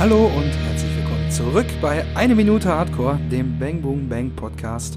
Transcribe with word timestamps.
Hallo 0.00 0.28
und 0.34 0.50
herzlich 0.50 0.96
willkommen 0.96 1.30
zurück 1.30 1.66
bei 1.82 2.02
Eine 2.16 2.34
Minute 2.34 2.70
Hardcore, 2.70 3.20
dem 3.30 3.58
Bang 3.58 3.82
Boom 3.82 4.08
Bang 4.08 4.30
Podcast, 4.34 4.96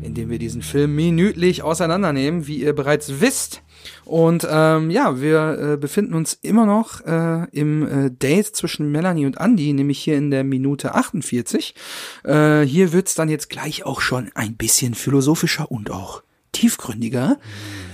in 0.00 0.14
dem 0.14 0.30
wir 0.30 0.38
diesen 0.38 0.62
Film 0.62 0.94
minütlich 0.94 1.64
auseinandernehmen, 1.64 2.46
wie 2.46 2.62
ihr 2.62 2.72
bereits 2.72 3.20
wisst. 3.20 3.62
Und 4.04 4.46
ähm, 4.48 4.90
ja, 4.92 5.20
wir 5.20 5.72
äh, 5.72 5.76
befinden 5.76 6.14
uns 6.14 6.38
immer 6.40 6.66
noch 6.66 7.00
äh, 7.00 7.48
im 7.50 7.82
äh, 8.06 8.10
Date 8.12 8.54
zwischen 8.54 8.92
Melanie 8.92 9.26
und 9.26 9.40
Andy, 9.40 9.72
nämlich 9.72 9.98
hier 9.98 10.16
in 10.16 10.30
der 10.30 10.44
Minute 10.44 10.94
48. 10.94 11.74
Äh, 12.22 12.60
hier 12.60 12.92
wird's 12.92 13.16
dann 13.16 13.28
jetzt 13.28 13.50
gleich 13.50 13.84
auch 13.84 14.00
schon 14.00 14.30
ein 14.36 14.54
bisschen 14.54 14.94
philosophischer 14.94 15.68
und 15.72 15.90
auch 15.90 16.22
tiefgründiger. 16.52 17.40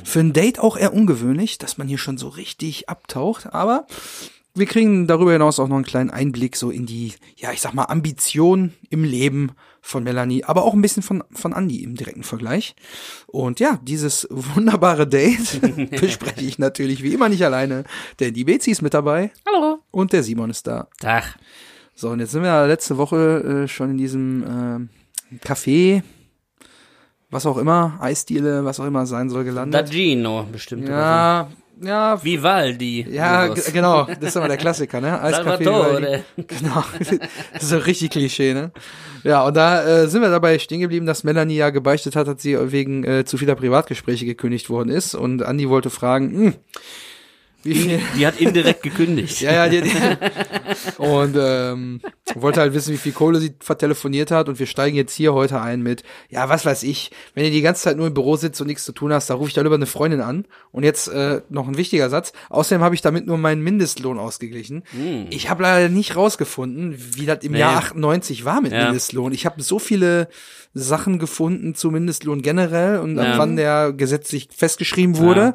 Für 0.04 0.20
ein 0.20 0.34
Date 0.34 0.58
auch 0.58 0.76
eher 0.76 0.92
ungewöhnlich, 0.92 1.56
dass 1.56 1.78
man 1.78 1.88
hier 1.88 1.96
schon 1.96 2.18
so 2.18 2.28
richtig 2.28 2.90
abtaucht, 2.90 3.54
aber 3.54 3.86
wir 4.54 4.66
kriegen 4.66 5.06
darüber 5.06 5.32
hinaus 5.32 5.58
auch 5.60 5.68
noch 5.68 5.76
einen 5.76 5.84
kleinen 5.84 6.10
Einblick 6.10 6.56
so 6.56 6.70
in 6.70 6.86
die, 6.86 7.14
ja, 7.36 7.52
ich 7.52 7.60
sag 7.60 7.72
mal, 7.74 7.84
Ambition 7.84 8.72
im 8.90 9.04
Leben 9.04 9.52
von 9.80 10.02
Melanie, 10.04 10.44
aber 10.44 10.64
auch 10.64 10.74
ein 10.74 10.82
bisschen 10.82 11.02
von, 11.02 11.24
von 11.32 11.52
Andy 11.52 11.82
im 11.82 11.94
direkten 11.94 12.22
Vergleich. 12.22 12.74
Und 13.26 13.60
ja, 13.60 13.78
dieses 13.82 14.26
wunderbare 14.30 15.06
Date 15.06 15.60
bespreche 16.00 16.44
ich 16.44 16.58
natürlich 16.58 17.02
wie 17.02 17.14
immer 17.14 17.28
nicht 17.28 17.44
alleine, 17.44 17.84
denn 18.18 18.34
die 18.34 18.44
Bezi 18.44 18.70
ist 18.70 18.82
mit 18.82 18.94
dabei 18.94 19.30
Hallo. 19.46 19.78
und 19.90 20.12
der 20.12 20.22
Simon 20.22 20.50
ist 20.50 20.66
da. 20.66 20.88
Tag. 21.00 21.36
So, 21.94 22.10
und 22.10 22.20
jetzt 22.20 22.32
sind 22.32 22.42
wir 22.42 22.66
letzte 22.66 22.96
Woche 22.96 23.64
äh, 23.64 23.68
schon 23.68 23.90
in 23.90 23.98
diesem 23.98 24.88
äh, 25.32 25.36
Café, 25.46 26.02
was 27.30 27.46
auch 27.46 27.58
immer, 27.58 27.98
Eisdiele, 28.00 28.64
was 28.64 28.80
auch 28.80 28.86
immer 28.86 29.06
sein 29.06 29.30
soll, 29.30 29.44
gelandet. 29.44 29.88
Dagino 29.88 30.46
bestimmt. 30.50 30.84
oder 30.84 30.92
Ja, 30.92 31.50
ja. 31.82 32.22
Vivaldi. 32.22 33.06
ja, 33.10 33.48
genau, 33.72 34.04
das 34.04 34.30
ist 34.30 34.36
immer 34.36 34.48
der 34.48 34.56
Klassiker, 34.56 35.00
ne? 35.00 35.20
Eiskaffee. 35.20 35.64
Salvatore. 35.64 36.24
Genau, 36.36 36.84
das 36.98 37.62
ist 37.62 37.68
so 37.68 37.78
richtig 37.78 38.10
Klischee, 38.10 38.54
ne? 38.54 38.72
Ja, 39.22 39.44
und 39.44 39.56
da 39.56 39.84
äh, 39.84 40.08
sind 40.08 40.22
wir 40.22 40.30
dabei 40.30 40.58
stehen 40.58 40.80
geblieben, 40.80 41.06
dass 41.06 41.24
Melanie 41.24 41.56
ja 41.56 41.70
gebeichtet 41.70 42.16
hat, 42.16 42.26
dass 42.26 42.42
sie 42.42 42.56
wegen 42.72 43.04
äh, 43.04 43.24
zu 43.24 43.36
vieler 43.36 43.54
Privatgespräche 43.54 44.24
gekündigt 44.24 44.70
worden 44.70 44.88
ist. 44.90 45.14
Und 45.14 45.42
Andi 45.42 45.68
wollte 45.68 45.90
fragen, 45.90 46.30
hm, 46.30 46.54
viel... 47.62 48.00
Die 48.16 48.26
hat 48.26 48.40
indirekt 48.40 48.82
gekündigt. 48.82 49.40
Ja, 49.40 49.52
ja, 49.52 49.68
die, 49.68 49.82
die, 49.82 49.90
und 50.98 51.36
ähm, 51.38 52.00
wollte 52.34 52.60
halt 52.60 52.74
wissen, 52.74 52.92
wie 52.94 52.98
viel 52.98 53.12
Kohle 53.12 53.38
sie 53.40 53.52
vertelefoniert 53.60 54.30
hat. 54.30 54.48
Und 54.48 54.58
wir 54.58 54.66
steigen 54.66 54.96
jetzt 54.96 55.14
hier 55.14 55.32
heute 55.34 55.60
ein 55.60 55.82
mit, 55.82 56.02
ja, 56.28 56.48
was 56.48 56.64
weiß 56.64 56.82
ich, 56.84 57.10
wenn 57.34 57.44
ihr 57.44 57.50
die 57.50 57.60
ganze 57.60 57.82
Zeit 57.82 57.96
nur 57.96 58.06
im 58.06 58.14
Büro 58.14 58.36
sitzt 58.36 58.60
und 58.60 58.66
nichts 58.66 58.84
zu 58.84 58.92
tun 58.92 59.12
hast, 59.12 59.30
da 59.30 59.34
rufe 59.34 59.48
ich 59.48 59.54
dann 59.54 59.66
über 59.66 59.74
eine 59.74 59.86
Freundin 59.86 60.20
an. 60.20 60.46
Und 60.72 60.84
jetzt 60.84 61.08
äh, 61.08 61.42
noch 61.48 61.68
ein 61.68 61.76
wichtiger 61.76 62.08
Satz. 62.10 62.32
Außerdem 62.48 62.82
habe 62.82 62.94
ich 62.94 63.02
damit 63.02 63.26
nur 63.26 63.38
meinen 63.38 63.62
Mindestlohn 63.62 64.18
ausgeglichen. 64.18 64.84
Ich 65.30 65.50
habe 65.50 65.62
leider 65.62 65.88
nicht 65.88 66.16
rausgefunden, 66.16 66.94
wie 67.16 67.26
das 67.26 67.44
im 67.44 67.52
Nee. 67.52 67.58
Jahr 67.60 67.76
98 67.76 68.44
war 68.44 68.60
mit 68.60 68.72
Ja. 68.72 68.84
Mindestlohn. 68.84 69.32
Ich 69.32 69.46
habe 69.46 69.62
so 69.62 69.78
viele 69.78 70.28
Sachen 70.72 71.18
gefunden 71.18 71.74
zu 71.74 71.90
Mindestlohn 71.90 72.42
generell 72.42 72.98
und 72.98 73.18
ab 73.18 73.26
Ja. 73.26 73.38
wann 73.38 73.56
der 73.56 73.92
gesetzlich 73.92 74.48
festgeschrieben 74.56 75.16
wurde. 75.18 75.54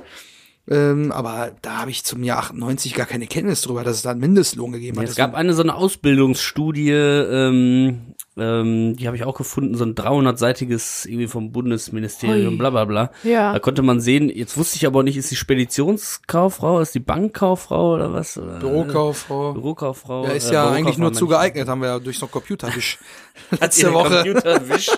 Ähm, 0.67 1.11
aber 1.11 1.52
da 1.61 1.81
habe 1.81 1.91
ich 1.91 2.03
zum 2.03 2.23
Jahr 2.23 2.39
98 2.39 2.95
gar 2.95 3.05
keine 3.05 3.27
Kenntnis 3.27 3.61
drüber, 3.61 3.83
dass 3.83 3.97
es 3.97 4.02
da 4.02 4.11
einen 4.11 4.19
Mindestlohn 4.19 4.72
gegeben 4.72 4.99
hat. 4.99 5.07
Es 5.07 5.16
gab 5.16 5.35
eine 5.35 5.53
so 5.53 5.61
eine 5.61 5.75
Ausbildungsstudie, 5.75 6.89
ähm, 6.89 8.16
ähm, 8.38 8.95
die 8.97 9.05
habe 9.05 9.16
ich 9.16 9.23
auch 9.25 9.38
gefunden, 9.38 9.75
so 9.75 9.85
ein 9.85 9.94
300-seitiges 9.94 11.05
irgendwie 11.05 11.27
vom 11.27 11.52
Bundesministerium, 11.52 12.53
Ui. 12.53 12.57
bla 12.57 12.72
bla 12.72 12.85
bla. 12.85 13.11
Ja. 13.23 13.53
Da 13.53 13.59
konnte 13.59 13.83
man 13.83 14.02
sehen, 14.02 14.30
jetzt 14.30 14.57
wusste 14.57 14.77
ich 14.77 14.88
aber 14.88 15.03
nicht, 15.03 15.17
ist 15.17 15.30
die 15.30 15.35
Speditionskauffrau, 15.35 16.79
ist 16.79 16.95
die 16.95 17.00
Bankkauffrau 17.00 17.94
oder 17.94 18.11
was? 18.11 18.35
Oder, 18.38 18.59
Bürokauffrau. 18.59 19.53
Bürokauffrau. 19.53 20.25
Ja, 20.25 20.31
ist 20.31 20.50
äh, 20.50 20.53
ja 20.53 20.61
Bürokauffrau 20.63 20.77
eigentlich 20.77 20.97
nur 20.97 21.13
zugeeignet, 21.13 21.67
haben 21.67 21.81
wir 21.81 21.89
ja 21.89 22.00
durch 22.00 22.18
so 22.18 22.25
einen 22.25 22.31
Computerwisch 22.31 22.97
Hat 23.51 23.62
letzte 23.62 23.94
Woche. 23.94 24.23
Computerwisch 24.23 24.89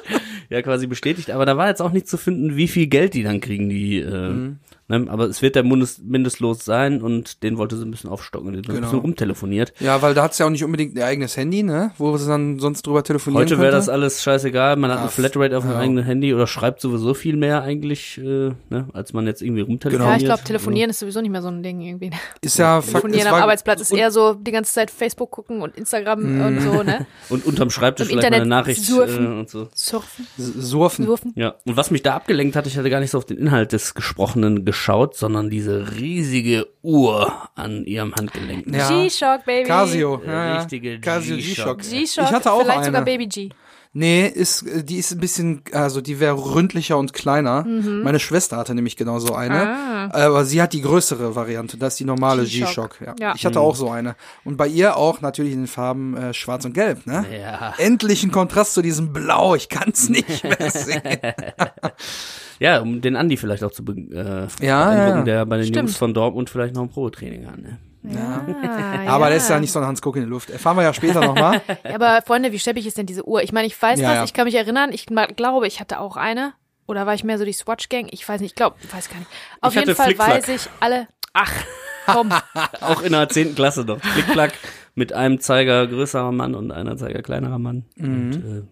ja 0.50 0.62
quasi 0.62 0.88
bestätigt, 0.88 1.30
aber 1.30 1.46
da 1.46 1.58
war 1.58 1.68
jetzt 1.68 1.81
auch 1.81 1.91
nicht 1.91 2.08
zu 2.08 2.18
finden, 2.18 2.56
wie 2.56 2.70
viel 2.70 2.88
Geld 2.88 3.14
die 3.14 3.24
dann 3.24 3.41
kriegen, 3.41 3.68
die, 3.70 4.00
äh, 4.00 4.30
Mhm. 4.30 4.59
Ne? 4.88 5.06
aber 5.09 5.25
es 5.25 5.42
wird 5.42 5.56
der 5.56 5.64
Mundes 5.64 6.00
Mindestlos 6.03 6.64
sein 6.66 7.02
und 7.02 7.44
den 7.44 7.58
wollte 7.58 7.75
sie 7.78 7.86
ein 7.86 7.92
bisschen 7.92 8.09
aufstocken, 8.09 8.53
den 8.53 8.62
genau. 8.62 8.74
ein 8.74 8.75
Genau. 8.78 8.88
bisschen 8.88 9.00
rumtelefoniert. 9.00 9.74
Ja, 9.80 10.02
weil 10.02 10.14
da 10.14 10.24
hat's 10.24 10.38
ja 10.38 10.46
auch 10.46 10.50
nicht 10.50 10.64
unbedingt 10.64 10.96
ihr 10.96 11.06
eigenes 11.06 11.36
Handy, 11.38 11.64
ne? 11.64 11.92
Wo 11.98 12.16
sie 12.18 12.28
dann 12.28 12.59
sonst 12.59 12.86
drüber 12.86 13.03
telefonieren 13.03 13.44
Heute 13.46 13.59
wäre 13.59 13.72
das 13.72 13.90
alles 13.90 14.24
scheißegal, 14.24 14.76
man 14.76 14.90
hat 14.92 14.97
Ja, 14.97 15.02
eine 15.03 15.12
Flatrate 15.12 15.58
auf 15.58 15.64
dem 15.64 15.72
ja. 15.72 15.80
eigenen 15.80 16.03
Handy 16.03 16.34
oder 16.34 16.47
schreibt 16.47 16.81
sowieso 16.81 17.14
viel 17.14 17.36
mehr 17.38 17.62
eigentlich, 17.64 18.18
äh, 18.18 18.52
ne, 18.70 18.88
als 18.94 19.14
man 19.14 19.26
jetzt 19.28 19.42
irgendwie 19.42 19.62
rumtelefoniert. 19.62 20.09
Ja, 20.12 20.18
ich 20.18 20.26
glaube, 20.26 20.44
telefonieren 20.44 20.90
ist 20.90 21.00
sowieso 21.00 21.22
nicht 21.22 21.31
mehr 21.31 21.42
so 21.42 21.47
ein 21.50 21.64
Ding 21.64 21.81
irgendwie. 21.81 22.12
Ist 22.42 22.58
ja 22.58 22.81
Fakt, 22.81 22.92
Telefonieren 22.92 23.28
es 23.28 23.34
am 23.34 23.42
Arbeitsplatz 23.42 23.81
ist 23.81 23.92
eher 23.92 24.12
so 24.12 24.34
die 24.34 24.52
ganze 24.52 24.74
Zeit 24.74 24.92
Facebook 24.92 25.31
gucken 25.31 25.62
und 25.62 25.76
Instagram 25.76 26.20
und 26.46 26.62
so, 26.62 26.84
ne? 26.84 27.06
Und 27.30 27.46
unterm 27.46 27.70
Schreibtisch 27.70 28.08
Im 28.09 28.20
vielleicht 28.20 28.31
mal 28.31 28.36
eine 28.38 28.44
Internet 28.46 28.50
Nachricht 28.66 28.84
surfen. 28.86 29.26
äh, 29.26 29.40
und 29.40 29.50
so. 29.50 29.68
Surfen, 29.74 30.26
Surfen. 30.38 31.06
surfen. 31.06 31.34
Ja, 31.36 31.56
und 31.66 31.76
was 31.78 31.92
mich 31.92 32.03
da 32.03 32.16
abgelenkt 32.16 32.56
hat, 32.56 32.68
ich 32.68 32.78
hatte 32.78 32.90
gar 32.90 33.00
nicht 33.00 33.12
so 33.12 33.18
auf 33.18 33.26
den 33.26 33.38
Inhalt 33.38 33.72
des 33.74 33.94
Gesprochenen 33.96 34.66
geschaut, 34.78 35.16
sondern 35.16 35.50
diese 35.50 35.92
riesige 35.98 36.68
Uhr 36.84 37.50
an 37.56 37.84
ihrem 37.86 38.14
Handgelenk. 38.16 38.68
Ja. 38.74 38.88
G-Shock, 38.88 39.46
Baby. 39.46 39.68
Casio. 39.68 40.22
Ja, 40.26 40.58
richtige 40.58 41.00
Casio 41.00 41.36
G-Shock. 41.36 41.80
G-Shock. 41.80 42.00
G-Shock, 42.00 42.26
Ich 42.26 42.32
hatte 42.32 42.52
auch 42.52 42.62
vielleicht 42.62 42.78
eine. 42.78 42.86
sogar 42.86 43.02
Baby 43.02 43.28
G. 43.28 43.50
Nee, 43.94 44.28
ist, 44.28 44.64
äh, 44.64 44.84
die 44.84 44.98
ist 44.98 45.12
ein 45.12 45.20
bisschen, 45.20 45.62
also 45.72 46.02
die 46.02 46.20
wäre 46.20 46.53
ründlicher 46.53 46.98
und 46.98 47.14
kleiner. 47.14 47.64
Meine 47.64 48.20
Schwester 48.20 48.58
hatte 48.58 48.75
nämlich 48.75 48.96
genauso 48.96 49.34
eine. 49.34 49.56
Mhm. 49.56 49.68
Ah. 49.68 50.09
Aber 50.12 50.46
sie 50.46 50.62
hat 50.62 50.74
die 50.74 50.81
größere 50.81 51.36
Variante, 51.36 51.78
das 51.78 51.94
ist 51.94 52.00
die 52.00 52.06
normale 52.06 52.44
G-Shock. 52.46 53.02
Ja. 53.06 53.16
Ja. 53.20 53.34
Ich 53.36 53.46
hatte 53.46 53.59
auch 53.59 53.76
so 53.76 53.90
eine. 53.90 54.16
Und 54.44 54.58
bei 54.58 54.68
ihr 54.68 54.97
auch 54.97 55.22
natürlich 55.22 55.53
in 55.53 55.62
den 55.62 55.68
Farben 55.68 56.16
äh, 56.16 56.34
schwarz 56.34 56.66
und 56.66 56.74
gelb, 56.74 57.06
ne? 57.08 57.26
Ja. 57.42 57.74
Endlich 57.78 58.24
ein 58.24 58.31
Kontrast 58.31 58.74
zu 58.74 58.81
diesem 58.81 59.14
Blau, 59.14 59.56
ich 59.56 59.70
kann's 59.70 60.09
nicht 60.09 60.44
mehr 60.44 60.70
sehen. 60.72 61.02
Ja, 62.59 62.81
um 62.81 63.02
den 63.02 63.16
Andi 63.16 63.38
vielleicht 63.38 63.64
auch 63.64 63.72
zu 63.72 63.86
be 63.86 63.94
äh, 63.94 64.66
Ja, 64.66 64.96
ja. 65.09 65.22
der 65.22 65.46
bei 65.46 65.58
den 65.58 65.66
Stimmt. 65.66 65.78
Jungs 65.78 65.97
von 65.97 66.14
Dortmund 66.16 66.50
vielleicht 66.50 66.74
noch 66.74 66.81
ein 66.81 66.90
Pro-Training 66.90 67.46
hat. 67.46 67.59
Ne? 67.59 67.78
Ah, 68.16 69.03
Aber 69.07 69.28
der 69.28 69.38
ist 69.38 69.50
ja 69.50 69.59
nicht 69.59 69.72
so 69.72 69.79
ein 69.79 69.85
Hans 69.85 70.01
Guck 70.01 70.16
in 70.16 70.23
die 70.23 70.29
Luft. 70.29 70.50
Erfahren 70.50 70.78
wir 70.78 70.84
ja 70.84 70.94
später 70.94 71.22
nochmal. 71.22 71.62
Ja, 71.84 71.95
aber 71.95 72.22
Freunde, 72.25 72.51
wie 72.51 72.59
schäbig 72.59 72.85
ist 72.88 72.97
denn 72.97 73.06
diese 73.06 73.28
Uhr? 73.28 73.41
Ich 73.44 73.51
meine, 73.51 73.68
ich 73.68 73.79
weiß 73.81 74.00
Ja, 74.00 74.09
das, 74.09 74.16
ja. 74.18 74.23
ich 74.23 74.34
kann 74.34 74.45
mich 74.45 74.56
erinnern, 74.56 74.91
ich 74.94 75.06
glaube, 75.35 75.68
ich 75.68 75.79
hatte 75.79 76.00
auch 76.00 76.16
eine. 76.17 76.53
Oder 76.88 77.06
war 77.06 77.13
ich 77.13 77.23
mehr 77.23 77.38
so 77.38 77.44
die 77.46 77.53
Swatch-Gang? 77.53 78.07
Ich 78.12 78.28
weiß 78.28 78.40
nicht, 78.41 78.51
ich 78.51 78.56
glaube, 78.56 78.78
ich 78.81 78.94
weiß 78.94 79.09
gar 79.09 79.17
nicht. 79.19 79.29
Auf 79.62 79.73
Ich 79.75 79.79
jeden 79.81 79.96
Fall 79.96 80.06
Flickflack. 80.07 80.29
weiß 80.29 80.47
ich 80.50 80.69
alle. 80.79 81.07
Ach, 81.34 81.51
komm. 82.06 82.31
Auch 82.81 83.01
in 83.01 83.12
der 83.12 83.28
zehnten 83.29 83.56
Klasse 83.56 83.81
noch. 83.84 84.00
Flickflack 84.01 84.53
mit 84.96 85.12
einem 85.13 85.40
Zeiger 85.41 85.85
größerer 85.88 86.31
Mann 86.31 86.56
und 86.56 86.72
einer 86.72 86.96
Zeiger 86.97 87.22
kleinerer 87.22 87.59
Mann. 87.59 87.85
Und 88.00 88.34
äh, 88.34 88.63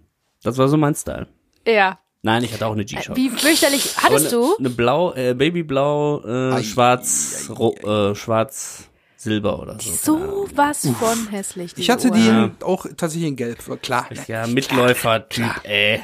das 0.43 0.57
war 0.57 0.67
so 0.69 0.77
mein 0.77 0.95
Style. 0.95 1.27
ja. 1.65 1.99
Nein, 2.21 2.43
ich 2.43 2.51
hatte 2.53 2.65
auch 2.65 2.71
eine 2.71 2.85
G-Shock. 2.85 3.15
Wie 3.17 3.29
fürchterlich. 3.29 3.97
Hattest 4.01 4.33
eine, 4.33 4.43
du? 4.43 4.55
Eine 4.57 4.71
blau, 4.71 5.13
äh, 5.13 5.35
Babyblau, 5.35 6.23
äh, 6.25 6.53
Ai, 6.55 6.63
schwarz, 6.63 7.51
ro 7.55 7.75
äh, 7.83 8.15
schwarz, 8.15 8.89
silber 9.25 9.59
oder 9.61 9.77
so. 9.79 9.91
So 9.91 10.47
was 10.55 10.87
von 10.87 11.27
hässlich. 11.29 11.73
Ich 11.75 11.89
hatte 11.89 12.07
Uhr. 12.07 12.13
die 12.15 12.25
Ja. 12.25 12.45
in, 12.45 12.51
auch 12.63 12.85
tatsächlich 12.95 13.27
in 13.27 13.35
Gelb, 13.35 13.59
klar. 13.81 14.07
Ja, 14.27 14.47
Mitläufer-Typ, 14.47 15.51
ey. 15.63 16.01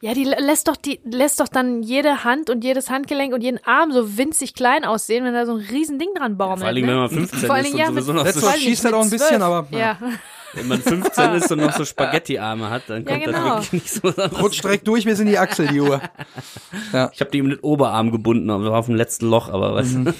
Ja, 0.00 0.12
die 0.12 0.26
lä- 0.26 0.38
lässt 0.40 0.68
doch, 0.68 0.76
die 0.76 1.00
lässt 1.04 1.40
doch 1.40 1.48
dann 1.48 1.82
jede 1.82 2.24
Hand 2.24 2.50
und 2.50 2.62
jedes 2.62 2.90
Handgelenk 2.90 3.32
und 3.32 3.40
jeden 3.42 3.58
Arm 3.64 3.90
so 3.92 4.18
winzig 4.18 4.52
klein 4.54 4.84
aussehen, 4.84 5.24
wenn 5.24 5.32
da 5.32 5.46
so 5.46 5.52
ein 5.56 5.64
riesen 5.70 5.98
Ding 5.98 6.08
dran 6.14 6.36
baumelt. 6.36 6.58
Vor 6.60 6.66
allen 6.68 6.74
Dingen, 6.76 6.86
ne? 6.88 6.92
wenn 6.94 7.00
man 7.00 7.08
15 7.10 7.38
Vor 7.46 7.56
ist 7.58 7.72
und 7.72 7.78
ja, 7.78 7.86
sowieso 7.86 8.12
mit- 8.12 8.24
noch 8.24 8.32
so, 8.32 8.50
schießt 8.50 8.84
er 8.84 8.90
mit 8.90 8.98
doch 8.98 9.04
ein 9.04 9.10
bisschen, 9.10 9.28
zwölf. 9.28 9.42
aber 9.42 9.66
Ja. 9.78 9.98
Wenn 10.54 10.68
man 10.68 10.80
15 10.80 11.32
ist 11.34 11.50
und 11.52 11.60
noch 11.60 11.72
so 11.72 11.84
Spaghetti-Arme 11.84 12.70
hat, 12.70 12.82
dann 12.88 13.04
Ja, 13.04 13.12
kommt 13.12 13.26
das 13.26 13.34
genau. 13.34 13.54
wirklich 13.56 13.72
nicht 13.72 13.90
so 13.90 14.00
besonders. 14.02 14.42
rutscht 14.42 14.64
direkt 14.64 14.86
durch 14.88 15.04
bis 15.04 15.20
in 15.20 15.26
die 15.26 15.38
Achsel, 15.38 15.66
die 15.68 15.80
Uhr. 15.80 16.00
Ich 17.12 17.20
habe 17.20 17.30
die 17.32 17.42
mit 17.42 17.62
Oberarm 17.64 18.10
gebunden, 18.12 18.50
aber 18.50 18.70
war 18.72 18.78
auf 18.78 18.86
dem 18.86 18.94
letzten 18.96 19.26
Loch, 19.28 19.48
aber 19.48 19.74
weißt 19.74 19.94
Mhm. 19.94 20.14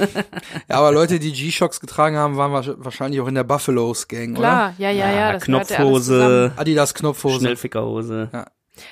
Ja, 0.69 0.77
aber 0.77 0.93
Leute, 0.93 1.19
die 1.19 1.33
G-Shocks 1.33 1.81
getragen 1.81 2.17
haben, 2.17 2.37
waren 2.37 2.53
wahrsch- 2.53 2.75
wahrscheinlich 2.79 3.21
auch 3.21 3.29
in 3.29 3.35
der 3.35 3.45
Buffaloes 3.45 4.09
Gang, 4.09 4.35
Klar, 4.35 4.75
ja, 4.79 4.91
ja, 4.91 5.11
ja. 5.11 5.33
Das 5.33 5.47
ja 5.47 5.63
zusammen. 5.63 5.67
Knopfhose, 5.67 6.15
oder? 6.17 6.53
Adidas 6.57 6.95
Knopfhose. 6.95 7.39
Schnellfickerhose, 7.41 8.29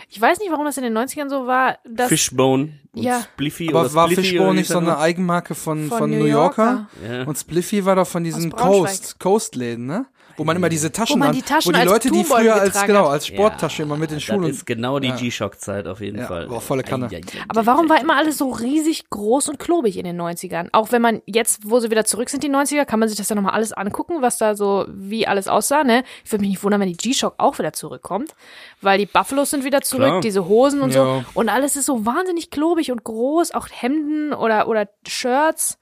Ich 0.09 0.21
weiß 0.21 0.39
nicht, 0.39 0.51
warum 0.53 0.65
das 0.65 0.77
in 0.77 0.85
den 0.85 0.97
90ern 0.97 1.29
so 1.29 1.47
war. 1.47 1.77
Dass 1.85 2.09
Fishbone 2.09 2.73
und 2.95 3.03
Ja. 3.03 3.21
Spliffy 3.21 3.69
Aber 3.71 3.81
oder 3.81 3.95
war 3.95 4.07
Spliffy 4.07 4.23
Fishbone 4.29 4.49
oder 4.51 4.55
nicht 4.55 4.69
so 4.69 4.79
eine 4.79 4.87
das 4.89 4.99
Eigenmarke 5.01 5.55
von, 5.57 5.89
von, 5.89 5.99
Von 5.99 6.11
New 6.11 6.25
Yorker? 6.25 6.87
Yorker. 7.03 7.17
Ja. 7.19 7.23
Und 7.25 7.37
Spliffy 7.37 7.85
war 7.85 7.97
doch 7.97 8.07
von 8.07 8.23
diesen 8.23 8.51
Braunschweig. 8.51 8.81
Coast, 8.91 9.19
Coast-Läden, 9.19 9.87
ne? 9.87 10.07
Wo 10.37 10.45
man 10.45 10.57
immer 10.57 10.69
diese 10.69 10.91
Taschen 10.93 11.15
Wo 11.15 11.19
man 11.19 11.29
an- 11.29 11.35
die 11.35 11.43
Taschen 11.43 11.69
wo 11.69 11.73
die 11.73 11.81
als 11.81 11.91
Leute, 11.91 12.11
die 12.11 12.25
früher 12.25 12.55
als, 12.55 12.83
genau, 12.85 13.05
hat. 13.07 13.11
als 13.13 13.27
Sporttasche 13.27 13.83
immer 13.83 13.97
mit 13.97 14.11
in 14.11 14.17
Das 14.17 14.23
Schulen. 14.25 14.45
ist 14.51 14.67
genau 14.67 14.99
die 14.99 15.09
Ja. 15.09 15.17
G-Shock-Zeit 15.17 15.87
auf 15.87 16.01
jeden 16.01 16.19
Ja, 16.19 16.27
Fall. 16.27 16.51
war 16.51 16.61
volle 16.61 16.83
Kanne. 16.83 17.09
Aber 17.49 17.67
warum 17.67 17.89
war 17.89 18.01
immer 18.01 18.17
alles 18.17 18.39
so 18.39 18.51
riesig 18.51 19.09
groß 19.11 19.49
und 19.49 19.59
klobig 19.59 19.97
in 19.97 20.05
den 20.05 20.17
90ern? 20.21 20.69
Auch 20.73 20.93
wenn 20.93 21.03
man 21.03 21.23
jetzt, 21.27 21.61
wo 21.69 21.81
sie 21.81 21.91
wieder 21.91 22.05
zurück 22.05 22.31
sind, 22.31 22.43
die 22.43 22.49
90er, 22.51 22.85
kann 22.85 22.99
man 23.01 23.09
sich 23.09 23.19
das 23.19 23.29
ja 23.29 23.37
nochmal 23.37 23.53
alles 23.53 23.73
angucken, 23.73 24.17
was 24.21 24.39
da 24.39 24.55
so, 24.55 24.87
wie 24.89 25.27
alles 25.27 25.49
aussah, 25.49 25.85
ne? 25.85 26.05
Ich 26.25 26.33
würde 26.33 26.43
mich 26.43 26.51
nicht 26.51 26.63
wundern, 26.65 26.81
wenn 26.81 26.89
die 26.89 26.97
G-Shock 26.97 27.35
auch 27.39 27.59
wieder 27.59 27.73
zurückkommt. 27.73 28.33
Weil 28.81 28.99
die 28.99 29.07
Buffalos 29.07 29.51
sind 29.51 29.65
wieder 29.65 29.81
zurück, 29.83 30.07
Klar. 30.07 30.21
diese 30.21 30.47
Hosen 30.49 30.81
und 30.83 30.91
Ja. 30.95 31.05
so. 31.05 31.25
Und 31.35 31.49
alles 31.49 31.77
ist 31.77 31.87
so 31.87 32.05
wahnsinnig 32.07 32.51
klobig 32.51 32.91
und 32.91 33.05
groß, 33.05 33.53
auch 33.53 33.69
Hemden 33.71 34.33
oder, 34.33 34.69
oder 34.69 34.89
Shirts. 35.07 35.79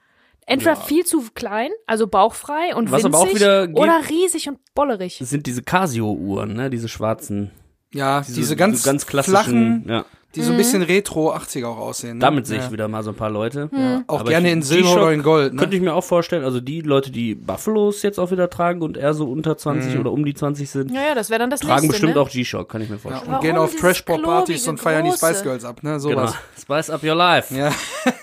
Entweder 0.50 0.76
viel 0.76 1.04
zu 1.06 1.24
klein, 1.34 1.70
also 1.86 2.06
bauchfrei 2.06 2.74
und 2.74 2.90
Was 2.90 3.04
winzig, 3.04 3.14
aber 3.14 3.18
auch 3.30 3.34
wieder 3.34 3.66
geht- 3.68 3.76
oder 3.76 4.00
riesig 4.08 4.48
und 4.48 4.58
bollerig. 4.74 5.18
Das 5.18 5.30
sind 5.30 5.46
diese 5.46 5.62
Casio-Uhren, 5.62 6.54
ne? 6.54 6.70
Diese 6.70 6.88
schwarzen. 6.88 7.50
Ja, 7.92 8.20
diese, 8.26 8.54
ganz, 8.56 8.82
ganz 8.84 9.06
klassischen. 9.06 9.82
flachen, 9.82 9.84
Ja. 9.88 10.04
die 10.36 10.42
so 10.42 10.52
ein 10.52 10.56
bisschen 10.56 10.82
Retro 10.82 11.32
80er 11.34 11.66
auch 11.66 11.78
aussehen. 11.78 12.18
Ne? 12.18 12.20
Damit 12.20 12.46
sehe 12.46 12.58
ich 12.58 12.66
ja. 12.66 12.70
wieder 12.72 12.86
mal 12.86 13.02
so 13.02 13.10
ein 13.10 13.16
paar 13.16 13.30
Leute. 13.30 13.68
Auch 14.06 14.20
Aber 14.20 14.30
gerne 14.30 14.46
ich- 14.46 14.52
in 14.52 14.62
Silber 14.62 14.92
oder 14.94 15.12
in 15.12 15.24
Gold. 15.24 15.54
Ne? 15.54 15.58
Könnte 15.58 15.74
ich 15.74 15.82
mir 15.82 15.92
auch 15.92 16.04
vorstellen, 16.04 16.44
also 16.44 16.60
die 16.60 16.82
Leute, 16.82 17.10
die 17.10 17.34
Buffalos 17.34 18.02
jetzt 18.02 18.20
auch 18.20 18.30
wieder 18.30 18.48
tragen 18.48 18.82
und 18.82 18.96
eher 18.96 19.12
so 19.12 19.28
unter 19.28 19.56
20 19.56 19.94
Mhm. 19.94 20.00
oder 20.02 20.12
um 20.12 20.24
die 20.24 20.34
20 20.34 20.70
sind, 20.70 20.92
Ja, 20.92 21.02
ja, 21.08 21.14
das 21.16 21.30
wäre 21.30 21.40
dann 21.40 21.50
das 21.50 21.58
tragen 21.60 21.72
nächste, 21.82 21.88
bestimmt 21.88 22.14
ne? 22.14 22.20
auch 22.20 22.30
G-Shock, 22.30 22.68
kann 22.68 22.80
ich 22.80 22.88
mir 22.88 22.94
Ja, 22.94 23.00
vorstellen. 23.00 23.26
und 23.26 23.32
Warum 23.32 23.44
gehen 23.44 23.56
auf 23.56 23.74
Trash-Pop-Partys 23.74 24.68
und 24.68 24.78
feiern 24.78 25.04
die? 25.04 25.10
Spice 25.12 25.42
Girls 25.42 25.64
ab, 25.64 25.82
ne? 25.82 25.90
Genau. 25.90 25.98
Sowas. 25.98 26.34
Spice 26.60 26.90
up 26.90 27.02
your 27.02 27.16
life. 27.16 27.52
Ja. 27.52 27.72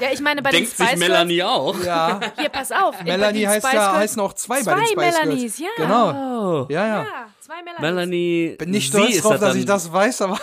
Ja. 0.00 0.02
ja, 0.08 0.12
ich 0.12 0.20
meine, 0.20 0.42
bei 0.42 0.50
Denkt 0.50 0.70
den 0.72 0.76
sich 0.76 0.86
Spice 0.86 0.98
Melanie 0.98 1.42
auch. 1.42 1.76
ja. 1.84 2.18
Girls, 2.18 2.32
hier, 2.38 2.48
pass 2.48 2.72
auf. 2.72 2.96
bei 2.98 3.04
Melanie 3.04 3.46
heißt 3.46 3.66
Spice 3.66 3.74
ja, 3.74 3.86
Girls- 3.90 3.98
heißen 4.02 4.20
auch 4.22 4.32
zwei, 4.34 4.56
bei 4.56 4.62
zwei 4.62 4.74
den 4.74 4.86
Spice 4.86 4.96
Melanies, 4.96 5.56
Girls. 5.56 5.58
ja. 5.78 5.84
Genau. 5.84 6.10
Oh. 6.10 6.66
Ja, 6.70 6.86
ja. 6.86 6.96
Ja, 7.02 7.06
zwei 7.40 7.54
Melanies. 7.62 7.80
Melanie. 7.80 8.56
Bin 8.58 8.70
nicht 8.70 8.88
stolz 8.88 9.16
ist 9.16 9.24
drauf, 9.24 9.38
dass 9.38 9.54
ich 9.56 9.64
das 9.64 9.92
weiß, 9.92 10.22
aber 10.22 10.38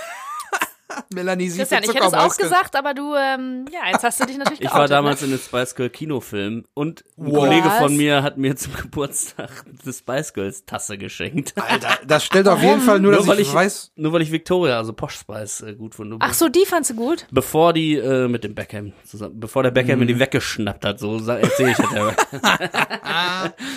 Melanie 1.13 1.49
sieht 1.49 1.59
Christian, 1.59 1.83
ich 1.83 1.93
hätte 1.93 2.07
es 2.07 2.13
auch 2.13 2.35
gesagt, 2.37 2.75
aber 2.75 2.93
du, 2.93 3.13
ähm, 3.15 3.65
ja, 3.71 3.91
jetzt 3.91 4.03
hast 4.03 4.19
du 4.19 4.25
dich 4.25 4.37
natürlich 4.37 4.59
Ich 4.61 4.67
geoutet, 4.67 4.79
war 4.79 4.87
damals 4.87 5.21
ne? 5.21 5.27
in 5.27 5.33
einem 5.33 5.41
Spice 5.41 5.75
Girl 5.75 5.89
Kinofilm 5.89 6.65
und 6.73 7.03
ein 7.17 7.25
Wow. 7.31 7.39
Kollege 7.39 7.65
Was? 7.67 7.77
von 7.79 7.97
mir 7.97 8.23
hat 8.23 8.37
mir 8.37 8.55
zum 8.55 8.73
Geburtstag 8.81 9.49
eine 9.83 9.93
Spice 9.93 10.33
Girls 10.33 10.65
Tasse 10.65 10.97
geschenkt. 10.97 11.53
Alter, 11.57 11.89
das 12.07 12.25
stellt 12.25 12.47
auf 12.47 12.61
jeden 12.61 12.81
Fall 12.81 12.99
nur, 12.99 13.11
dass 13.11 13.25
nur 13.25 13.33
weil 13.35 13.41
ich, 13.41 13.47
ich 13.49 13.53
weiß. 13.53 13.91
nur 13.95 14.13
weil 14.13 14.21
ich 14.21 14.31
Victoria, 14.31 14.77
also 14.77 14.93
Posh 14.93 15.15
Spice, 15.15 15.61
äh, 15.61 15.73
gut 15.75 15.95
fand. 15.95 16.15
Ach 16.19 16.33
so, 16.33 16.49
die 16.49 16.65
fandst 16.65 16.91
du 16.91 16.95
gut? 16.95 17.25
Bevor 17.31 17.73
die 17.73 17.95
äh, 17.95 18.27
mit 18.27 18.43
dem 18.43 18.55
Beckham 18.55 18.93
zusammen, 19.05 19.39
bevor 19.39 19.63
der 19.63 19.71
Beckham 19.71 19.99
mir 19.99 20.05
Mhm. 20.05 20.09
die 20.09 20.19
weggeschnappt 20.19 20.85
hat, 20.85 20.99
so 20.99 21.17
erzähle 21.27 21.71
ich 21.71 21.77
das 21.77 21.91
ja. 21.93 22.13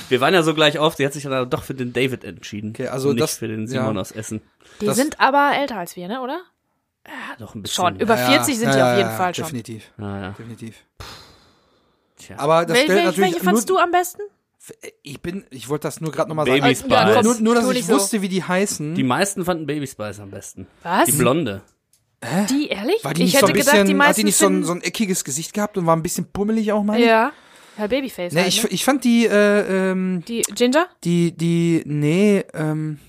Wir 0.09 0.21
waren 0.21 0.35
ja 0.35 0.43
so 0.43 0.55
gleich 0.55 0.79
auf, 0.79 0.95
sie 0.97 1.05
hat 1.07 1.13
sich 1.13 1.25
dann 1.25 1.49
doch 1.51 1.63
für 1.63 1.75
den 1.75 1.93
David 1.93 2.25
entschieden. 2.25 2.71
Okay, 2.71 2.89
also 2.89 3.09
und 3.11 3.17
nicht 3.17 3.23
das- 3.25 3.39
für 3.39 3.49
den 3.49 3.67
Simon 3.67 3.95
ja. 3.97 4.01
aus 4.01 4.13
Essen. 4.13 4.41
Die 4.81 4.87
Das- 4.87 4.97
sind 4.97 5.21
aber 5.21 5.53
älter 5.57 5.77
als 5.77 5.97
wir, 5.97 6.09
ne, 6.09 6.21
oder? 6.21 6.41
Ja, 7.07 7.13
doch 7.39 7.55
ein 7.55 7.63
bisschen. 7.63 7.75
Schon. 7.85 8.01
Über 8.01 8.17
Ja, 8.19 8.27
40 8.31 8.59
sind 8.59 8.69
ja, 8.69 8.73
die 8.73 8.79
ja, 8.79 8.93
auf 8.93 8.99
jeden 8.99 9.11
ja, 9.11 9.17
Fall 9.17 9.35
schon. 9.35 9.45
Definitiv, 9.45 9.91
Ja, 9.99 10.21
ja. 10.21 10.29
definitiv. 10.31 10.85
Tja. 12.17 12.39
Aber 12.39 12.65
das 12.65 12.77
Wel 12.77 12.85
stellt 12.85 12.89
welche, 12.91 13.07
natürlich 13.07 13.33
welche 13.35 13.45
fandst 13.45 13.69
nur, 13.69 13.79
du 13.79 13.83
am 13.83 13.91
besten? 13.91 14.23
ich 15.03 15.21
bin, 15.21 15.45
ich 15.51 15.69
wollte 15.69 15.89
das 15.89 16.01
nur 16.01 16.13
gerade 16.13 16.29
nochmal 16.29 16.45
Baby 16.45 16.75
sagen. 16.75 16.77
Spice. 16.77 16.91
Ja. 16.91 17.23
Nur, 17.23 17.41
nur, 17.41 17.55
dass 17.57 17.69
ich 17.71 17.87
so. 17.87 17.95
wusste, 17.95 18.23
wie 18.23 18.29
die 18.29 18.45
heißen. 18.45 18.95
Die 18.95 19.03
meisten 19.03 19.45
fanden 19.45 19.67
Baby 19.67 19.87
Spice 19.89 20.21
am 20.21 20.31
besten. 20.31 20.69
Was? 20.85 21.07
Die 21.07 21.13
Blonde. 21.13 21.63
Die, 22.49 22.69
ehrlich? 22.69 23.03
war 23.03 23.13
die 23.15 23.25
ich 23.25 23.33
nicht 23.33 23.41
so 23.41 23.49
hätte 23.49 23.53
ein 23.53 23.59
gedacht, 23.59 23.75
die 23.75 23.81
bisschen, 23.81 23.97
meisten 23.97 24.11
hat 24.11 24.17
die 24.19 24.25
nicht 24.25 24.37
so 24.37 24.47
ein, 24.47 24.63
so 24.63 24.73
ein 24.73 24.83
eckiges 24.83 25.25
Gesicht 25.25 25.53
gehabt 25.53 25.77
und 25.77 25.87
war 25.87 25.97
ein 25.97 26.05
bisschen 26.05 26.27
pummelig 26.27 26.71
auch 26.71 26.85
mal? 26.85 27.01
Ja. 27.01 27.33
Ja, 27.79 27.87
Babyface 27.87 28.33
Nee, 28.33 28.41
halt, 28.43 28.49
ich, 28.49 28.63
ne? 28.63 28.69
ich 28.69 28.85
fand 28.85 29.03
die, 29.03 29.27
äh, 29.27 29.91
ähm, 29.91 30.23
Die 30.29 30.43
Ginger? 30.43 30.87
die, 31.03 31.33
die, 31.37 31.83
nee, 31.87 32.45
ähm, 32.55 33.01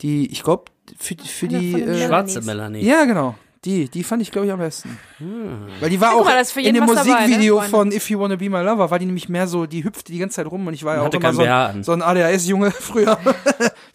die, 0.00 0.32
ich 0.32 0.42
glaube, 0.42 0.72
für, 0.98 1.16
für 1.16 1.48
die, 1.48 1.80
äh. 1.80 2.06
Schwarze 2.06 2.42
Melanie. 2.42 2.84
ja, 2.84 3.04
genau. 3.04 3.34
Die, 3.66 3.88
die 3.88 4.04
fand 4.04 4.22
ich, 4.22 4.30
glaube 4.30 4.46
ich, 4.46 4.52
am 4.52 4.60
besten. 4.60 4.96
Weil 5.80 5.90
die 5.90 6.00
war 6.00 6.12
guck 6.12 6.20
auch 6.20 6.24
mal, 6.26 6.40
in 6.62 6.74
dem 6.74 6.88
was 6.88 6.94
dabei, 7.04 7.04
ne, 7.04 7.26
Musikvideo 7.26 7.60
von 7.62 7.90
If 7.90 8.08
You 8.08 8.20
Wanna 8.20 8.36
Be 8.36 8.48
My 8.48 8.60
Lover, 8.62 8.90
war 8.90 8.98
die 9.00 9.06
nämlich 9.06 9.28
mehr 9.28 9.48
so, 9.48 9.66
die 9.66 9.82
hüpfte 9.82 10.12
die 10.12 10.18
ganze 10.18 10.36
Zeit 10.36 10.46
rum 10.46 10.64
und 10.68 10.72
ich 10.74 10.84
war 10.84 10.94
ja 10.96 11.02
auch 11.02 11.12
immer 11.12 11.32
so 11.32 11.42
ein, 11.42 11.82
so 11.82 11.92
ein 11.92 12.00
ADHS-Junge 12.00 12.70
früher. 12.80 13.18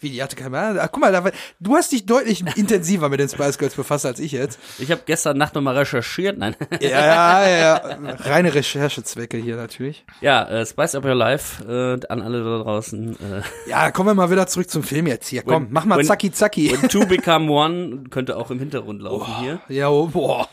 Wie, 0.00 0.10
die 0.10 0.22
hatte 0.22 0.36
kein 0.36 0.52
BH? 0.52 0.72
Ah, 0.78 0.88
Guck 0.88 1.00
mal, 1.00 1.10
da, 1.10 1.24
war- 1.24 1.32
du 1.58 1.74
hast 1.74 1.90
dich 1.90 2.04
deutlich 2.04 2.44
intensiver 2.56 3.08
mit 3.08 3.18
den 3.20 3.28
Spice 3.30 3.56
Girls 3.56 3.74
befasst 3.74 4.04
als 4.04 4.20
ich 4.20 4.32
jetzt. 4.32 4.58
Ich 4.78 4.90
habe 4.90 5.00
gestern 5.06 5.38
Nacht 5.38 5.54
nochmal 5.54 5.78
recherchiert. 5.78 6.36
Nein. 6.36 6.54
Ja, 6.80 7.48
ja, 7.48 7.58
ja. 7.58 7.80
Reine 8.26 8.54
Recherchezwecke 8.54 9.38
hier 9.38 9.56
natürlich. 9.56 10.04
ja, 10.20 10.46
äh, 10.48 10.66
Spice 10.66 10.96
Up 10.96 11.04
Your 11.06 11.14
Life 11.14 11.64
äh, 11.66 12.06
an 12.12 12.20
alle 12.20 12.44
da 12.44 12.62
draußen. 12.62 13.12
Äh, 13.12 13.70
Ja, 13.70 13.90
kommen 13.90 14.10
wir 14.10 14.14
mal 14.14 14.30
wieder 14.30 14.46
zurück 14.46 14.68
zum 14.68 14.82
Film 14.82 15.06
jetzt 15.06 15.28
hier. 15.28 15.42
Komm, 15.42 15.64
When- 15.64 15.72
mach 15.72 15.84
mal 15.86 15.96
when- 15.98 16.06
zacki 16.06 16.30
zacki. 16.30 16.72
When 16.72 16.90
Two 16.90 17.06
Become 17.12 17.50
One 17.50 18.04
könnte 18.10 18.36
auch 18.36 18.50
im 18.50 18.58
Hintergrund 18.58 19.00
laufen 19.00 19.32
hier. 19.40 19.60
Ja, 19.68 19.88
oh, 19.88 20.06
boah. 20.06 20.48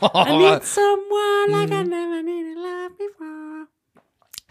someone 0.62 1.48
like 1.48 1.70
I 1.70 1.84
never 1.84 2.22
needed 2.22 2.56
love 2.56 2.94
before. 2.96 3.66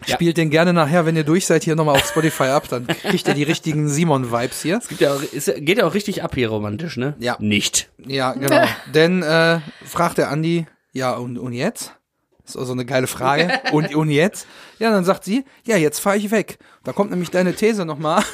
Ja. 0.06 0.14
Spielt 0.14 0.36
den 0.36 0.50
gerne 0.50 0.72
nachher, 0.72 1.04
wenn 1.04 1.16
ihr 1.16 1.24
durch 1.24 1.46
seid, 1.46 1.62
hier 1.64 1.76
nochmal 1.76 1.96
auf 1.96 2.06
Spotify 2.06 2.44
ab, 2.44 2.68
dann 2.70 2.86
kriegt 2.86 3.28
ihr 3.28 3.34
die 3.34 3.42
richtigen 3.42 3.88
Simon-Vibes 3.88 4.62
hier. 4.62 4.80
Gibt 4.88 5.00
ja 5.00 5.14
auch, 5.14 5.22
ist, 5.22 5.52
geht 5.56 5.78
ja 5.78 5.86
auch 5.86 5.94
richtig 5.94 6.22
ab 6.22 6.34
hier 6.34 6.48
romantisch, 6.48 6.96
ne? 6.96 7.14
Ja. 7.18 7.36
Nicht. 7.38 7.90
Ja, 7.98 8.32
genau. 8.32 8.64
Denn 8.94 9.22
äh, 9.22 9.60
fragt 9.84 10.18
der 10.18 10.30
Andi, 10.30 10.66
ja, 10.92 11.12
und, 11.14 11.38
und 11.38 11.52
jetzt? 11.52 11.94
Das 12.44 12.54
ist 12.54 12.62
auch 12.62 12.66
so 12.66 12.72
eine 12.72 12.84
geile 12.84 13.06
Frage. 13.06 13.60
Und, 13.72 13.94
und 13.94 14.10
jetzt? 14.10 14.48
Ja, 14.80 14.90
dann 14.90 15.04
sagt 15.04 15.22
sie, 15.22 15.44
ja, 15.64 15.76
jetzt 15.76 16.00
fahre 16.00 16.16
ich 16.16 16.32
weg. 16.32 16.58
Da 16.82 16.92
kommt 16.92 17.10
nämlich 17.10 17.30
deine 17.30 17.54
These 17.54 17.84
nochmal 17.84 18.24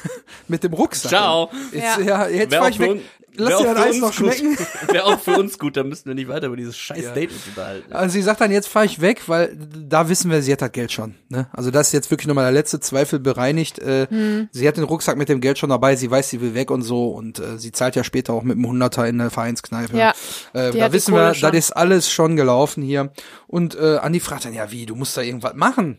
mit 0.48 0.64
dem 0.64 0.72
Rucksack. 0.72 1.10
Ciao. 1.10 1.50
Jetzt, 1.70 1.98
Ja. 1.98 2.00
ja. 2.00 2.28
jetzt 2.28 2.54
fahre 2.54 2.70
ich 2.70 2.78
weg. 2.78 3.02
Lass 3.36 3.58
dir 3.58 3.74
für 3.74 3.80
Eis 3.80 3.98
noch 3.98 4.12
schmecken. 4.12 4.56
Wäre 4.92 5.04
auch 5.04 5.20
für 5.20 5.38
uns 5.38 5.58
gut, 5.58 5.76
da 5.76 5.84
müssten 5.84 6.08
wir 6.08 6.14
nicht 6.14 6.28
weiter 6.28 6.46
über 6.48 6.56
dieses 6.56 6.76
scheiß 6.76 7.04
Ja. 7.04 7.12
Date 7.12 7.30
uns 7.32 7.46
unterhalten. 7.46 7.92
Also 7.92 8.12
sie 8.12 8.22
sagt 8.22 8.40
dann, 8.40 8.50
jetzt 8.50 8.68
fahre 8.68 8.86
ich 8.86 9.00
weg, 9.00 9.22
weil 9.26 9.56
da 9.56 10.08
wissen 10.08 10.30
wir, 10.30 10.42
sie 10.42 10.52
hat 10.52 10.62
das 10.62 10.72
Geld 10.72 10.92
schon. 10.92 11.14
Ne? 11.28 11.48
Also 11.52 11.70
das 11.70 11.88
ist 11.88 11.92
jetzt 11.92 12.10
wirklich 12.10 12.26
nochmal 12.26 12.44
der 12.44 12.52
letzte 12.52 12.80
Zweifel 12.80 13.18
bereinigt. 13.18 13.78
Äh, 13.78 14.06
Sie 14.52 14.66
hat 14.66 14.76
den 14.76 14.84
Rucksack 14.84 15.16
mit 15.16 15.28
dem 15.28 15.40
Geld 15.40 15.58
schon 15.58 15.70
dabei, 15.70 15.96
sie 15.96 16.10
weiß, 16.10 16.30
sie 16.30 16.40
will 16.40 16.54
weg 16.54 16.70
und 16.70 16.82
so 16.82 17.10
und 17.10 17.38
äh, 17.38 17.58
sie 17.58 17.72
zahlt 17.72 17.96
ja 17.96 18.04
später 18.04 18.32
auch 18.32 18.42
mit 18.42 18.56
einem 18.56 18.66
Hunderter 18.66 19.06
in 19.06 19.18
der 19.18 19.30
Vereinskneipe. 19.30 19.96
Ja, 19.96 20.12
äh, 20.52 20.70
da 20.72 20.92
wissen 20.92 21.14
wir, 21.14 21.34
schon. 21.34 21.52
das 21.52 21.58
ist 21.58 21.72
alles 21.72 22.10
schon 22.10 22.36
gelaufen 22.36 22.82
hier. 22.82 23.12
Und 23.46 23.74
äh, 23.76 23.96
Andi 23.98 24.20
fragt 24.20 24.44
dann, 24.44 24.54
ja 24.54 24.70
wie, 24.70 24.86
du 24.86 24.94
musst 24.94 25.16
da 25.16 25.22
irgendwas 25.22 25.54
machen. 25.54 25.98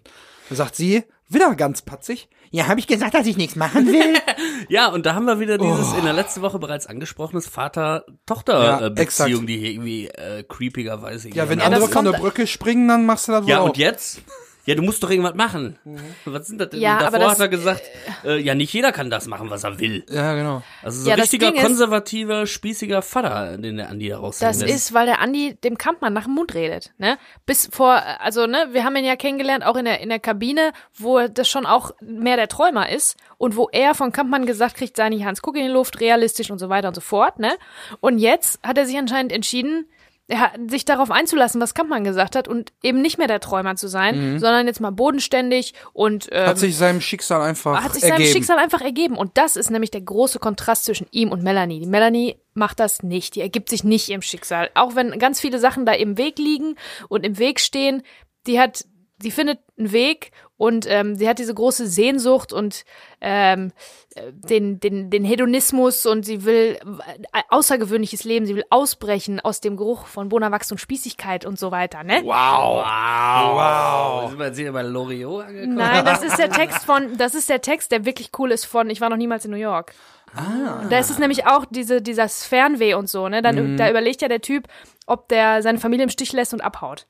Da 0.49 0.55
sagt 0.55 0.75
sie, 0.75 1.03
wieder 1.29 1.53
ganz 1.55 1.81
patzig, 1.81 2.29
ja, 2.51 2.67
habe 2.67 2.79
ich 2.79 2.87
gesagt, 2.87 3.13
dass 3.13 3.25
ich 3.27 3.37
nichts 3.37 3.55
machen 3.55 3.87
will? 3.87 4.13
Ja, 4.69 4.87
und 4.87 5.05
da 5.05 5.13
haben 5.13 5.25
wir 5.25 5.39
wieder 5.39 5.57
dieses 5.57 5.93
Oh. 5.93 5.97
in 5.97 6.03
der 6.03 6.13
letzten 6.13 6.41
Woche 6.41 6.59
bereits 6.59 6.87
angesprochenes 6.87 7.45
Ja, 7.45 7.51
Vater-Tochter-Beziehung, 7.51 8.97
exakt. 8.97 9.49
die 9.49 9.57
hier 9.57 9.71
irgendwie 9.71 10.07
äh, 10.07 10.43
creepigerweise 10.47 11.29
ja, 11.29 11.47
wenn 11.49 11.61
andere 11.61 11.87
von 11.87 12.05
der 12.05 12.13
Brücke 12.13 12.47
springen, 12.47 12.87
dann 12.87 13.05
machst 13.05 13.27
du 13.27 13.31
das 13.33 13.43
wohl 13.43 13.49
Ja, 13.49 13.59
auch. 13.61 13.67
und 13.67 13.77
jetzt? 13.77 14.21
Ja, 14.67 14.75
du 14.75 14.83
musst 14.83 15.01
doch 15.01 15.09
irgendwas 15.09 15.33
machen. 15.33 15.79
Was 16.25 16.47
sind 16.47 16.59
das 16.59 16.69
denn? 16.71 16.81
Ja, 16.81 16.95
Davor 16.99 17.07
aber 17.07 17.19
das- 17.19 17.31
hat 17.31 17.39
er 17.39 17.47
gesagt, 17.47 17.81
äh, 18.25 18.37
ja, 18.37 18.53
nicht 18.53 18.73
jeder 18.73 18.91
kann 18.91 19.09
das 19.09 19.25
machen, 19.25 19.49
was 19.49 19.63
er 19.63 19.79
will. 19.79 20.05
Ja, 20.09 20.35
genau. 20.35 20.61
Also 20.83 21.03
so 21.03 21.09
Ja, 21.09 21.15
das 21.15 21.23
richtiger, 21.23 21.47
Ding 21.51 21.55
ist- 21.61 21.65
konservativer, 21.65 22.45
spießiger 22.45 23.01
Vater, 23.01 23.57
den 23.57 23.77
der 23.77 23.89
Andi 23.89 24.07
heraus 24.07 24.39
Das 24.39 24.61
ist, 24.61 24.93
weil 24.93 25.05
der 25.05 25.21
Andi 25.21 25.55
dem 25.63 25.77
Kampmann 25.77 26.11
nach 26.11 26.25
dem 26.25 26.33
Mund 26.33 26.53
redet, 26.53 26.91
ne? 26.97 27.17
Bis 27.45 27.69
vor, 27.71 28.01
also, 28.19 28.45
ne, 28.45 28.67
wir 28.73 28.83
haben 28.83 28.95
ihn 28.97 29.05
ja 29.05 29.15
kennengelernt, 29.15 29.65
auch 29.65 29.77
in 29.77 29.85
der, 29.85 30.01
in 30.01 30.09
der 30.09 30.19
Kabine, 30.19 30.73
wo 30.95 31.25
das 31.29 31.47
schon 31.47 31.65
auch 31.65 31.91
mehr 32.01 32.35
der 32.35 32.49
Träumer 32.49 32.89
ist 32.89 33.15
und 33.37 33.55
wo 33.55 33.69
er 33.71 33.95
von 33.95 34.11
Kampmann 34.11 34.45
gesagt 34.45 34.75
kriegt, 34.75 34.97
sei 34.97 35.07
nicht 35.07 35.23
Hans 35.23 35.41
Kuck 35.41 35.55
in 35.55 35.63
die 35.63 35.71
Luft, 35.71 36.01
realistisch 36.01 36.51
und 36.51 36.59
so 36.59 36.67
weiter 36.67 36.89
und 36.89 36.93
so 36.95 36.99
fort, 37.01 37.39
ne? 37.39 37.53
Und 38.01 38.17
jetzt 38.17 38.59
hat 38.63 38.77
er 38.77 38.85
sich 38.85 38.97
anscheinend 38.97 39.31
entschieden, 39.31 39.85
sich 40.67 40.83
darauf 40.83 41.09
einzulassen, 41.09 41.61
was 41.61 41.73
Kampmann 41.73 42.03
gesagt 42.03 42.35
hat 42.35 42.47
und 42.47 42.73
eben 42.83 43.01
nicht 43.01 43.17
mehr 43.17 43.27
der 43.27 43.39
Träumer 43.39 43.75
zu 43.77 43.87
sein, 43.87 44.39
sondern 44.39 44.67
jetzt 44.67 44.81
mal 44.81 44.91
bodenständig 44.91 45.73
und 45.93 46.27
ähm, 46.31 46.47
Hat 46.47 46.57
sich 46.57 46.75
seinem 46.75 46.99
Schicksal 46.99 47.41
einfach 47.41 47.81
hat 47.81 47.93
sich 47.93 48.03
ergeben. 48.03 48.23
seinem 48.23 48.33
Schicksal 48.33 48.57
einfach 48.59 48.81
ergeben. 48.81 49.17
Und 49.17 49.37
das 49.37 49.55
ist 49.55 49.69
nämlich 49.69 49.91
der 49.91 50.01
große 50.01 50.39
Kontrast 50.39 50.83
zwischen 50.85 51.07
ihm 51.11 51.31
und 51.31 51.43
Melanie. 51.43 51.79
Die 51.79 51.87
Melanie 51.87 52.35
macht 52.53 52.79
das 52.81 53.03
nicht. 53.03 53.35
Die 53.35 53.41
ergibt 53.41 53.69
sich 53.69 53.83
nicht 53.85 54.09
ihrem 54.09 54.21
Schicksal. 54.21 54.69
Auch 54.73 54.95
wenn 54.95 55.17
ganz 55.17 55.39
viele 55.39 55.59
Sachen 55.59 55.85
da 55.85 55.93
im 55.93 56.17
Weg 56.17 56.37
liegen 56.39 56.75
und 57.07 57.25
im 57.25 57.37
Weg 57.37 57.59
stehen, 57.61 58.03
die 58.47 58.59
hat, 58.59 58.83
die 59.23 59.31
findet 59.31 59.59
einen 59.77 59.91
Weg 59.93 60.31
und 60.57 60.85
ähm, 60.89 61.15
sie 61.15 61.29
hat 61.29 61.39
diese 61.39 61.53
große 61.53 61.87
Sehnsucht 61.87 62.51
und 62.51 62.83
ähm, 63.21 63.71
äh, 64.15 64.31
den, 64.33 64.79
den, 64.79 65.09
den 65.09 65.23
Hedonismus 65.23 66.05
und 66.05 66.25
sie 66.25 66.45
will 66.45 66.79
äh, 67.33 67.41
außergewöhnliches 67.49 68.23
Leben, 68.23 68.45
sie 68.45 68.55
will 68.55 68.65
ausbrechen 68.69 69.39
aus 69.39 69.61
dem 69.61 69.77
Geruch 69.77 70.07
von 70.07 70.29
Bonawachs 70.29 70.71
und 70.71 70.79
Spießigkeit 70.79 71.45
und 71.45 71.59
so 71.59 71.71
weiter, 71.71 72.03
ne? 72.03 72.21
Wow. 72.23 72.83
Wow. 72.83 74.29
Sind 74.29 74.39
wir 74.39 74.47
jetzt 74.47 74.57
hier 74.57 74.71
bei 74.71 74.81
Loriot 74.81 75.45
angekommen? 75.45 75.75
Nein, 75.75 76.03
das 76.05 76.23
ist 76.23 76.37
der 76.37 76.49
Text 76.51 76.85
von, 76.85 77.17
das 77.17 77.35
ist 77.35 77.49
der 77.49 77.61
Text, 77.61 77.91
der 77.91 78.05
wirklich 78.05 78.31
cool 78.37 78.51
ist 78.51 78.65
von 78.65 78.89
Ich 78.89 78.99
war 78.99 79.09
noch 79.09 79.17
niemals 79.17 79.45
in 79.45 79.51
New 79.51 79.57
York. 79.57 79.93
Ah. 80.35 80.85
Da 80.89 80.99
ist 80.99 81.09
es 81.09 81.19
nämlich 81.19 81.47
auch 81.47 81.65
diese, 81.69 82.01
dieses 82.01 82.45
Fernweh 82.45 82.95
und 82.95 83.09
so, 83.09 83.29
ne? 83.29 83.41
Dann, 83.41 83.77
Da 83.77 83.89
überlegt 83.89 84.21
ja 84.21 84.27
der 84.27 84.41
Typ, 84.41 84.67
ob 85.05 85.29
der 85.29 85.61
seine 85.61 85.79
Familie 85.79 86.03
im 86.03 86.09
Stich 86.09 86.33
lässt 86.33 86.53
und 86.53 86.61
abhaut. 86.61 87.07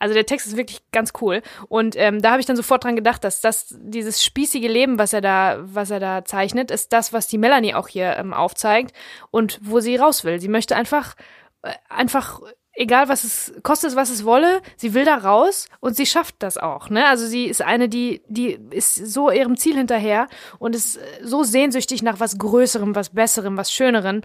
Also 0.00 0.14
der 0.14 0.26
Text 0.26 0.46
ist 0.46 0.56
wirklich 0.56 0.80
ganz 0.92 1.12
cool. 1.20 1.42
Und 1.68 1.94
ähm, 1.96 2.20
da 2.22 2.32
habe 2.32 2.40
ich 2.40 2.46
dann 2.46 2.56
sofort 2.56 2.82
dran 2.82 2.96
gedacht, 2.96 3.22
dass 3.22 3.40
das 3.40 3.76
dieses 3.78 4.24
spießige 4.24 4.66
Leben, 4.66 4.98
was 4.98 5.12
er 5.12 5.20
da, 5.20 5.58
was 5.60 5.90
er 5.90 6.00
da 6.00 6.24
zeichnet, 6.24 6.70
ist 6.70 6.92
das, 6.92 7.12
was 7.12 7.28
die 7.28 7.38
Melanie 7.38 7.74
auch 7.74 7.86
hier 7.86 8.16
ähm, 8.16 8.32
aufzeigt 8.32 8.96
und 9.30 9.60
wo 9.62 9.80
sie 9.80 9.96
raus 9.96 10.24
will. 10.24 10.40
Sie 10.40 10.48
möchte 10.48 10.74
einfach, 10.74 11.16
äh, 11.62 11.72
einfach, 11.90 12.40
egal 12.72 13.10
was 13.10 13.24
es 13.24 13.52
kostet, 13.62 13.94
was 13.94 14.08
es 14.08 14.24
wolle, 14.24 14.62
sie 14.76 14.94
will 14.94 15.04
da 15.04 15.16
raus 15.16 15.68
und 15.80 15.96
sie 15.96 16.06
schafft 16.06 16.36
das 16.38 16.56
auch. 16.56 16.88
Ne? 16.88 17.06
Also 17.06 17.26
sie 17.26 17.44
ist 17.44 17.60
eine, 17.60 17.90
die, 17.90 18.22
die 18.26 18.58
ist 18.70 18.94
so 18.94 19.30
ihrem 19.30 19.58
Ziel 19.58 19.76
hinterher 19.76 20.28
und 20.58 20.74
ist 20.74 20.96
äh, 20.96 21.00
so 21.22 21.42
sehnsüchtig 21.42 22.02
nach 22.02 22.20
was 22.20 22.38
Größerem, 22.38 22.94
was 22.94 23.10
Besserem, 23.10 23.58
was 23.58 23.70
Schönerem. 23.70 24.22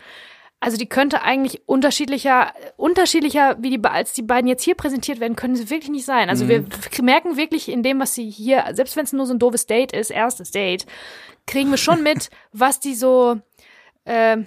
Also 0.65 0.77
die 0.77 0.87
könnte 0.87 1.21
eigentlich 1.21 1.61
unterschiedlicher, 1.67 2.51
unterschiedlicher, 2.75 3.55
wie 3.59 3.69
die, 3.77 3.83
als 3.83 4.13
die 4.13 4.23
beiden 4.23 4.47
jetzt 4.49 4.63
hier 4.63 4.73
präsentiert 4.75 5.19
werden, 5.19 5.35
können 5.35 5.55
sie 5.55 5.69
wirklich 5.69 5.91
nicht 5.91 6.05
sein. 6.05 6.27
Also 6.29 6.47
wir 6.47 6.63
k- 6.63 7.03
merken 7.03 7.37
wirklich 7.37 7.69
in 7.69 7.83
dem, 7.83 7.99
was 7.99 8.15
sie 8.15 8.29
hier, 8.29 8.63
selbst 8.71 8.95
wenn 8.95 9.03
es 9.05 9.13
nur 9.13 9.27
so 9.27 9.33
ein 9.33 9.39
doofes 9.39 9.67
Date 9.67 9.91
ist, 9.91 10.09
erstes 10.09 10.49
Date, 10.51 10.87
kriegen 11.45 11.69
wir 11.69 11.77
schon 11.77 12.01
mit, 12.01 12.29
was 12.51 12.79
die 12.79 12.95
so 12.95 13.39
äh, 14.05 14.37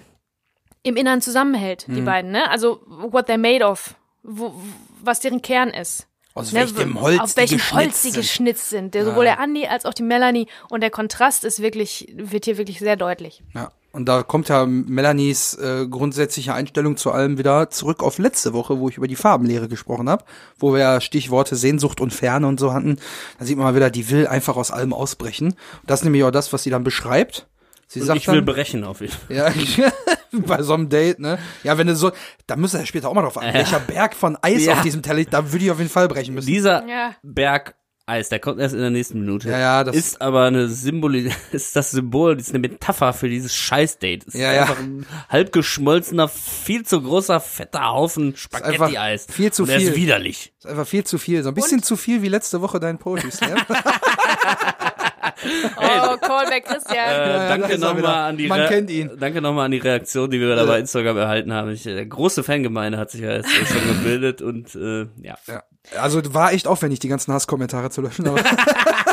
im 0.83 0.95
Inneren 0.97 1.21
zusammenhält, 1.21 1.85
die 1.87 2.01
beiden, 2.01 2.31
ne? 2.31 2.49
Also 2.49 2.81
what 2.87 3.29
they're 3.29 3.37
made 3.37 3.65
of, 3.65 3.95
wo, 4.23 4.53
was 5.01 5.19
deren 5.21 5.41
Kern 5.41 5.69
ist. 5.69 6.05
Aus 6.35 6.51
Ne, 6.53 6.59
welchem 6.59 7.01
Holz 7.01 7.19
auf 7.19 7.37
welchem 7.37 7.59
Holz 7.71 8.01
sind. 8.03 8.15
geschnitzt 8.15 8.69
sind. 8.69 8.93
Der, 8.93 9.03
sowohl 9.03 9.23
der 9.25 9.39
Andi 9.39 9.65
als 9.67 9.85
auch 9.85 9.93
die 9.93 10.03
Melanie. 10.03 10.47
Und 10.69 10.81
der 10.81 10.89
Kontrast 10.91 11.43
ist 11.43 11.61
wirklich, 11.61 12.07
wird 12.15 12.45
hier 12.45 12.57
wirklich 12.57 12.79
sehr 12.79 12.95
deutlich. 12.95 13.43
Ja. 13.53 13.71
Und 13.91 14.05
da 14.05 14.21
kommt 14.23 14.49
ja 14.49 14.65
Melanies 14.67 15.55
äh, 15.55 15.87
grundsätzliche 15.89 16.53
Einstellung 16.53 16.95
zu 16.95 17.11
allem 17.11 17.37
wieder 17.39 17.69
zurück 17.71 18.03
auf 18.03 18.19
letzte 18.19 18.53
Woche, 18.53 18.79
wo 18.79 18.87
ich 18.89 18.97
über 18.97 19.07
die 19.07 19.15
Farbenlehre 19.15 19.67
gesprochen 19.67 20.09
habe, 20.09 20.23
wo 20.59 20.73
wir 20.73 20.79
ja 20.79 21.01
Stichworte 21.01 21.55
Sehnsucht 21.55 21.99
und 21.99 22.13
Ferne 22.13 22.45
und 22.47 22.59
so 22.59 22.71
hatten. 22.73 22.97
Da 23.39 23.45
sieht 23.45 23.57
man 23.57 23.65
mal 23.65 23.75
wieder, 23.75 23.89
die 23.89 24.09
will 24.11 24.27
einfach 24.27 24.57
aus 24.57 24.69
allem 24.69 24.93
ausbrechen. 24.93 25.55
Das 25.87 26.01
ist 26.01 26.03
nämlich 26.03 26.23
auch 26.23 26.31
das, 26.31 26.53
was 26.53 26.61
sie 26.63 26.69
dann 26.69 26.83
beschreibt. 26.83 27.47
Sie 27.87 28.01
Und 28.01 28.05
sagt 28.05 28.19
ich 28.19 28.27
will 28.27 28.35
dann, 28.35 28.45
brechen 28.45 28.83
auf 28.83 29.01
jeden 29.01 29.13
Fall. 29.13 29.35
ja, 29.35 29.51
bei 30.31 30.61
so 30.61 30.75
einem 30.75 30.89
Date, 30.89 31.17
ne? 31.19 31.39
Ja, 31.63 31.79
wenn 31.79 31.87
du 31.87 31.95
so, 31.95 32.11
da 32.45 32.55
müsste 32.55 32.77
er 32.77 32.85
später 32.85 33.09
auch 33.09 33.15
mal 33.15 33.23
drauf 33.23 33.39
an, 33.39 33.51
welcher 33.51 33.79
Berg 33.79 34.13
von 34.13 34.37
Eis 34.43 34.65
Ja. 34.65 34.73
auf 34.73 34.81
diesem 34.83 35.01
Teller, 35.01 35.23
da 35.23 35.51
würde 35.51 35.65
ich 35.65 35.71
auf 35.71 35.79
jeden 35.79 35.89
Fall 35.89 36.07
brechen 36.07 36.35
müssen. 36.35 36.45
Dieser 36.45 36.87
Ja. 36.87 37.15
Berg 37.23 37.73
Eis, 38.09 38.29
der 38.29 38.39
kommt 38.39 38.59
erst 38.59 38.73
in 38.75 38.81
der 38.81 38.89
nächsten 38.89 39.19
Minute. 39.19 39.49
Ja, 39.49 39.59
ja, 39.59 39.83
das- 39.83 39.95
ist 39.95 40.21
aber 40.21 40.43
eine 40.45 40.67
Symbol, 40.67 41.15
ist 41.51 41.75
das 41.75 41.91
Symbol, 41.91 42.37
ist 42.39 42.49
eine 42.49 42.59
Metapher 42.59 43.13
für 43.13 43.29
dieses 43.29 43.55
Scheißdate. 43.55 44.27
Es 44.27 44.33
Ja, 44.33 44.49
ist 44.51 44.55
ja. 44.55 44.61
einfach 44.63 44.79
ein 44.79 45.05
halb 45.29 45.51
geschmolzener, 45.51 46.27
viel 46.27 46.85
zu 46.85 47.01
großer, 47.01 47.39
fetter 47.39 47.89
Haufen 47.93 48.35
Spaghetti-Eis. 48.35 49.27
viel 49.31 49.53
zu 49.53 49.63
Und 49.63 49.69
er 49.69 49.79
viel. 49.79 49.89
ist 49.89 49.95
widerlich. 49.95 50.53
ist 50.57 50.65
einfach 50.67 50.87
viel 50.87 51.03
zu 51.05 51.17
viel. 51.17 51.43
So 51.43 51.49
ein 51.49 51.55
bisschen 51.55 51.81
zu 51.83 51.95
viel 51.95 52.21
wie 52.21 52.27
letzte 52.29 52.61
Woche 52.61 52.79
dein 52.79 52.97
Poetry 52.97 53.31
Slam. 53.31 53.57
Oh, 55.77 56.17
Callback 56.17 56.65
Christian. 56.65 56.95
Äh, 56.97 57.11
ja, 57.11 57.27
da 57.49 57.57
danke 57.57 57.77
nochmal 57.77 58.29
an 58.29 58.37
die 58.37 58.47
Man 58.47 58.61
Re- 58.61 58.67
kennt 58.67 58.89
ihn. 58.89 59.11
Danke 59.19 59.41
nochmal 59.41 59.65
an 59.65 59.71
die 59.71 59.77
Reaktion, 59.79 60.29
die 60.29 60.39
wir 60.39 60.55
da 60.55 60.65
bei 60.65 60.79
Instagram 60.79 61.17
erhalten 61.17 61.53
haben. 61.53 61.69
Ich, 61.71 61.83
der 61.83 62.05
große 62.05 62.43
Fangemeinde 62.43 62.97
hat 62.97 63.11
sich 63.11 63.21
ja 63.21 63.31
jetzt 63.31 63.49
schon 63.51 63.87
gebildet 63.87 64.41
und 64.41 64.75
äh, 64.75 65.07
ja. 65.21 65.37
Ja. 65.47 65.63
Also 65.99 66.21
war 66.33 66.53
echt 66.53 66.67
aufwendig, 66.67 66.99
die 66.99 67.07
ganzen 67.07 67.33
Hasskommentare 67.33 67.89
zu 67.89 68.01
löschen. 68.01 68.27
Aber 68.27 68.39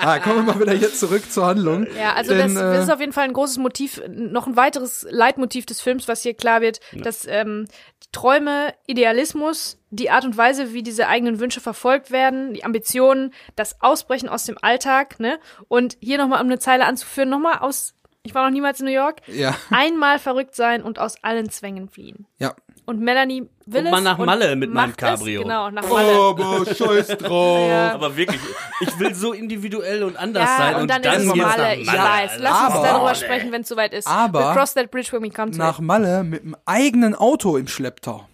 ah, 0.00 0.18
kommen 0.18 0.46
wir 0.46 0.54
mal 0.54 0.60
wieder 0.60 0.74
jetzt 0.74 1.00
zurück 1.00 1.30
zur 1.30 1.46
Handlung. 1.46 1.86
Ja, 1.98 2.14
also 2.14 2.34
Denn, 2.34 2.54
das, 2.54 2.62
das 2.62 2.78
äh, 2.78 2.82
ist 2.82 2.90
auf 2.90 3.00
jeden 3.00 3.12
Fall 3.12 3.24
ein 3.24 3.32
großes 3.32 3.58
Motiv, 3.58 4.02
noch 4.08 4.46
ein 4.46 4.56
weiteres 4.56 5.06
Leitmotiv 5.10 5.66
des 5.66 5.80
Films, 5.80 6.08
was 6.08 6.22
hier 6.22 6.34
klar 6.34 6.60
wird, 6.60 6.80
dass 6.92 7.26
ähm, 7.26 7.66
Träume, 8.12 8.74
Idealismus, 8.86 9.78
die 9.90 10.10
Art 10.10 10.24
und 10.24 10.36
Weise, 10.36 10.72
wie 10.72 10.82
diese 10.82 11.06
eigenen 11.06 11.38
Wünsche 11.38 11.60
verfolgt 11.60 12.10
werden, 12.10 12.54
die 12.54 12.64
Ambitionen, 12.64 13.32
das 13.56 13.80
Ausbrechen 13.80 14.28
aus 14.28 14.44
dem 14.44 14.58
Alltag, 14.60 15.20
ne? 15.20 15.38
Und 15.68 15.96
hier 16.00 16.18
nochmal, 16.18 16.40
um 16.40 16.46
eine 16.46 16.58
Zeile 16.58 16.86
anzuführen, 16.86 17.28
nochmal 17.28 17.58
aus, 17.58 17.94
ich 18.30 18.34
war 18.34 18.44
noch 18.44 18.52
niemals 18.52 18.80
in 18.80 18.86
New 18.86 18.92
York, 18.92 19.20
Ja, 19.26 19.54
einmal 19.70 20.18
verrückt 20.18 20.54
sein 20.54 20.82
und 20.82 20.98
aus 20.98 21.22
allen 21.22 21.50
Zwängen 21.50 21.88
fliehen. 21.88 22.26
ja. 22.38 22.54
Und 22.86 22.98
Melanie 23.00 23.48
will 23.66 23.84
Und 23.84 23.90
mal 23.92 24.00
nach 24.00 24.18
und 24.18 24.26
Malle 24.26 24.56
mit 24.56 24.72
meinem 24.72 24.96
Cabrio. 24.96 25.42
Es, 25.42 25.46
genau, 25.46 25.70
nach 25.70 25.88
Malle. 25.88 26.12
Aber 26.12 26.66
scheiß 26.66 27.06
drauf. 27.18 27.68
Ja. 27.68 27.92
Aber 27.92 28.16
wirklich, 28.16 28.40
ich 28.80 28.98
will 28.98 29.14
so 29.14 29.32
individuell 29.32 30.02
und 30.02 30.16
anders 30.16 30.42
Ja, 30.48 30.56
sein 30.56 30.74
und, 30.74 30.80
und, 30.82 30.90
dann, 30.90 31.02
dann 31.02 31.14
ist 31.22 31.28
es 31.28 31.34
Malle. 31.36 31.76
Ich 31.76 31.86
Malle. 31.86 31.98
weiß. 32.00 32.32
Lass 32.40 32.52
Aber- 32.52 32.80
uns 32.80 32.88
darüber 32.88 33.14
sprechen, 33.14 33.52
wenn 33.52 33.60
es 33.60 33.68
soweit 33.68 33.92
ist. 33.92 34.08
Aber- 34.08 34.40
We'll 34.40 34.54
cross 34.54 34.74
that 34.74 34.90
bridge 34.90 35.12
when 35.12 35.22
we 35.22 35.30
come 35.30 35.52
to 35.52 35.58
Nach 35.58 35.78
it. 35.78 35.84
Malle 35.84 36.24
mit 36.24 36.42
einem 36.42 36.56
eigenen 36.64 37.14
Auto 37.14 37.56
im 37.56 37.68
Schlepptau. 37.68 38.26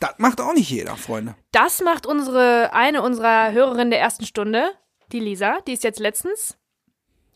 Das 0.00 0.10
macht 0.18 0.42
auch 0.42 0.52
nicht 0.52 0.68
jeder, 0.68 0.94
Freunde. 0.96 1.34
Das 1.52 1.80
macht 1.80 2.04
unsere, 2.06 2.74
eine 2.74 3.00
unserer 3.00 3.52
Hörerinnen 3.52 3.90
der 3.90 4.00
ersten 4.00 4.26
Stunde, 4.26 4.64
die 5.12 5.20
Lisa, 5.20 5.54
die 5.66 5.72
ist 5.72 5.84
jetzt 5.84 6.00
letztens, 6.00 6.58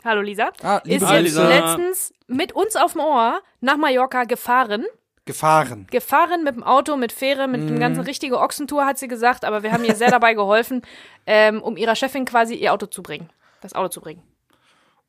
hallo 0.04 0.20
Lisa, 0.22 0.50
Ah, 0.62 0.80
liebe 0.84 1.04
ist 1.04 1.10
jetzt 1.10 1.22
Lisa. 1.22 1.48
letztens 1.48 2.12
mit 2.26 2.52
uns 2.52 2.76
auf 2.76 2.92
dem 2.92 3.00
Ohr 3.02 3.40
nach 3.60 3.76
Mallorca 3.76 4.24
gefahren. 4.24 4.86
Gefahren. 5.26 5.86
Gefahren 5.90 6.42
mit 6.44 6.56
dem 6.56 6.62
Auto, 6.64 6.96
mit 6.96 7.12
Fähre, 7.12 7.46
mit 7.46 7.60
Mhm. 7.62 7.66
dem 7.68 7.78
ganzen 7.78 8.00
richtige 8.02 8.38
Ochsentour, 8.40 8.86
hat 8.86 8.98
sie 8.98 9.06
gesagt, 9.08 9.44
aber 9.44 9.62
wir 9.62 9.70
haben 9.72 9.84
ihr 9.84 9.94
sehr 9.94 10.10
dabei 10.10 10.34
geholfen, 10.34 10.82
ähm, 11.26 11.62
um 11.62 11.76
ihrer 11.76 11.94
Chefin 11.94 12.24
quasi 12.24 12.54
ihr 12.54 12.72
Auto 12.72 12.86
zu 12.86 13.02
bringen. 13.02 13.28
Das 13.60 13.74
Auto 13.74 13.88
zu 13.88 14.00
bringen. 14.00 14.22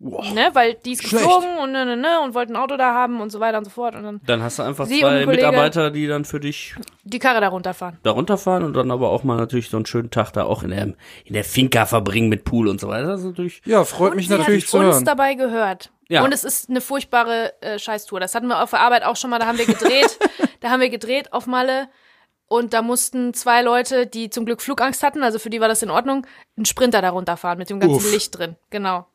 Wow. 0.04 0.34
Ne? 0.34 0.50
Weil 0.54 0.74
die 0.74 0.94
ist 0.94 1.04
Schlecht. 1.08 1.24
geflogen 1.24 1.58
und 1.60 1.72
ne, 1.74 1.86
ne, 1.86 1.96
ne, 1.96 2.22
und 2.24 2.34
wollte 2.34 2.52
ein 2.54 2.56
Auto 2.56 2.76
da 2.76 2.92
haben 2.94 3.22
und 3.22 3.30
so 3.30 3.40
weiter 3.40 3.60
und 3.60 3.66
so 3.66 3.70
fort. 3.70 3.94
Und 3.96 4.02
dann 4.04 4.20
Dann 4.26 4.42
hast 4.42 4.58
du 4.58 4.64
einfach 4.64 4.88
Sie 4.88 4.96
und 4.96 5.00
zwei 5.12 5.24
Kollege. 5.26 5.32
Mitarbeiter, 5.46 5.92
die 5.92 6.08
dann 6.08 6.26
für 6.26 6.40
dich 6.40 6.74
die 7.04 7.20
Karre 7.20 7.40
da 7.40 7.50
runterfahren. 7.50 8.00
da 8.02 8.10
runterfahren 8.10 8.64
und 8.64 8.74
dann 8.74 8.90
aber 8.90 9.10
auch 9.12 9.24
mal 9.24 9.38
natürlich 9.38 9.70
so 9.70 9.78
einen 9.78 9.86
schönen 9.86 10.10
Tag 10.10 10.32
da 10.32 10.46
auch 10.46 10.64
in 10.64 10.72
der, 10.72 10.84
in 11.26 11.34
der 11.34 11.44
Finca 11.44 11.86
verbringen 11.86 12.30
mit 12.30 12.46
Pool 12.46 12.68
und 12.68 12.80
so 12.82 12.88
weiter. 12.88 13.10
Das 13.10 13.20
ist 13.20 13.28
natürlich, 13.28 13.62
Ja, 13.66 13.84
freut 13.86 14.16
mich 14.16 14.28
sie 14.28 14.36
natürlich 14.36 14.64
hat 14.64 14.70
zu 14.72 14.78
uns 14.78 14.88
hören. 14.96 15.06
dabei 15.06 15.36
gehört. 15.36 15.92
Ja. 16.10 16.24
Und 16.24 16.34
es 16.34 16.44
ist 16.44 16.70
eine 16.70 16.82
furchtbare 16.82 17.54
äh, 17.62 17.78
Scheißtour. 17.78 18.20
Das 18.20 18.34
hatten 18.34 18.48
wir 18.48 18.62
auf 18.64 18.72
der 18.72 18.80
Arbeit 18.82 19.04
auch 19.06 19.16
schon 19.16 19.30
mal. 19.30 19.38
Da 19.40 19.46
haben 19.46 19.60
wir 19.60 19.68
gedreht. 19.68 20.18
da 20.62 20.72
haben 20.72 20.82
wir 20.82 20.90
gedreht 20.90 21.32
auf 21.32 21.46
Malle. 21.46 21.88
Und 22.48 22.74
da 22.74 22.82
mussten 22.82 23.34
zwei 23.34 23.62
Leute, 23.62 24.08
die 24.08 24.30
zum 24.30 24.46
Glück 24.46 24.62
Flugangst 24.62 25.04
hatten, 25.04 25.24
also 25.24 25.40
für 25.40 25.50
die 25.50 25.62
war 25.62 25.70
das 25.70 25.84
in 25.84 25.90
Ordnung, 25.90 26.28
einen 26.58 26.66
Sprinter 26.66 27.02
da 27.02 27.12
runterfahren 27.12 27.58
mit 27.60 27.70
dem 27.70 27.80
ganzen 27.80 27.96
Uff. 27.96 28.12
Licht 28.12 28.38
drin. 28.38 28.58
Genau. 28.72 29.06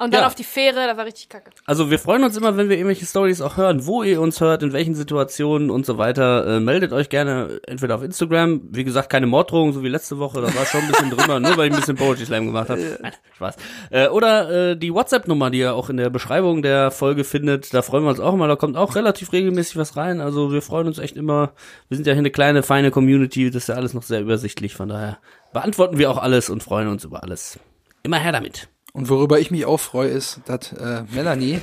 Und 0.00 0.14
dann 0.14 0.22
Ja. 0.22 0.26
auf 0.26 0.34
die 0.34 0.44
Fähre, 0.44 0.86
das 0.86 0.96
war 0.96 1.04
richtig 1.04 1.28
kacke. 1.28 1.50
also 1.66 1.90
wir 1.90 1.98
freuen 1.98 2.24
uns 2.24 2.36
immer, 2.36 2.56
wenn 2.56 2.70
wir 2.70 2.76
irgendwelche 2.76 3.04
Stories 3.04 3.42
auch 3.42 3.58
hören, 3.58 3.86
wo 3.86 4.02
ihr 4.02 4.20
uns 4.20 4.40
hört, 4.40 4.62
in 4.62 4.72
welchen 4.72 4.94
Situationen 4.94 5.70
und 5.70 5.84
so 5.84 5.98
weiter. 5.98 6.46
Äh, 6.56 6.60
meldet 6.60 6.92
euch 6.92 7.10
gerne 7.10 7.60
entweder 7.66 7.96
auf 7.96 8.02
Instagram, 8.02 8.62
wie 8.70 8.84
gesagt, 8.84 9.10
keine 9.10 9.26
Morddrohungen, 9.26 9.74
so 9.74 9.82
wie 9.82 9.88
letzte 9.88 10.18
Woche, 10.18 10.40
da 10.40 10.54
war 10.54 10.64
schon 10.64 10.80
ein 10.80 10.88
bisschen 10.88 11.10
drüber, 11.10 11.38
nur 11.40 11.56
weil 11.58 11.68
ich 11.68 11.74
ein 11.74 11.80
bisschen 11.80 11.96
Poetry 11.96 12.24
Slam 12.24 12.46
gemacht 12.46 12.70
habe. 12.70 12.98
Nein, 13.02 13.12
Spaß. 13.36 13.56
Äh, 13.90 14.08
oder 14.08 14.70
äh, 14.70 14.76
die 14.76 14.92
WhatsApp-Nummer, 14.94 15.50
die 15.50 15.58
ihr 15.58 15.74
auch 15.74 15.90
in 15.90 15.98
der 15.98 16.08
Beschreibung 16.08 16.62
der 16.62 16.90
Folge 16.90 17.24
findet, 17.24 17.74
da 17.74 17.82
freuen 17.82 18.04
wir 18.04 18.10
uns 18.10 18.20
auch 18.20 18.32
immer, 18.32 18.48
da 18.48 18.56
kommt 18.56 18.78
auch 18.78 18.94
relativ 18.96 19.32
regelmäßig 19.32 19.76
was 19.76 19.96
rein. 19.98 20.20
Also 20.22 20.50
wir 20.50 20.62
freuen 20.62 20.86
uns 20.86 20.98
echt 20.98 21.16
immer. 21.16 21.52
Wir 21.88 21.96
sind 21.96 22.06
ja 22.06 22.14
hier 22.14 22.20
eine 22.20 22.30
kleine, 22.30 22.62
feine 22.62 22.90
Community, 22.90 23.50
das 23.50 23.64
ist 23.64 23.68
ja 23.68 23.74
alles 23.74 23.92
noch 23.92 24.02
sehr 24.02 24.22
übersichtlich, 24.22 24.74
von 24.74 24.88
daher 24.88 25.18
beantworten 25.52 25.98
wir 25.98 26.10
auch 26.10 26.18
alles 26.18 26.48
und 26.48 26.62
freuen 26.62 26.88
uns 26.88 27.04
über 27.04 27.22
alles. 27.22 27.58
Immer 28.02 28.18
her 28.18 28.32
damit. 28.32 28.68
Und 28.92 29.08
worüber 29.08 29.38
ich 29.38 29.50
mich 29.50 29.64
auch 29.66 29.80
freue, 29.80 30.08
ist, 30.08 30.40
dass 30.46 30.72
äh, 30.72 31.04
Melanie 31.12 31.60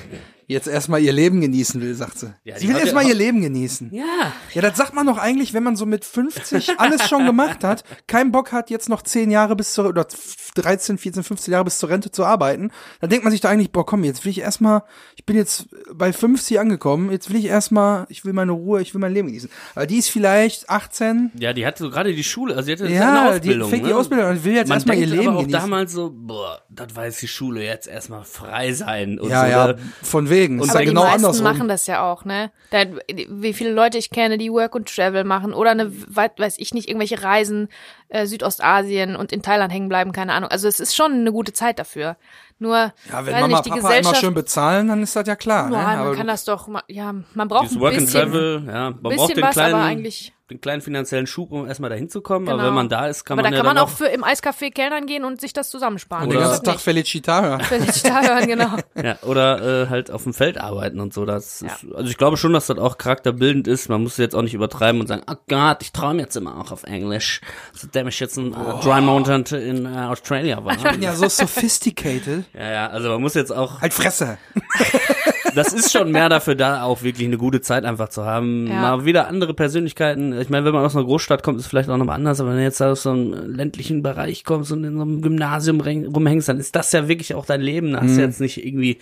jetzt 0.49 0.67
erstmal 0.67 1.01
ihr 1.01 1.11
Leben 1.11 1.41
genießen 1.41 1.81
will, 1.81 1.93
sagt 1.93 2.19
sie. 2.19 2.33
Ja, 2.45 2.57
sie 2.57 2.69
will 2.69 2.77
erstmal 2.77 3.03
ja- 3.03 3.09
ihr 3.09 3.15
Leben 3.15 3.41
genießen. 3.41 3.91
Ja, 3.93 4.31
Ja, 4.53 4.61
das 4.61 4.77
sagt 4.77 4.93
man 4.93 5.05
doch 5.05 5.17
eigentlich, 5.17 5.53
wenn 5.53 5.63
man 5.63 5.75
so 5.75 5.85
mit 5.85 6.05
50 6.05 6.79
alles 6.79 7.07
schon 7.09 7.25
gemacht 7.25 7.63
hat, 7.65 7.83
keinen 8.07 8.31
Bock 8.31 8.51
hat, 8.53 8.69
jetzt 8.69 8.87
noch 8.87 9.01
10 9.01 9.29
Jahre 9.29 9.55
bis 9.57 9.73
zur, 9.73 9.87
oder 9.87 10.07
13, 10.55 10.97
14, 10.97 11.23
15 11.23 11.51
Jahre 11.51 11.65
bis 11.65 11.79
zur 11.79 11.89
Rente 11.89 12.11
zu 12.11 12.23
arbeiten, 12.25 12.71
dann 13.01 13.09
denkt 13.09 13.23
man 13.25 13.31
sich 13.31 13.41
doch 13.41 13.49
eigentlich, 13.49 13.71
boah, 13.71 13.85
komm, 13.85 14.03
jetzt 14.05 14.23
will 14.23 14.31
ich 14.31 14.39
erstmal, 14.39 14.83
ich 15.17 15.25
bin 15.25 15.35
jetzt 15.35 15.67
bei 15.93 16.13
50 16.13 16.59
angekommen, 16.59 17.11
jetzt 17.11 17.29
will 17.29 17.35
ich 17.37 17.45
erstmal, 17.45 18.05
ich 18.09 18.23
will 18.23 18.31
meine 18.33 18.53
Ruhe, 18.53 18.81
ich 18.81 18.93
will 18.93 19.01
mein 19.01 19.13
Leben 19.13 19.27
genießen. 19.27 19.49
Aber 19.75 19.85
die 19.85 19.97
ist 19.97 20.09
vielleicht 20.09 20.69
18, 20.69 21.31
Ja, 21.39 21.51
die 21.53 21.65
hatte 21.65 21.83
so 21.83 21.89
gerade 21.89 22.13
die 22.13 22.23
Schule, 22.23 22.55
also 22.55 22.67
die 22.67 22.71
hatte 22.73 22.85
eine 22.85 22.95
ja, 22.95 23.31
die 23.31 23.35
Ausbildung. 23.37 23.69
fängt 23.69 23.85
die 23.85 23.89
ne? 23.89 23.95
Ausbildung 23.97 24.25
an 24.27 24.37
und 24.37 24.45
will 24.45 24.53
jetzt 24.53 24.69
Man 24.69 24.77
erstmal 24.77 24.97
ihr 24.97 25.07
Leben 25.07 25.27
aber 25.27 25.37
auch 25.39 25.41
genießen. 25.41 25.61
damals 25.61 25.91
so, 25.91 26.09
boah, 26.15 26.61
das 26.69 26.95
war 26.95 27.05
jetzt 27.05 27.21
die 27.21 27.27
Schule, 27.27 27.63
jetzt 27.63 27.87
erstmal 27.87 28.23
frei 28.23 28.71
sein 28.71 29.19
und 29.19 29.29
ja, 29.29 29.41
so. 29.45 29.51
ja, 29.51 29.67
ne? 29.67 29.77
von 30.01 30.29
wegen. 30.29 30.36
Ist 30.45 30.69
Aber 30.69 30.79
ja 30.79 30.79
die 30.79 30.85
genau 30.87 31.03
meisten 31.03 31.25
andersrum. 31.25 31.43
machen 31.43 31.67
das 31.67 31.87
ja 31.87 32.09
auch, 32.09 32.25
ne? 32.25 32.51
Da, 32.71 32.83
wie 33.29 33.53
viele 33.53 33.71
Leute 33.71 33.97
ich 33.97 34.09
kenne, 34.09 34.37
die 34.37 34.51
Work 34.51 34.75
und 34.75 34.93
Travel 34.93 35.23
machen 35.23 35.53
oder 35.53 35.71
eine, 35.71 35.91
weiß 35.91 36.55
ich 36.57 36.73
nicht, 36.73 36.87
irgendwelche 36.87 37.21
Reisen, 37.23 37.69
äh, 38.09 38.25
Südostasien 38.25 39.15
und 39.15 39.31
in 39.31 39.41
Thailand 39.41 39.73
hängen 39.73 39.89
bleiben, 39.89 40.11
keine 40.11 40.33
Ahnung. 40.33 40.49
Also 40.49 40.67
es 40.67 40.79
ist 40.79 40.95
schon 40.95 41.11
eine 41.13 41.31
gute 41.31 41.53
Zeit 41.53 41.79
dafür. 41.79 42.17
Nur, 42.59 42.75
ja, 43.11 43.25
wenn 43.25 43.33
Mama 43.33 43.47
nicht, 43.47 43.65
die 43.65 43.69
Papa 43.69 43.79
immer 43.81 43.89
Gesellschaft, 43.89 44.21
schön 44.21 44.33
bezahlen, 44.33 44.87
dann 44.87 45.03
ist 45.03 45.15
das 45.15 45.27
ja 45.27 45.35
klar. 45.35 45.69
Boah, 45.69 45.77
ne? 45.77 45.83
man 45.83 45.99
Aber 45.99 46.15
kann 46.15 46.27
das 46.27 46.43
doch, 46.43 46.67
ja, 46.87 47.13
man 47.33 47.47
braucht 47.47 47.71
ein 47.71 47.79
Work 47.79 47.93
and 47.93 48.05
bisschen, 48.05 48.21
Travel, 48.21 48.63
ja, 48.65 48.73
man 48.89 49.01
braucht 49.01 49.11
bisschen 49.13 49.35
den 49.35 49.43
was, 49.43 49.53
kleinen, 49.53 49.75
aber 49.75 49.83
eigentlich, 49.83 50.33
den 50.49 50.61
kleinen 50.61 50.81
finanziellen 50.81 51.27
Schub, 51.27 51.51
um 51.51 51.67
erstmal 51.67 51.89
dahin 51.89 52.09
zu 52.09 52.21
kommen. 52.21 52.47
Aber 52.47 52.57
Genau. 52.57 52.67
wenn 52.69 52.73
man 52.75 52.89
da 52.89 53.07
ist, 53.07 53.25
kann 53.25 53.37
aber 53.37 53.43
da 53.43 53.49
man 53.49 53.53
ja 53.53 53.59
kann 53.59 53.65
man 53.65 53.75
dann 53.75 53.83
auch 53.85 53.89
für 53.89 54.05
im 54.07 54.23
Eiscafé 54.23 54.71
Kellnern 54.71 55.05
gehen 55.05 55.25
und 55.25 55.41
sich 55.41 55.51
das 55.53 55.69
zusammensparen. 55.69 56.23
und 56.25 56.29
den 56.31 56.37
Oder- 56.37 56.47
ganzen 56.49 56.63
Tag 56.63 56.79
Felicita 56.79 57.41
hören. 57.41 57.61
Da 58.03 58.21
hören, 58.21 58.47
genau. 58.47 58.69
Ja, 59.03 59.17
oder 59.23 59.83
äh, 59.83 59.87
halt 59.89 60.09
auf 60.09 60.23
dem 60.23 60.33
Feld 60.33 60.57
arbeiten 60.59 60.99
und 60.99 61.13
so. 61.13 61.25
Das 61.25 61.61
ist, 61.61 61.85
also 61.93 62.09
ich 62.09 62.17
glaube 62.17 62.37
schon, 62.37 62.53
dass 62.53 62.67
das 62.67 62.77
auch 62.77 62.97
charakterbildend 62.97 63.67
ist. 63.67 63.89
Man 63.89 64.01
muss 64.03 64.17
jetzt 64.17 64.35
auch 64.35 64.41
nicht 64.41 64.53
übertreiben 64.53 65.01
und 65.01 65.07
sagen, 65.07 65.23
oh 65.29 65.35
Gott, 65.49 65.77
ich 65.81 65.91
träume 65.91 66.21
jetzt 66.21 66.35
immer 66.37 66.57
auch 66.59 66.71
auf 66.71 66.83
Englisch, 66.83 67.41
seitdem 67.73 68.07
ich 68.07 68.19
jetzt 68.19 68.37
ein 68.37 68.53
äh, 68.53 68.81
Dry 68.83 69.01
Mountain 69.01 69.43
in 69.61 69.85
äh, 69.85 69.97
Australia 70.05 70.63
war. 70.63 70.75
Ich 70.75 70.83
bin 70.83 71.01
ja 71.01 71.13
so 71.13 71.27
sophisticated. 71.27 72.45
ja, 72.53 72.71
ja, 72.71 72.87
also 72.87 73.09
man 73.09 73.21
muss 73.21 73.33
jetzt 73.33 73.51
auch, 73.51 73.81
Halt 73.81 73.93
Fresse. 73.93 74.37
das 75.55 75.73
ist 75.73 75.91
schon 75.91 76.11
mehr 76.11 76.29
dafür 76.29 76.55
da, 76.55 76.83
auch 76.83 77.03
wirklich 77.03 77.27
eine 77.27 77.37
gute 77.37 77.61
Zeit 77.61 77.85
einfach 77.85 78.09
zu 78.09 78.25
haben. 78.25 78.67
Ja. 78.67 78.81
Mal 78.81 79.05
wieder 79.05 79.27
andere 79.27 79.53
Persönlichkeiten. 79.53 80.37
Ich 80.39 80.49
meine, 80.49 80.65
wenn 80.65 80.73
man 80.73 80.85
aus 80.85 80.95
einer 80.95 81.05
Großstadt 81.05 81.43
kommt, 81.43 81.57
ist 81.59 81.65
es 81.65 81.69
vielleicht 81.69 81.89
auch 81.89 81.97
noch 81.97 82.07
anders, 82.07 82.39
aber 82.39 82.49
wenn 82.51 82.57
du 82.57 82.63
jetzt 82.63 82.81
aus 82.81 83.03
so 83.03 83.11
einem 83.11 83.55
ländlichen 83.55 84.01
Bereich 84.03 84.43
kommst 84.43 84.71
und 84.71 84.83
in 84.83 84.95
so 84.95 85.01
einem 85.01 85.21
Gymnasium 85.21 85.81
rumhängst, 85.81 86.49
dann 86.49 86.59
ist 86.59 86.75
das 86.75 86.91
ja 86.91 87.07
wirklich 87.07 87.33
auch 87.35 87.45
dein 87.45 87.61
Leben. 87.61 87.93
Da 87.93 88.01
hast 88.01 88.11
Mhm. 88.11 88.15
du 88.17 88.21
jetzt 88.23 88.41
nicht 88.41 88.65
irgendwie 88.65 88.97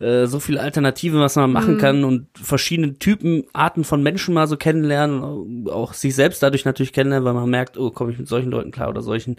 äh, 0.00 0.26
so 0.26 0.40
viele 0.40 0.60
Alternativen, 0.60 1.20
was 1.20 1.36
man 1.36 1.50
Mhm. 1.50 1.52
machen 1.54 1.78
kann 1.78 2.02
und 2.04 2.26
verschiedene 2.34 2.98
Typen, 2.98 3.44
Arten 3.52 3.84
von 3.84 4.02
Menschen 4.02 4.34
mal 4.34 4.48
so 4.48 4.56
kennenlernen, 4.56 5.68
auch 5.70 5.92
sich 5.94 6.16
selbst 6.16 6.42
dadurch 6.42 6.64
natürlich 6.64 6.92
kennenlernen, 6.92 7.24
weil 7.24 7.32
man 7.34 7.48
merkt, 7.48 7.78
oh, 7.78 7.90
komme 7.92 8.10
ich 8.10 8.18
mit 8.18 8.26
solchen 8.26 8.50
Leuten 8.50 8.72
klar 8.72 8.88
oder 8.88 9.02
solchen. 9.02 9.36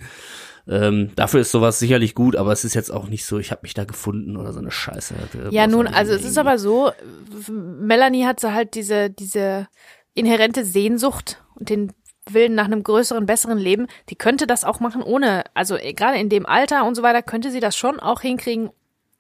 Ähm, 0.68 1.12
dafür 1.16 1.42
ist 1.42 1.52
sowas 1.52 1.78
sicherlich 1.80 2.16
gut, 2.16 2.36
aber 2.36 2.52
es 2.52 2.64
ist 2.64 2.74
jetzt 2.74 2.92
auch 2.92 3.08
nicht 3.08 3.26
so, 3.26 3.38
ich 3.38 3.52
habe 3.52 3.62
mich 3.64 3.74
da 3.74 3.86
gefunden 3.86 4.36
oder 4.36 4.52
so 4.52 4.60
eine 4.60 4.72
Scheiße. 4.72 5.14
Ja, 5.52 5.68
nun, 5.68 5.86
nicht 5.86 5.96
also 5.96 6.14
es 6.14 6.24
ist 6.24 6.38
aber 6.38 6.58
so, 6.58 6.92
Melanie 7.50 8.26
hat 8.26 8.40
so 8.40 8.52
halt 8.52 8.74
diese, 8.74 9.10
diese 9.10 9.68
inhärente 10.16 10.66
Sehnsucht 10.66 11.44
und 11.56 11.70
den 11.70 11.94
Willen 12.28 12.56
nach 12.56 12.66
einem 12.66 12.82
größeren, 12.82 13.28
besseren 13.28 13.60
Leben. 13.60 13.88
Die 14.10 14.16
könnte 14.16 14.48
das 14.48 14.64
auch 14.64 14.80
machen 14.80 15.04
ohne, 15.04 15.44
also 15.54 15.78
eh, 15.78 15.94
gerade 15.94 16.18
in 16.18 16.30
dem 16.30 16.48
Alter 16.48 16.86
und 16.86 16.96
so 16.96 17.04
weiter, 17.04 17.22
könnte 17.22 17.52
sie 17.52 17.60
das 17.60 17.78
schon 17.78 18.00
auch 18.00 18.22
hinkriegen, 18.22 18.72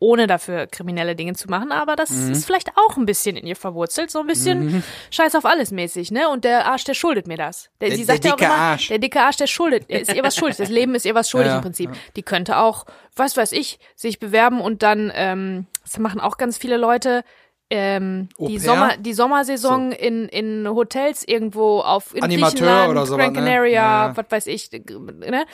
ohne 0.06 0.28
dafür 0.28 0.68
kriminelle 0.68 1.16
Dinge 1.16 1.34
zu 1.34 1.50
machen. 1.50 1.72
Aber 1.72 1.96
das 1.96 2.10
Mhm. 2.12 2.32
ist 2.32 2.46
vielleicht 2.46 2.70
auch 2.78 2.98
ein 2.98 3.06
bisschen 3.06 3.36
in 3.36 3.46
ihr 3.48 3.56
verwurzelt, 3.56 4.12
so 4.12 4.20
ein 4.20 4.28
bisschen 4.28 4.84
Scheiß 5.12 5.36
auf 5.36 5.46
alles 5.46 5.72
mäßig, 5.72 6.12
ne? 6.12 6.30
Und 6.30 6.44
der 6.44 6.66
Arsch, 6.68 6.84
der 6.84 6.94
schuldet 6.94 7.28
mir 7.28 7.38
das. 7.38 7.70
Der, 7.82 7.90
Der- 7.90 7.98
sie 7.98 8.04
sagt 8.04 8.24
der 8.24 8.30
ja 8.30 8.34
auch 8.36 8.38
dicke 8.38 8.52
immer, 8.52 8.62
Arsch. 8.62 8.88
der 8.90 9.00
dicke 9.00 9.22
Arsch, 9.22 9.38
der 9.38 9.48
schuldet, 9.48 9.86
ist 9.90 10.14
ihr 10.14 10.24
was 10.24 10.36
schuldig. 10.36 10.58
Das 10.58 10.70
Leben 10.70 10.94
ist 10.96 11.06
ihr 11.06 11.16
was 11.16 11.30
schuldig 11.30 11.48
Ja, 11.48 11.54
ja, 11.54 11.58
im 11.58 11.64
Prinzip. 11.64 11.90
Die 12.16 12.24
könnte 12.24 12.58
auch, 12.58 12.86
was 13.16 13.36
weiß 13.36 13.52
ich, 13.54 13.80
sich 13.96 14.20
bewerben 14.20 14.62
und 14.62 14.84
dann, 14.84 15.12
ähm, 15.16 15.66
das 15.84 15.98
machen 16.00 16.20
auch 16.20 16.38
ganz 16.38 16.58
viele 16.58 16.78
Leute, 16.78 17.24
ähm, 17.72 18.30
die? 18.38 18.60
Sommer, 18.60 18.96
die 18.98 19.14
Sommersaison 19.14 19.92
in, 19.92 20.28
in 20.30 20.68
Hotels 20.70 21.28
irgendwo 21.28 21.80
auf 21.80 22.14
in 22.14 22.24
Animateur 22.24 22.90
oder 22.90 23.08
sowas, 23.08 23.24
Gran 23.26 23.34
ne? 23.34 23.40
Canaria, 23.40 23.72
Ja, 23.74 24.08
ja. 24.10 24.16
was 24.18 24.26
weiß 24.30 24.48
ich, 24.48 24.70
ne? 24.72 25.46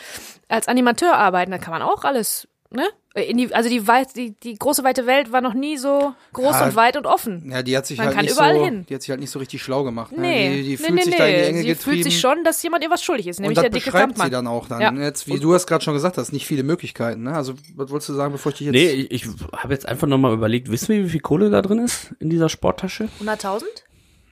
Als 0.49 0.67
Animateur 0.67 1.15
arbeiten, 1.15 1.51
da 1.51 1.57
kann 1.57 1.71
man 1.71 1.81
auch 1.81 2.03
alles, 2.03 2.49
ne? 2.69 2.83
In 3.13 3.35
die, 3.37 3.53
also 3.53 3.69
die, 3.69 3.87
weit, 3.89 4.15
die, 4.15 4.35
die 4.41 4.57
große 4.57 4.85
weite 4.85 5.05
Welt 5.05 5.33
war 5.33 5.41
noch 5.41 5.53
nie 5.53 5.75
so 5.77 6.13
groß 6.31 6.55
Ja. 6.55 6.65
und 6.65 6.75
weit 6.77 6.95
und 6.95 7.05
offen. 7.05 7.51
Ja, 7.51 7.61
die 7.61 7.75
hat 7.75 7.85
sich 7.85 7.97
Man 7.97 8.07
halt 8.07 8.15
kann 8.15 8.23
nicht 8.25 8.33
überall 8.35 8.55
so, 8.55 8.63
hin. 8.63 8.85
die 8.87 8.95
hat 8.95 9.01
sich 9.01 9.09
halt 9.09 9.19
nicht 9.19 9.31
so 9.31 9.39
richtig 9.39 9.61
schlau 9.61 9.83
gemacht. 9.83 10.13
Ne? 10.13 10.21
Nee, 10.21 10.49
die, 10.55 10.63
die 10.63 10.69
nee, 10.69 10.77
fühlt 10.77 10.93
nee, 10.93 11.01
sich 11.03 11.15
da 11.17 11.25
in 11.27 11.33
die 11.35 11.41
nee. 11.41 11.47
Enge 11.47 11.61
Sie 11.61 11.67
getrieben. 11.67 11.79
fühlt 11.95 12.03
sich 12.05 12.19
schon, 12.21 12.43
dass 12.45 12.63
jemand 12.63 12.85
ihr 12.85 12.89
was 12.89 13.03
schuldig 13.03 13.27
ist, 13.27 13.39
und 13.39 13.41
nämlich 13.41 13.57
das 13.57 13.63
der 13.63 13.69
dicke 13.71 13.85
beschreibt 13.87 14.03
Kampfmann. 14.05 14.27
sie 14.27 14.31
dann 14.31 14.47
auch 14.47 14.69
dann. 14.69 14.79
Ja. 14.81 14.93
Jetzt, 14.93 15.27
wie 15.27 15.39
du 15.39 15.53
hast 15.53 15.67
gerade 15.67 15.83
schon 15.83 15.93
gesagt 15.93 16.17
hast, 16.17 16.31
nicht 16.31 16.47
viele 16.47 16.63
Möglichkeiten. 16.63 17.23
Ne? 17.23 17.33
Also, 17.33 17.55
was 17.75 17.89
wolltest 17.89 18.07
du 18.07 18.13
sagen, 18.13 18.31
bevor 18.31 18.53
ich 18.53 18.59
dich 18.59 18.67
jetzt... 18.67 18.75
Nee, 18.75 18.91
ich, 18.91 19.11
ich 19.11 19.25
habe 19.57 19.73
jetzt 19.73 19.85
einfach 19.87 20.07
nochmal 20.07 20.33
überlegt, 20.33 20.71
wissen 20.71 20.87
wir, 20.95 21.03
wie 21.03 21.09
viel 21.09 21.19
Kohle 21.19 21.49
da 21.49 21.61
drin 21.61 21.79
ist 21.79 22.13
in 22.19 22.29
dieser 22.29 22.47
Sporttasche? 22.47 23.09
100.000? 23.21 23.63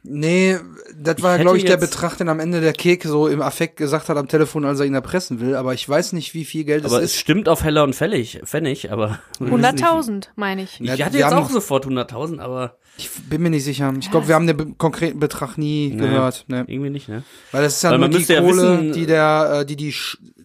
Nee, 0.03 0.57
das 0.97 1.21
war, 1.21 1.37
glaube 1.39 1.57
ich, 1.57 1.65
der 1.65 1.75
Betrag, 1.77 2.17
den 2.17 2.29
am 2.29 2.39
Ende 2.39 2.61
der 2.61 2.71
Kek 2.73 3.03
so 3.03 3.27
im 3.27 3.41
Affekt 3.41 3.75
gesagt 3.77 4.07
hat 4.07 4.15
am 4.17 4.27
Telefon, 4.29 4.63
als 4.65 4.79
er 4.79 4.85
ihn 4.85 4.93
erpressen 4.93 5.41
will. 5.41 5.55
Aber 5.55 5.73
ich 5.73 5.87
weiß 5.87 6.13
nicht, 6.13 6.33
wie 6.33 6.45
viel 6.45 6.63
Geld 6.63 6.85
Aber 6.85 6.97
es 6.99 7.03
es 7.05 7.11
ist. 7.13 7.19
stimmt 7.19 7.49
auf 7.49 7.63
Heller 7.63 7.83
und 7.83 7.93
Fällig, 7.95 8.39
Pfennig, 8.45 8.91
aber 8.91 9.19
100.000, 9.39 10.27
meine 10.35 10.63
ich. 10.63 10.79
Ja, 10.79 10.93
ich 10.93 11.03
hatte 11.03 11.17
jetzt 11.17 11.33
auch 11.33 11.49
sofort 11.49 11.85
100.000, 11.85 12.39
aber 12.39 12.77
Ich 12.97 13.09
bin 13.29 13.41
mir 13.41 13.49
nicht 13.49 13.63
sicher. 13.65 13.93
Ich 13.99 14.09
glaube, 14.09 14.27
wir 14.29 14.35
haben 14.35 14.47
den 14.47 14.77
konkreten 14.77 15.19
Betrag 15.19 15.57
nie 15.57 15.91
gehört. 15.95 16.45
Ne? 16.47 16.63
irgendwie 16.67 16.89
nicht, 16.89 17.09
ne? 17.09 17.23
Weil 17.51 17.63
das 17.63 17.75
ist 17.77 17.83
ja 17.83 17.91
Weil 17.91 17.99
nur 17.99 18.09
man 18.09 18.17
die 18.17 18.33
ja 18.33 18.39
Kohle, 18.41 18.61
wissen- 18.79 18.93
die 18.93 19.05
der, 19.05 19.59
äh, 19.61 19.65
die 19.65 19.75
die, 19.75 19.93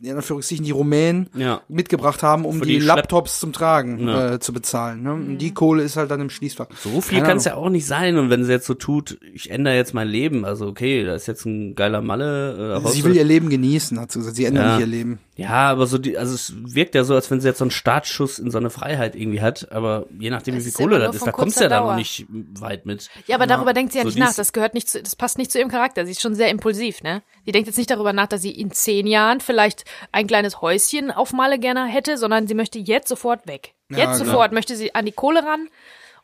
in 0.05 0.17
Anführungszeichen, 0.17 0.65
die 0.65 0.71
Rumänen 0.71 1.29
Ja. 1.37 1.63
mitgebracht 1.69 2.23
haben, 2.23 2.45
um 2.45 2.59
Für 2.59 2.67
die, 2.67 2.79
die 2.79 2.85
Laptops 2.85 3.41
zum 3.41 3.53
Tragen 3.53 4.07
Ja. 4.07 4.35
äh, 4.35 4.39
zu 4.41 4.53
bezahlen. 4.53 5.03
Ne? 5.03 5.13
Und 5.15 5.39
die 5.39 5.53
Kohle 5.55 5.83
ist 5.83 5.97
halt 5.97 6.11
dann 6.11 6.21
im 6.21 6.31
Schließfach. 6.31 6.67
So 6.83 7.01
viel 7.01 7.23
kann 7.23 7.39
es 7.39 7.45
ja 7.45 7.55
auch 7.55 7.71
nicht 7.71 7.87
sein. 7.87 8.17
Und 8.19 8.31
wenn 8.31 8.45
sie 8.45 8.53
jetzt 8.53 8.67
so 8.67 8.75
tut, 8.75 9.19
ich 9.33 9.51
ändere 9.51 9.75
jetzt 9.77 9.95
mein 9.95 10.09
Leben, 10.09 10.45
also 10.45 10.67
okay, 10.67 11.05
da 11.05 11.15
ist 11.15 11.27
jetzt 11.27 11.45
ein 11.47 11.75
geiler 11.75 12.01
Malle. 12.03 12.81
Äh, 12.85 12.89
Sie 12.89 13.05
will 13.05 13.17
ihr 13.17 13.25
Leben 13.25 13.49
genießen, 13.51 13.99
hat 14.01 14.13
sie 14.13 14.19
gesagt. 14.21 14.37
Sie 14.37 14.45
ändert 14.45 14.65
Ja. 14.65 14.71
nicht 14.77 14.81
ihr 14.81 14.87
Leben. 14.87 15.19
Ja, 15.37 15.69
aber 15.71 15.87
so 15.87 15.99
die, 15.99 16.17
also 16.17 16.35
es 16.35 16.53
wirkt 16.57 16.95
ja 16.95 17.03
so, 17.03 17.15
als 17.15 17.31
wenn 17.31 17.41
sie 17.41 17.49
jetzt 17.49 17.59
so 17.59 17.65
einen 17.65 17.71
Startschuss 17.73 18.39
in 18.39 18.51
so 18.53 18.59
eine 18.59 18.71
Freiheit 18.71 19.17
irgendwie 19.17 19.41
hat. 19.41 19.73
Aber 19.73 20.07
je 20.19 20.31
nachdem, 20.31 20.55
Das 20.55 20.65
wie 20.65 20.71
viel 20.71 20.87
Kohle 20.87 20.99
das 21.01 21.17
ist, 21.17 21.27
da 21.27 21.33
kommst 21.33 21.59
du 21.59 21.65
ja 21.65 21.69
dann 21.69 21.83
Dauer. 21.83 21.91
noch 21.93 21.99
nicht 21.99 22.25
weit 22.29 22.87
mit. 22.87 23.09
Ja, 23.27 23.35
aber 23.37 23.47
darüber 23.47 23.73
denkt 23.73 23.93
sie 23.93 23.99
ja 23.99 24.05
So 24.05 24.09
nicht 24.11 24.19
nach. 24.19 24.35
Das 24.35 24.53
gehört 24.53 24.75
nicht 24.75 24.89
zu, 24.89 25.03
das 25.03 25.17
passt 25.17 25.37
nicht 25.39 25.51
zu 25.51 25.59
ihrem 25.59 25.71
Charakter. 25.71 26.05
Sie 26.07 26.13
ist 26.13 26.21
schon 26.23 26.35
sehr 26.37 26.51
impulsiv, 26.51 27.03
ne? 27.03 27.23
Die 27.47 27.53
denkt 27.53 27.67
jetzt 27.67 27.77
nicht 27.77 27.91
darüber 27.91 28.13
nach, 28.13 28.29
dass 28.29 28.43
sie 28.43 28.53
in 28.53 28.71
zehn 28.71 29.07
Jahren 29.09 29.41
vielleicht 29.41 29.85
ein 30.13 30.27
kleines 30.27 30.61
Häuschen 30.61 31.11
auf 31.11 31.33
Male 31.33 31.59
gerne 31.59 31.85
hätte, 31.87 32.17
sondern 32.17 32.47
sie 32.47 32.55
möchte 32.55 32.79
jetzt 32.79 33.09
sofort 33.09 33.47
weg. 33.49 33.75
Ja, 33.91 33.99
Jetzt 33.99 34.19
genau. 34.21 34.31
sofort 34.33 34.53
möchte 34.53 34.77
sie 34.77 34.95
an 34.95 35.05
die 35.05 35.13
Kohle 35.13 35.41
ran 35.45 35.69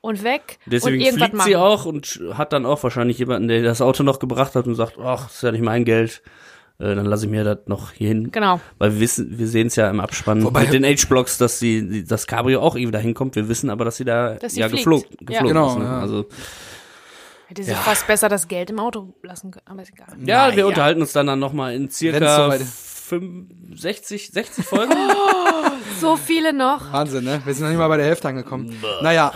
und 0.03 0.23
weg 0.25 0.59
Deswegen 0.67 0.95
und 0.97 1.01
irgendwas 1.01 1.23
fliegt 1.29 1.35
machen. 1.37 1.49
sie 1.49 1.57
auch 1.57 1.85
und 1.85 2.21
hat 2.35 2.53
dann 2.53 2.65
auch 2.65 2.83
wahrscheinlich 2.83 3.19
jemanden, 3.19 3.49
der 3.49 3.63
das 3.63 3.81
Auto 3.83 4.03
noch 4.03 4.19
gebracht 4.19 4.55
hat 4.55 4.67
und 4.67 4.77
sagt, 4.77 4.99
ach, 4.99 5.29
ist 5.31 5.43
ja 5.43 5.53
nicht 5.53 5.63
mein 5.63 5.85
Geld. 5.85 6.23
Äh, 6.81 6.95
dann 6.95 7.05
lasse 7.07 7.27
ich 7.27 7.31
mir 7.31 7.45
das 7.45 7.59
noch 7.67 7.93
hier 7.93 8.09
hin. 8.09 8.31
Genau. 8.33 8.59
Weil 8.79 8.95
wir 8.95 9.01
wissen, 9.01 9.39
wir 9.39 9.47
sehen 9.47 9.67
es 9.67 9.77
ja 9.77 9.91
im 9.91 10.01
Abspann 10.01 10.43
Wobei- 10.45 10.63
mit 10.63 10.73
den 10.73 10.85
H-Blocks, 10.85 11.37
dass 11.39 11.59
sie, 11.59 11.87
die- 11.87 12.05
das 12.05 12.27
Cabrio 12.27 12.61
auch 12.61 12.75
irgendwie 12.75 12.93
dahin 12.93 13.13
kommt. 13.15 13.37
Wir 13.37 13.49
wissen 13.49 13.69
aber, 13.71 13.85
dass 13.85 13.97
sie 13.99 14.05
da 14.05 14.35
Dass 14.35 14.55
sie 14.55 14.61
ja 14.61 14.69
fliegt. 14.69 14.85
geflogen, 14.85 15.07
Ja. 15.21 15.27
geflogen 15.27 15.49
Genau, 15.49 15.69
ist. 15.73 15.79
Ne? 15.79 15.85
ja. 15.85 16.01
Also 16.01 16.27
Hätte 17.49 17.65
sie 17.65 17.75
fast 17.75 18.07
besser 18.07 18.29
das 18.29 18.47
Geld 18.47 18.71
im 18.71 18.79
Auto 18.79 19.13
lassen 19.25 19.51
können, 19.51 19.67
aber 19.67 19.83
ist 19.83 19.93
egal. 19.93 20.07
ja, 20.25 20.47
wir 20.47 20.51
Naja. 20.55 20.67
unterhalten 20.67 21.01
uns 21.01 21.13
dann, 21.13 21.27
dann 21.27 21.39
noch 21.41 21.53
mal 21.53 21.75
in 21.75 21.91
circa 21.91 22.49
65, 23.11 24.31
60 24.33 24.65
Folgen. 24.65 24.93
So 26.01 26.17
viele 26.17 26.55
noch. 26.55 26.93
Wahnsinn, 26.95 27.25
ne? 27.25 27.43
Wir 27.45 27.53
sind 27.53 27.65
noch 27.65 27.69
nicht 27.71 27.79
mal 27.79 27.89
bei 27.89 27.99
der 27.99 28.07
Hälfte 28.07 28.27
angekommen. 28.29 28.75
Naja, 29.03 29.33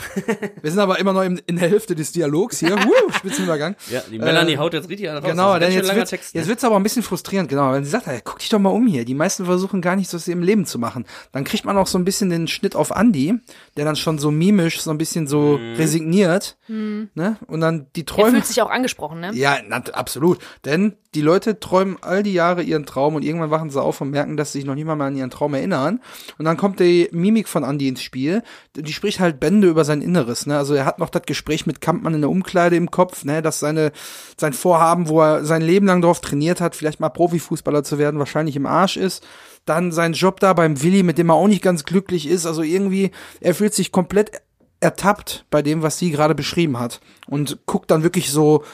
wir 0.63 0.71
sind 0.71 0.81
aber 0.81 0.99
immer 0.99 1.13
noch 1.13 1.23
im, 1.23 1.39
in 1.47 1.57
der 1.57 1.69
Hälfte 1.69 1.95
des 1.95 2.13
Dialogs 2.13 2.59
hier. 2.61 2.75
Uh, 2.85 3.13
Spitzenübergang. 3.13 3.77
ja, 3.91 4.03
die 4.11 4.19
Melanie 4.19 4.55
Äh, 4.55 4.59
haut 4.59 4.73
jetzt 4.73 4.89
richtig 4.89 5.11
an 5.11 5.19
raus. 5.19 5.25
Genau, 5.31 5.59
denn 5.59 5.73
jetzt 5.73 5.95
wird's, 5.95 6.11
Text, 6.11 6.35
jetzt 6.35 6.45
ne? 6.45 6.49
wird's 6.51 6.65
aber 6.65 6.77
ein 6.77 6.83
bisschen 6.83 7.03
frustrierend, 7.03 7.49
genau. 7.51 7.73
Wenn 7.73 7.85
sie 7.85 7.91
sagt, 7.91 8.07
ey, 8.07 8.21
guck 8.25 8.39
dich 8.39 8.49
doch 8.49 8.59
mal 8.59 8.71
um 8.71 8.87
hier. 8.87 9.05
Die 9.05 9.15
meisten 9.15 9.45
versuchen 9.45 9.81
gar 9.83 9.95
nicht 9.97 10.09
so 10.09 10.17
aus 10.17 10.27
ihrem 10.29 10.43
Leben 10.43 10.65
zu 10.65 10.79
machen. 10.79 11.05
Dann 11.33 11.45
kriegt 11.45 11.65
man 11.67 11.77
auch 11.77 11.87
so 11.87 11.99
ein 11.99 12.05
bisschen 12.05 12.31
den 12.31 12.49
Schnitt 12.49 12.77
auf 12.77 12.91
Andy, 12.91 13.35
der 13.77 13.85
dann 13.85 13.97
schon 13.97 14.19
so 14.19 14.31
mimisch, 14.31 14.81
so 14.81 14.91
ein 14.91 14.99
bisschen 14.99 15.27
so 15.27 15.59
Mhm. 15.59 15.75
resigniert, 15.77 16.57
ne? 16.69 17.37
Und 17.47 17.61
dann 17.61 17.87
die 17.97 18.03
Er 18.03 18.07
Träume. 18.07 18.31
fühlt 18.33 18.47
sich 18.47 18.63
auch 18.63 18.71
angesprochen, 18.71 19.21
ne? 19.21 19.31
Ja, 19.35 19.59
na, 19.67 19.83
absolut. 19.93 20.39
Denn 20.65 20.97
die 21.15 21.21
Leute 21.21 21.61
träumen 21.61 21.97
all 22.01 22.23
die 22.23 22.33
Jahre 22.33 22.63
ihren 22.63 22.87
Traum 22.87 23.15
und 23.15 23.23
irgendwann 23.23 23.51
wachen 23.51 23.71
sie 23.71 23.81
auf 23.81 24.01
und 24.01 24.11
merken, 24.11 24.37
dass 24.37 24.53
sie 24.53 24.59
sich 24.59 24.67
noch 24.67 24.75
nicht 24.75 24.85
mal 24.85 25.01
an 25.01 25.17
ihren 25.17 25.31
Traum 25.31 25.55
erinnern. 25.55 26.01
Und 26.39 26.45
dann 26.45 26.57
kommt 26.57 26.81
die 26.81 27.09
Mimik 27.13 27.49
von 27.49 27.63
Andy 27.63 27.89
ins 27.89 28.03
Spiel. 28.03 28.43
Die 28.75 28.93
spricht 28.93 29.21
halt 29.21 29.39
Bände 29.39 29.69
über 29.69 29.85
sein 29.85 30.03
Inneres. 30.03 30.47
Ne? 30.47 30.59
Also 30.59 30.75
er 30.75 30.85
hat 30.85 30.99
noch 30.99 31.11
das 31.11 31.23
Gespräch 31.23 31.67
mit 31.67 31.81
Kampmann 31.81 32.15
in 32.15 32.21
der 32.21 32.31
Umkleide 32.31 32.77
im 32.77 32.91
Kopf, 32.91 33.25
ne? 33.25 33.43
dass 33.43 33.61
seine, 33.61 33.93
sein 34.37 34.53
Vorhaben, 34.53 35.09
wo 35.09 35.21
er 35.21 35.45
sein 35.45 35.63
Leben 35.63 35.87
lang 35.87 36.01
darauf 36.01 36.21
trainiert 36.21 36.61
hat, 36.61 36.75
vielleicht 36.75 37.01
mal 37.01 37.09
Profifußballer 37.09 37.85
zu 37.85 37.99
werden, 37.99 38.19
wahrscheinlich 38.19 38.57
im 38.57 38.67
Arsch 38.67 38.97
ist. 38.97 39.25
Dann 39.65 39.93
sein 39.93 40.13
Job 40.13 40.41
da 40.41 40.53
beim 40.53 40.83
Willi, 40.83 41.03
mit 41.03 41.19
dem 41.19 41.31
er 41.31 41.35
auch 41.35 41.49
nicht 41.49 41.63
ganz 41.63 41.85
glücklich 41.85 42.29
ist. 42.29 42.45
Also 42.45 42.63
irgendwie, 42.63 43.13
er 43.41 43.55
fühlt 43.55 43.75
sich 43.75 43.93
komplett 43.93 44.43
ertappt 44.81 45.47
bei 45.51 45.63
dem, 45.63 45.83
was 45.83 45.99
sie 45.99 46.11
gerade 46.11 46.35
beschrieben 46.35 46.79
hat. 46.79 47.01
Und 47.27 47.61
guckt 47.67 47.91
dann 47.91 48.03
wirklich 48.03 48.31
so 48.31 48.65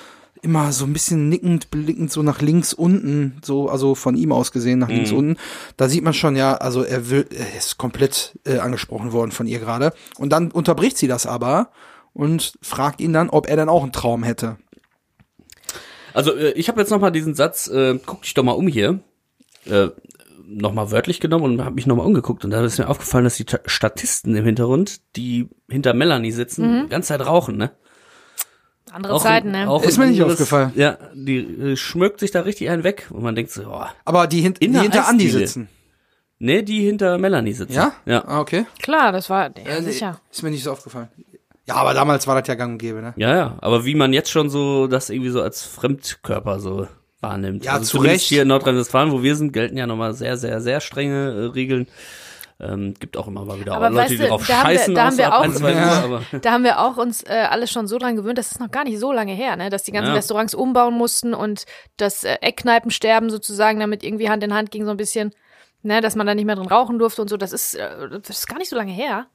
immer 0.43 0.73
so 0.73 0.85
ein 0.85 0.93
bisschen 0.93 1.29
nickend, 1.29 1.71
blickend 1.71 2.11
so 2.11 2.23
nach 2.23 2.41
links 2.41 2.73
unten, 2.73 3.39
so, 3.45 3.69
also 3.69 3.95
von 3.95 4.17
ihm 4.17 4.33
aus 4.33 4.53
gesehen 4.53 4.79
nach 4.79 4.89
links 4.89 5.11
unten. 5.19 5.37
Da 5.77 5.89
sieht 5.89 6.03
man 6.05 6.15
schon, 6.15 6.37
ja, 6.37 6.55
also 6.57 6.83
er 6.83 7.11
will, 7.11 7.27
er 7.31 7.57
ist 7.57 7.79
komplett 7.79 8.39
äh, 8.47 8.59
angesprochen 8.59 9.13
worden 9.13 9.33
von 9.33 9.47
ihr 9.47 9.59
gerade. 9.59 9.93
Und 10.19 10.31
dann 10.33 10.51
unterbricht 10.51 10.99
sie 10.99 11.09
das 11.09 11.27
aber 11.27 11.71
und 12.13 12.55
fragt 12.63 13.01
ihn 13.01 13.13
dann, 13.13 13.31
ob 13.31 13.49
er 13.49 13.57
dann 13.57 13.69
auch 13.69 13.83
einen 13.83 13.93
Traum 13.93 14.23
hätte. 14.23 14.57
Also 16.15 16.35
äh, 16.35 16.53
ich 16.53 16.69
habe 16.69 16.81
jetzt 16.81 16.91
noch 16.91 17.01
mal 17.01 17.11
diesen 17.11 17.35
Satz, 17.35 17.69
äh, 17.69 17.99
guck 18.05 18.23
dich 18.23 18.35
doch 18.35 18.43
mal 18.43 18.53
um 18.53 18.67
hier, 18.67 19.01
äh, 19.67 19.89
noch 20.53 20.73
mal 20.73 20.91
wörtlich 20.91 21.21
genommen 21.21 21.45
und 21.45 21.65
habe 21.65 21.77
mich 21.77 21.87
noch 21.87 21.95
mal 21.97 22.05
umgeguckt 22.05 22.45
und 22.45 22.51
da 22.51 22.65
ist 22.65 22.79
mir 22.79 22.89
aufgefallen, 22.89 23.23
dass 23.25 23.37
die 23.37 23.45
Ta- 23.45 23.61
Statisten 23.67 24.35
im 24.35 24.45
Hintergrund, 24.45 25.01
die 25.15 25.49
hinter 25.69 25.95
Melanie 25.95 26.33
sitzen, 26.33 26.65
die 26.85 26.89
ganze 26.89 27.09
Zeit 27.09 27.25
rauchen, 27.25 27.57
ne? 27.57 27.71
Andere 28.93 29.15
Auch 29.15 29.23
Zeiten, 29.23 29.51
ne? 29.53 29.69
auch 29.69 29.83
Ist 29.83 29.99
mir 29.99 30.07
nicht 30.07 30.23
aufgefallen. 30.23 30.73
Ja, 30.75 30.99
die 31.15 31.39
äh, 31.39 31.77
schmückt 31.77 32.21
sich 32.21 32.31
da 32.31 32.41
richtig 32.41 32.71
einen 32.71 32.85
weg 32.85 33.07
und 33.11 33.23
man 33.23 33.35
denkt 33.35 33.51
so, 33.53 33.63
oh, 33.67 33.85
Aber 34.05 34.27
die, 34.27 34.41
hin 34.41 34.55
die 34.61 34.67
hinter 34.69 35.07
Andi 35.09 35.29
sitzen. 35.29 35.69
nee, 36.39 36.63
die 36.63 36.81
hinter 36.85 37.19
Melanie 37.19 37.53
sitzen. 37.53 37.73
Ja? 37.75 37.93
Ja. 38.07 38.25
Ah, 38.27 38.41
okay. 38.41 38.67
Klar, 38.83 39.13
das 39.13 39.31
war, 39.31 39.51
ja, 39.57 39.77
Äh, 39.77 39.83
sicher. 39.83 40.21
Ist 40.31 40.43
mir 40.43 40.51
nicht 40.51 40.65
so 40.65 40.73
aufgefallen. 40.73 41.09
Ja, 41.67 41.77
aber 41.77 41.95
damals 41.95 42.27
war 42.27 42.39
das 42.41 42.49
ja 42.49 42.55
gang 42.57 42.73
und 42.73 42.79
gäbe, 42.79 43.01
ne? 43.01 43.15
Ja, 43.17 43.37
ja, 43.37 43.59
aber 43.61 43.85
wie 43.85 43.95
man 43.95 44.13
jetzt 44.13 44.31
schon 44.31 44.51
so 44.51 44.89
das 44.89 45.09
irgendwie 45.09 45.31
so 45.31 45.41
als 45.41 45.63
Fremdkörper 45.63 46.59
so 46.59 46.89
wahrnimmt. 47.21 47.65
Ja, 47.65 47.79
zu 47.81 47.99
zumindest 47.99 48.23
Recht. 48.23 48.29
Hier 48.29 48.43
in 48.43 48.49
Nordrhein-Westfalen, 48.49 49.13
wo 49.13 49.23
wir 49.23 49.37
sind, 49.37 49.53
gelten 49.53 49.77
ja 49.77 49.87
nochmal 49.87 50.15
sehr, 50.15 50.37
sehr, 50.37 50.61
sehr 50.61 50.81
strenge 50.81 51.31
äh, 51.31 51.45
Regeln. 51.55 51.87
Ähm, 52.63 52.95
gibt 53.01 53.17
auch 53.17 53.27
immer 53.27 53.45
mal 53.45 53.59
wieder 53.59 53.75
Aber 53.75 53.89
Leute, 53.89 54.03
weißt 54.03 54.11
die 54.13 54.17
du, 54.19 54.27
drauf 54.29 54.47
da 54.47 54.59
haben 54.63 54.69
wir- 54.71 54.79
scheißen, 54.79 54.95
da 54.95 55.05
haben 55.07 55.17
wir 55.19 55.35
auch- 55.35 55.41
ein, 55.43 55.63
Ja. 55.77 56.07
Uhr, 56.09 56.23
Da 56.43 56.53
haben 56.53 56.65
wir 56.65 56.79
auch 56.81 56.97
uns 56.99 57.23
äh, 57.23 57.47
alles 57.49 57.71
schon 57.71 57.87
so 57.87 57.97
dran 57.99 58.17
gewöhnt, 58.17 58.37
das 58.39 58.51
ist 58.53 58.61
noch 58.61 58.71
gar 58.71 58.85
nicht 58.85 58.99
so 58.99 59.13
lange 59.13 59.33
her, 59.33 59.57
ne? 59.57 59.71
dass 59.71 59.83
die 59.85 59.93
ganzen 59.93 60.09
Ja. 60.11 60.15
Restaurants 60.15 60.55
umbauen 60.55 60.95
mussten 60.95 61.33
und 61.33 61.65
das 61.97 62.23
äh, 62.25 62.35
Eckkneipensterben 62.43 63.31
sozusagen 63.31 63.81
damit 63.81 64.03
irgendwie 64.05 64.29
Hand 64.29 64.43
in 64.45 64.53
Hand 64.55 64.71
ging 64.71 64.85
so 64.85 64.91
ein 64.91 64.97
bisschen, 64.99 65.33
ne? 65.83 66.01
dass 66.03 66.17
man 66.17 66.27
da 66.27 66.35
nicht 66.35 66.45
mehr 66.45 66.57
drin 66.57 66.69
rauchen 66.69 66.99
durfte 66.99 67.23
und 67.23 67.29
so. 67.29 67.37
Das 67.39 67.53
ist, 67.53 67.75
äh, 67.77 67.89
das 68.21 68.29
ist 68.41 68.47
gar 68.47 68.59
nicht 68.59 68.69
so 68.69 68.77
lange 68.77 68.93
her. 68.93 69.27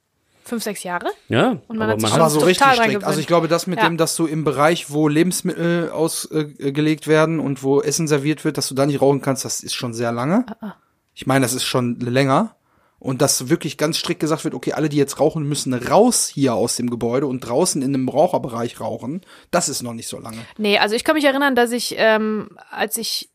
Fünf, 0.43 0.61
sechs 0.61 0.83
Jahre? 0.83 1.07
ja, 1.27 1.57
Und 1.67 1.79
man 1.79 1.89
aber 1.89 1.93
hat 1.93 1.99
sich 2.01 2.03
man 2.03 2.11
schon 2.11 2.21
Aber 2.21 2.29
so 2.29 2.35
total 2.41 2.47
richtig 2.49 2.63
dran 2.67 2.73
strikt. 2.75 2.89
gewöhnt. 2.91 3.03
Also 3.05 3.19
ich 3.19 3.25
glaube, 3.25 3.47
das 3.47 3.65
mit 3.65 3.79
Ja. 3.79 3.85
dem, 3.89 3.97
dass 3.97 4.15
du 4.15 4.27
im 4.27 4.43
Bereich, 4.43 4.91
wo 4.91 5.07
Lebensmittel 5.07 5.89
ausgelegt 5.89 7.07
werden 7.07 7.39
und 7.39 7.63
wo 7.63 7.81
Essen 7.81 8.07
serviert 8.07 8.45
wird, 8.45 8.59
dass 8.59 8.67
du 8.67 8.75
da 8.75 8.85
nicht 8.85 9.01
rauchen 9.01 9.21
kannst, 9.21 9.43
das 9.45 9.61
ist 9.63 9.73
schon 9.73 9.95
sehr 9.95 10.11
lange. 10.11 10.45
Ah, 10.61 10.75
Ich 11.15 11.25
meine, 11.25 11.43
das 11.45 11.53
ist 11.53 11.63
schon 11.63 11.99
länger. 11.99 12.55
Und 12.99 13.21
dass 13.21 13.49
wirklich 13.49 13.77
ganz 13.77 13.97
strikt 13.97 14.19
gesagt 14.19 14.43
wird, 14.43 14.53
okay, 14.53 14.73
alle, 14.73 14.89
die 14.89 14.97
jetzt 14.97 15.19
rauchen, 15.19 15.47
müssen 15.47 15.73
raus 15.73 16.27
hier 16.27 16.55
aus 16.55 16.75
dem 16.75 16.89
Gebäude 16.89 17.27
und 17.27 17.41
draußen 17.41 17.81
in 17.81 17.93
einem 17.93 18.09
Raucherbereich 18.09 18.79
rauchen, 18.79 19.21
das 19.51 19.69
ist 19.69 19.83
noch 19.83 19.93
nicht 19.93 20.07
so 20.07 20.19
lange. 20.19 20.37
Nee, 20.57 20.77
also 20.77 20.95
ich 20.95 21.03
kann 21.03 21.15
mich 21.15 21.25
erinnern, 21.25 21.55
dass 21.55 21.71
ich, 21.71 21.95
ähm, 21.97 22.49
als 22.71 22.97
ich 22.97 23.29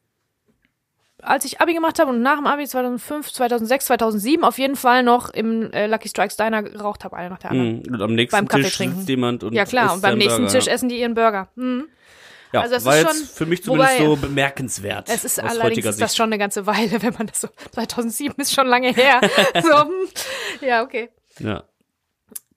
als 1.23 1.45
ich 1.45 1.61
Abi 1.61 1.75
gemacht 1.75 1.99
habe 1.99 2.11
und 2.11 2.23
nach 2.23 2.37
dem 2.37 2.47
Abi 2.47 2.67
2005, 2.67 3.33
2006, 3.33 3.87
2007 3.87 4.45
auf 4.45 4.59
jeden 4.59 4.77
Fall 4.77 5.03
noch 5.03 5.29
im 5.29 5.71
äh, 5.73 5.87
Lucky 5.87 6.09
Strikes 6.09 6.37
Diner 6.37 6.63
geraucht 6.63 7.05
habe, 7.05 7.17
einer 7.17 7.31
nach 7.31 7.39
der 7.39 7.51
anderen. 7.51 7.83
Mhm. 7.87 7.95
Und 7.95 8.03
am 8.03 8.15
nächsten 8.15 8.47
Beim 8.47 8.63
Tisch 8.63 8.77
trinken. 8.77 8.97
sitzt 8.97 9.09
jemand 9.09 9.45
und 9.45 9.53
Ja 9.53 9.65
klar, 9.65 9.87
isst 9.87 9.95
und 9.97 10.03
beim 10.03 10.19
nächsten 10.19 10.43
Burger. 10.43 10.59
Tisch 10.59 10.67
essen 10.67 10.89
die 10.89 10.99
ihren 10.99 11.15
Burger. 11.15 11.49
Mhm. 11.57 11.89
Ja, 12.53 12.63
Also 12.63 12.75
es 12.77 12.85
war 12.85 12.97
ist 12.97 13.03
jetzt 13.05 13.17
schon- 13.17 13.27
für 13.37 13.47
mich 13.47 13.63
zumindest 13.63 13.99
wobei- 14.01 14.05
so 14.07 14.17
bemerkenswert. 14.17 15.09
Es 15.09 15.25
ist 15.25 15.39
aus 15.43 15.51
allerdings 15.51 15.65
heutiger 15.65 15.91
ist 15.91 16.01
das 16.01 16.17
schon 16.17 16.27
eine 16.27 16.39
ganze 16.39 16.67
Weile, 16.67 17.01
wenn 17.03 17.15
man 17.15 17.27
das 17.29 17.41
so 17.43 17.49
2007 17.73 18.35
ist 18.39 18.53
schon 18.53 18.67
lange 18.67 18.93
her. 18.93 19.21
so, 19.63 19.85
hm. 19.85 19.91
ja, 20.61 20.83
okay. 20.83 21.11
Ja. 21.39 21.65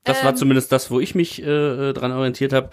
Das 0.03 0.23
war 0.23 0.31
Ähm. 0.31 0.35
zumindest 0.35 0.71
das, 0.71 0.89
wo 0.91 0.99
ich 0.99 1.15
mich 1.15 1.41
äh, 1.41 1.89
äh, 1.89 1.93
dran 1.93 2.11
orientiert 2.11 2.53
habe. 2.53 2.69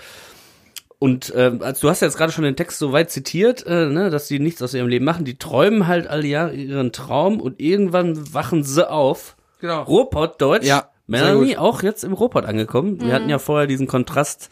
Und 0.98 1.35
äh, 1.35 1.52
als 1.61 1.80
du 1.80 1.88
hast 1.88 2.00
ja 2.02 2.09
jetzt 2.09 2.16
gerade 2.18 2.33
schon 2.33 2.44
den 2.44 2.56
Text 2.56 2.78
so 2.78 2.92
weit 2.92 3.11
zitiert, 3.11 3.64
äh, 3.66 3.87
ne, 3.87 4.11
dass 4.11 4.28
die 4.28 4.38
nichts 4.38 4.61
aus 4.61 4.74
ihrem 4.74 4.88
Leben 4.88 5.04
machen, 5.04 5.24
die 5.24 5.38
träumen 5.38 5.87
halt 5.87 6.06
alle 6.06 6.26
Jahre 6.26 6.52
ihren 6.54 6.92
Traum 6.92 7.40
und 7.40 7.59
irgendwann 7.61 8.35
wachen 8.35 8.64
sie 8.64 8.88
auf. 8.90 9.37
Genau. 9.61 9.83
Ruhrpott 9.85 10.40
Deutsch. 10.42 10.66
Ja, 10.66 10.90
Melanie 11.06 11.56
auch 11.56 11.83
jetzt 11.83 12.04
im 12.04 12.12
Ruhrpott 12.12 12.44
angekommen. 12.44 13.00
Wir 13.00 13.12
hatten 13.14 13.28
ja 13.30 13.38
vorher 13.38 13.66
diesen 13.66 13.87
Kontrast. 13.87 14.50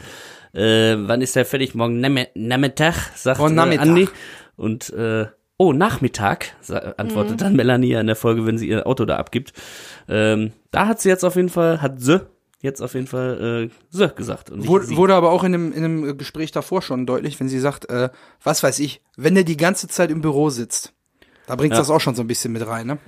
Äh, 0.54 0.96
wann 0.98 1.20
ist 1.22 1.36
der 1.36 1.44
fertig? 1.44 1.74
Morgen 1.74 2.00
Nachmittag, 2.34 2.94
sagt 3.16 3.38
Morgen 3.38 3.52
äh, 3.52 3.56
Nachmittag. 3.56 3.86
Andi. 3.86 4.08
Und 4.56 4.90
äh, 4.90 5.26
oh 5.56 5.72
Nachmittag, 5.72 6.54
antwortet 6.96 7.40
dann 7.40 7.54
Melanie 7.56 7.92
in 7.94 8.06
der 8.06 8.16
Folge, 8.16 8.46
wenn 8.46 8.58
sie 8.58 8.68
ihr 8.68 8.86
Auto 8.86 9.04
da 9.04 9.16
abgibt. 9.16 9.52
Ähm, 10.08 10.52
da 10.70 10.86
hat 10.86 11.00
sie 11.00 11.08
jetzt 11.08 11.24
auf 11.24 11.36
jeden 11.36 11.48
Fall, 11.48 11.82
hat 11.82 12.00
sie 12.00 12.20
jetzt 12.60 12.80
auf 12.80 12.94
jeden 12.94 13.06
Fall 13.06 13.70
äh, 13.70 13.74
sie 13.90 14.08
gesagt. 14.08 14.50
Und 14.50 14.66
Wurde, 14.66 14.86
sie. 14.86 14.96
wurde 14.96 15.14
aber 15.14 15.30
auch 15.30 15.44
in 15.44 15.54
einem, 15.54 15.72
in 15.72 15.84
einem 15.84 16.18
Gespräch 16.18 16.50
davor 16.50 16.82
schon 16.82 17.06
deutlich, 17.06 17.38
wenn 17.38 17.48
sie 17.48 17.60
sagt, 17.60 17.88
äh, 17.88 18.08
was 18.42 18.62
weiß 18.62 18.78
ich, 18.80 19.00
wenn 19.16 19.34
der 19.34 19.44
die 19.44 19.56
ganze 19.56 19.86
Zeit 19.88 20.10
im 20.10 20.20
Büro 20.22 20.50
sitzt, 20.50 20.92
da 21.46 21.54
bringt 21.56 21.72
Ja. 21.74 21.78
das 21.78 21.90
auch 21.90 22.00
schon 22.00 22.14
so 22.16 22.22
ein 22.22 22.26
bisschen 22.28 22.52
mit 22.52 22.66
rein, 22.66 22.86
ne? 22.88 22.98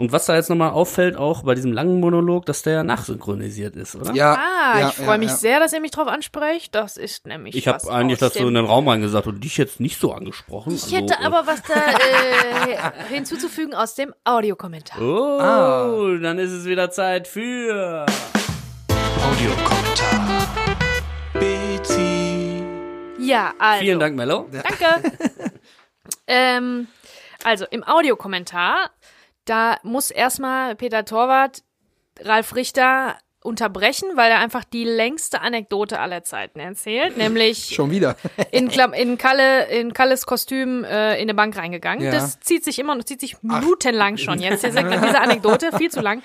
Und 0.00 0.12
was 0.12 0.24
da 0.24 0.34
jetzt 0.34 0.48
nochmal 0.48 0.70
auffällt, 0.70 1.14
auch 1.14 1.42
bei 1.42 1.54
diesem 1.54 1.72
langen 1.72 2.00
Monolog, 2.00 2.46
dass 2.46 2.62
der 2.62 2.82
nachsynchronisiert 2.84 3.76
ist, 3.76 3.94
oder? 3.96 4.14
Ja, 4.14 4.32
Ah, 4.34 4.78
ja, 4.80 4.88
ich 4.88 4.94
freue 4.94 5.06
ja, 5.08 5.18
mich 5.18 5.28
ja. 5.28 5.36
sehr, 5.36 5.60
dass 5.60 5.74
ihr 5.74 5.80
mich 5.82 5.90
drauf 5.90 6.08
ansprecht. 6.08 6.74
Das 6.74 6.96
ist 6.96 7.26
nämlich 7.26 7.54
Ich 7.54 7.68
habe 7.68 7.92
eigentlich 7.92 8.18
so 8.18 8.48
in 8.48 8.54
den 8.54 8.64
Raum 8.64 8.88
reingesagt 8.88 9.26
und 9.26 9.44
dich 9.44 9.58
jetzt 9.58 9.78
nicht 9.78 10.00
so 10.00 10.14
angesprochen. 10.14 10.74
Ich 10.74 10.84
Also, 10.84 10.96
hätte 10.96 11.14
äh, 11.20 11.26
aber 11.26 11.46
was 11.46 11.62
da 11.64 11.74
äh, 11.74 12.78
hinzuzufügen 13.14 13.74
aus 13.74 13.94
dem 13.94 14.14
Audiokommentar. 14.24 15.02
Oh, 15.02 15.38
Ah. 15.38 16.18
dann 16.22 16.38
ist 16.38 16.52
es 16.52 16.64
wieder 16.64 16.90
Zeit 16.90 17.28
für. 17.28 18.06
Audiokommentar. 19.22 20.48
Betty. 21.34 22.62
Ja, 23.18 23.52
also. 23.58 23.80
Vielen 23.84 24.00
Dank, 24.00 24.16
Mello. 24.16 24.48
Danke. 24.50 25.12
ähm, 26.26 26.88
also 27.44 27.64
im 27.70 27.84
Audiokommentar, 27.84 28.90
da 29.50 29.78
muss 29.82 30.10
erstmal 30.12 30.76
Peter 30.76 31.04
Torwart 31.04 31.64
Ralf 32.20 32.54
Richter 32.54 33.16
unterbrechen, 33.42 34.06
weil 34.14 34.30
er 34.30 34.38
einfach 34.38 34.64
die 34.64 34.84
längste 34.84 35.40
Anekdote 35.40 35.98
aller 35.98 36.22
Zeiten 36.22 36.60
erzählt, 36.60 37.16
nämlich 37.16 37.70
Schon 37.74 37.90
wieder. 37.90 38.16
in, 38.52 38.68
Klam 38.68 38.92
in, 38.92 39.18
Kalle, 39.18 39.66
in 39.68 39.92
Kalles 39.94 40.26
Kostüm 40.26 40.84
äh, 40.84 41.14
in 41.14 41.22
eine 41.22 41.34
Bank 41.34 41.56
reingegangen. 41.56 42.04
Ja. 42.04 42.12
Das 42.12 42.38
zieht 42.40 42.64
sich 42.64 42.78
immer 42.78 42.94
noch, 42.94 43.04
zieht 43.04 43.20
sich 43.20 43.42
minutenlang 43.42 44.18
schon 44.18 44.40
jetzt, 44.40 44.62
diese, 44.62 44.84
diese 44.84 45.20
Anekdote, 45.20 45.70
viel 45.76 45.90
zu 45.90 46.00
lang. 46.00 46.22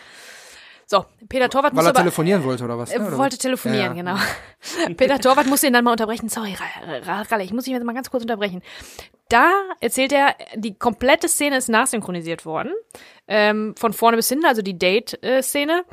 So, 0.87 1.05
Peter 1.29 1.49
Torwart 1.49 1.73
Weil 1.73 1.77
muss 1.77 1.85
er 1.85 1.89
aber... 1.89 1.99
telefonieren 1.99 2.43
wollte 2.43 2.63
oder 2.63 2.77
was? 2.77 2.91
Er 2.91 2.99
ne, 2.99 3.07
oder 3.07 3.17
wollte 3.17 3.33
was? 3.35 3.39
telefonieren, 3.41 3.95
Ja. 3.95 4.13
genau. 4.13 4.15
Peter 4.97 5.19
Torwart 5.19 5.47
musste 5.47 5.67
ihn 5.67 5.73
dann 5.73 5.83
mal 5.83 5.91
unterbrechen. 5.91 6.29
Sorry, 6.29 6.53
Ra- 6.53 6.97
Ra- 6.99 7.21
Ralle, 7.23 7.43
ich 7.43 7.51
muss 7.53 7.63
dich 7.65 7.73
jetzt 7.73 7.83
mal 7.83 7.93
ganz 7.95 8.11
kurz 8.11 8.23
unterbrechen. 8.23 8.61
Da 9.29 9.51
erzählt 9.79 10.11
er, 10.13 10.35
die 10.55 10.77
komplette 10.77 11.27
Szene 11.27 11.57
ist 11.57 11.69
nachsynchronisiert 11.69 12.45
worden. 12.45 12.71
Ähm, 13.27 13.73
von 13.77 13.93
vorne 13.93 14.17
bis 14.17 14.29
hinten, 14.29 14.45
also 14.45 14.61
die 14.61 14.77
Date-Szene. 14.77 15.83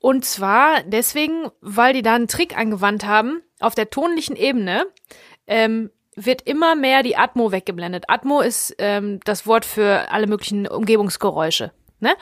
Und 0.00 0.24
zwar 0.24 0.82
deswegen, 0.82 1.48
weil 1.60 1.92
die 1.92 2.02
da 2.02 2.14
einen 2.14 2.28
Trick 2.28 2.56
angewandt 2.58 3.06
haben. 3.06 3.42
Auf 3.60 3.74
der 3.76 3.90
tonlichen 3.90 4.34
Ebene 4.36 4.86
ähm, 5.46 5.90
wird 6.16 6.42
immer 6.42 6.74
mehr 6.74 7.02
die 7.04 7.16
Atmo 7.16 7.52
weggeblendet. 7.52 8.04
Atmo 8.08 8.40
ist 8.40 8.74
ähm, 8.78 9.20
das 9.24 9.46
Wort 9.46 9.64
für 9.64 10.10
alle 10.10 10.26
möglichen 10.26 10.66
Umgebungsgeräusche. 10.66 11.72
Ne? 12.00 12.14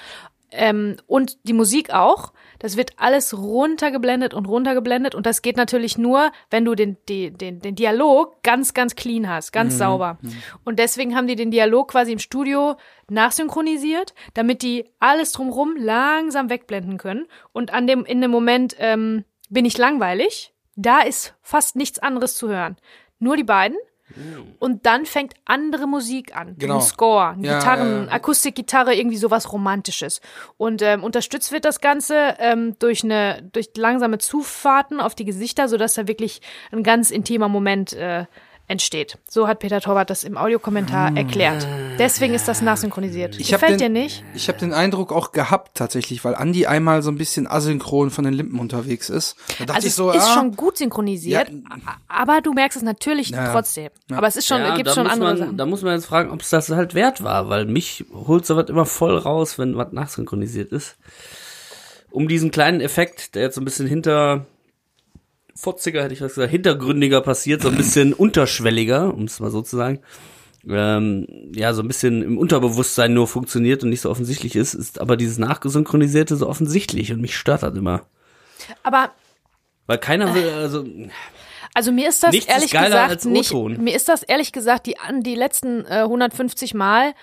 Ähm, 0.54 0.96
und 1.06 1.46
die 1.46 1.52
Musik 1.52 1.90
auch. 1.90 2.32
Das 2.58 2.76
wird 2.76 2.92
alles 2.96 3.36
runtergeblendet 3.36 4.32
und 4.32 4.46
runtergeblendet 4.46 5.14
und 5.14 5.26
das 5.26 5.42
geht 5.42 5.56
natürlich 5.56 5.98
nur, 5.98 6.32
wenn 6.50 6.64
du 6.64 6.74
den, 6.74 6.96
die, 7.08 7.30
den, 7.30 7.60
den 7.60 7.74
Dialog 7.74 8.42
ganz, 8.42 8.72
ganz 8.72 8.94
clean 8.94 9.28
hast, 9.28 9.52
ganz 9.52 9.76
sauber. 9.76 10.18
Und 10.64 10.78
deswegen 10.78 11.14
haben 11.14 11.26
die 11.26 11.36
den 11.36 11.50
Dialog 11.50 11.90
quasi 11.90 12.12
im 12.12 12.18
Studio 12.18 12.76
nachsynchronisiert, 13.10 14.14
damit 14.32 14.62
die 14.62 14.86
alles 14.98 15.32
drumrum 15.32 15.76
langsam 15.76 16.48
wegblenden 16.48 16.96
können. 16.96 17.26
Und 17.52 17.72
an 17.72 17.86
dem, 17.86 18.04
in 18.04 18.20
dem 18.20 18.30
Moment 18.30 18.76
ähm, 18.78 19.24
bin 19.50 19.64
ich 19.64 19.76
langweilig. 19.76 20.54
Da 20.76 21.00
ist 21.00 21.34
fast 21.42 21.76
nichts 21.76 21.98
anderes 21.98 22.36
zu 22.36 22.48
hören. 22.48 22.76
Nur 23.18 23.36
die 23.36 23.44
beiden. 23.44 23.76
Und 24.58 24.86
dann 24.86 25.06
fängt 25.06 25.34
andere 25.44 25.86
Musik 25.86 26.36
an. 26.36 26.56
Genau. 26.58 26.76
Ein 26.76 26.80
Score, 26.82 27.36
Ja, 27.40 27.58
Gitarren, 27.58 27.90
ja, 27.90 28.04
ja. 28.04 28.12
Akustikgitarre, 28.12 28.94
irgendwie 28.94 29.16
sowas 29.16 29.52
Romantisches. 29.52 30.20
Und 30.56 30.82
ähm, 30.82 31.02
unterstützt 31.02 31.52
wird 31.52 31.64
das 31.64 31.80
Ganze 31.80 32.36
ähm, 32.38 32.76
durch 32.78 33.02
eine 33.02 33.42
durch 33.52 33.70
langsame 33.76 34.18
Zufahrten 34.18 35.00
auf 35.00 35.14
die 35.14 35.24
Gesichter, 35.24 35.68
sodass 35.68 35.94
da 35.94 36.06
wirklich 36.06 36.42
ein 36.70 36.82
ganz 36.82 37.10
intimer 37.10 37.48
Moment 37.48 37.92
äh, 37.94 38.26
entsteht. 38.66 39.18
So 39.28 39.46
hat 39.46 39.58
Peter 39.58 39.80
Torwart 39.80 40.08
das 40.08 40.24
im 40.24 40.36
Audiokommentar 40.38 41.16
erklärt. 41.16 41.66
Deswegen 41.98 42.32
ist 42.34 42.48
das 42.48 42.62
nachsynchronisiert. 42.62 43.38
Ich 43.38 43.52
hab 43.52 43.60
Gefällt 43.60 43.80
den- 43.80 43.92
dir 43.94 44.00
nicht? 44.02 44.24
Ich 44.34 44.48
habe 44.48 44.58
den 44.58 44.72
Eindruck 44.72 45.12
auch 45.12 45.32
gehabt 45.32 45.72
tatsächlich, 45.76 46.24
weil 46.24 46.34
Andi 46.34 46.66
einmal 46.66 47.02
so 47.02 47.10
ein 47.10 47.18
bisschen 47.18 47.46
asynchron 47.46 48.10
von 48.10 48.24
den 48.24 48.32
Lippen 48.32 48.58
unterwegs 48.58 49.10
ist. 49.10 49.36
Da 49.58 49.66
dachte 49.66 49.74
Also 49.74 49.88
ich 49.88 49.94
so, 49.94 50.10
es 50.10 50.16
ist 50.16 50.30
ah, 50.30 50.34
schon 50.34 50.56
gut 50.56 50.78
synchronisiert, 50.78 51.50
Ja. 51.50 51.56
aber 52.08 52.40
du 52.40 52.52
merkst 52.54 52.76
es 52.78 52.82
natürlich 52.82 53.30
Ja. 53.30 53.52
trotzdem. 53.52 53.90
Aber 54.10 54.26
es 54.26 54.36
ist 54.36 54.46
schon, 54.46 54.60
Ja, 54.62 54.74
gibt 54.76 54.88
da 54.88 54.94
schon 54.94 55.04
muss 55.04 55.12
andere 55.12 55.28
man, 55.30 55.38
Sachen. 55.38 55.56
Da 55.58 55.66
muss 55.66 55.82
man 55.82 55.92
jetzt 55.94 56.06
fragen, 56.06 56.30
ob 56.30 56.40
es 56.40 56.48
das 56.50 56.70
halt 56.70 56.94
wert 56.94 57.22
war, 57.22 57.48
weil 57.50 57.66
mich 57.66 58.04
holt 58.12 58.46
sowas 58.46 58.68
immer 58.70 58.86
voll 58.86 59.18
raus, 59.18 59.58
wenn 59.58 59.76
was 59.76 59.92
nachsynchronisiert 59.92 60.72
ist. 60.72 60.96
Um 62.10 62.28
diesen 62.28 62.50
kleinen 62.50 62.80
Effekt, 62.80 63.34
der 63.34 63.42
jetzt 63.42 63.56
so 63.56 63.60
ein 63.60 63.64
bisschen 63.64 63.86
hinter 63.88 64.46
fotziger, 65.56 66.02
hätte 66.02 66.14
ich 66.14 66.20
was 66.20 66.34
gesagt, 66.34 66.50
hintergründiger 66.50 67.20
passiert, 67.20 67.62
so 67.62 67.68
ein 67.68 67.76
bisschen 67.76 68.12
unterschwelliger, 68.14 69.14
um 69.14 69.24
es 69.24 69.40
mal 69.40 69.50
so 69.50 69.62
zu 69.62 69.76
sagen, 69.76 70.00
ähm, 70.68 71.26
ja, 71.54 71.74
so 71.74 71.82
ein 71.82 71.88
bisschen 71.88 72.22
im 72.22 72.38
Unterbewusstsein 72.38 73.12
nur 73.12 73.28
funktioniert 73.28 73.82
und 73.82 73.90
nicht 73.90 74.00
so 74.00 74.10
offensichtlich 74.10 74.56
ist, 74.56 74.74
ist 74.74 75.00
aber 75.00 75.16
dieses 75.16 75.38
Nachsynchronisierte 75.38 76.36
so 76.36 76.48
offensichtlich 76.48 77.12
und 77.12 77.20
mich 77.20 77.36
stört 77.36 77.62
das 77.62 77.74
immer. 77.76 78.02
Aber 78.82 79.10
Weil 79.86 79.98
keiner 79.98 80.34
will, 80.34 80.48
also, 80.48 80.84
Also 81.74 81.92
mir 81.92 82.08
ist 82.08 82.22
das 82.22 82.34
ist 82.34 82.48
ehrlich 82.48 82.70
geiler 82.70 82.86
gesagt 82.86 83.10
als 83.10 83.24
nicht. 83.24 83.52
Mir 83.52 83.94
ist 83.94 84.08
das 84.08 84.22
ehrlich 84.22 84.52
gesagt 84.52 84.86
die 84.86 84.98
an 84.98 85.22
die 85.22 85.34
letzten 85.34 85.84
äh, 85.86 86.02
150 86.04 86.72
Mal, 86.72 87.14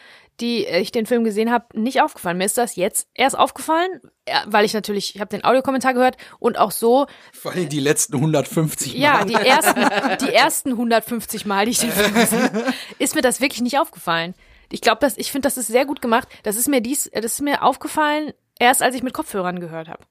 die 0.41 0.65
äh, 0.65 0.79
ich 0.79 0.91
den 0.91 1.05
Film 1.05 1.23
gesehen 1.23 1.51
habe, 1.51 1.79
nicht 1.79 2.01
aufgefallen. 2.01 2.37
Mir 2.37 2.45
ist 2.45 2.57
das 2.57 2.75
jetzt 2.75 3.07
erst 3.13 3.37
aufgefallen, 3.37 4.01
äh, 4.25 4.33
weil 4.47 4.65
ich 4.65 4.73
natürlich, 4.73 5.15
ich 5.15 5.21
habe 5.21 5.29
den 5.29 5.43
Audiokommentar 5.43 5.93
gehört 5.93 6.17
und 6.39 6.57
auch 6.57 6.71
so, 6.71 7.07
vor 7.31 7.51
allem 7.51 7.69
die 7.69 7.79
letzten 7.79 8.15
150 8.15 8.93
Mal. 8.93 8.99
ja, 8.99 9.25
die 9.25 9.33
ersten, 9.33 9.85
die 10.25 10.33
ersten 10.33 10.71
150 10.71 11.45
Mal, 11.45 11.65
die 11.65 11.71
ich 11.71 11.79
den 11.79 11.91
Film 11.91 12.13
gesehen 12.13 12.43
habe, 12.43 12.73
ist 12.99 13.15
mir 13.15 13.21
das 13.21 13.39
wirklich 13.39 13.61
nicht 13.61 13.79
aufgefallen. 13.79 14.33
Ich 14.71 14.81
glaube, 14.81 14.99
dass 14.99 15.17
ich 15.17 15.31
finde, 15.31 15.47
das 15.47 15.57
ist 15.57 15.67
sehr 15.67 15.85
gut 15.85 16.01
gemacht. 16.01 16.27
Das 16.43 16.55
ist 16.55 16.67
mir 16.67 16.81
dies, 16.81 17.07
äh, 17.07 17.21
das 17.21 17.33
ist 17.33 17.41
mir 17.41 17.63
aufgefallen 17.63 18.33
erst, 18.59 18.81
als 18.81 18.95
ich 18.95 19.03
mit 19.03 19.13
Kopfhörern 19.13 19.59
gehört 19.59 19.87
habe. 19.87 20.03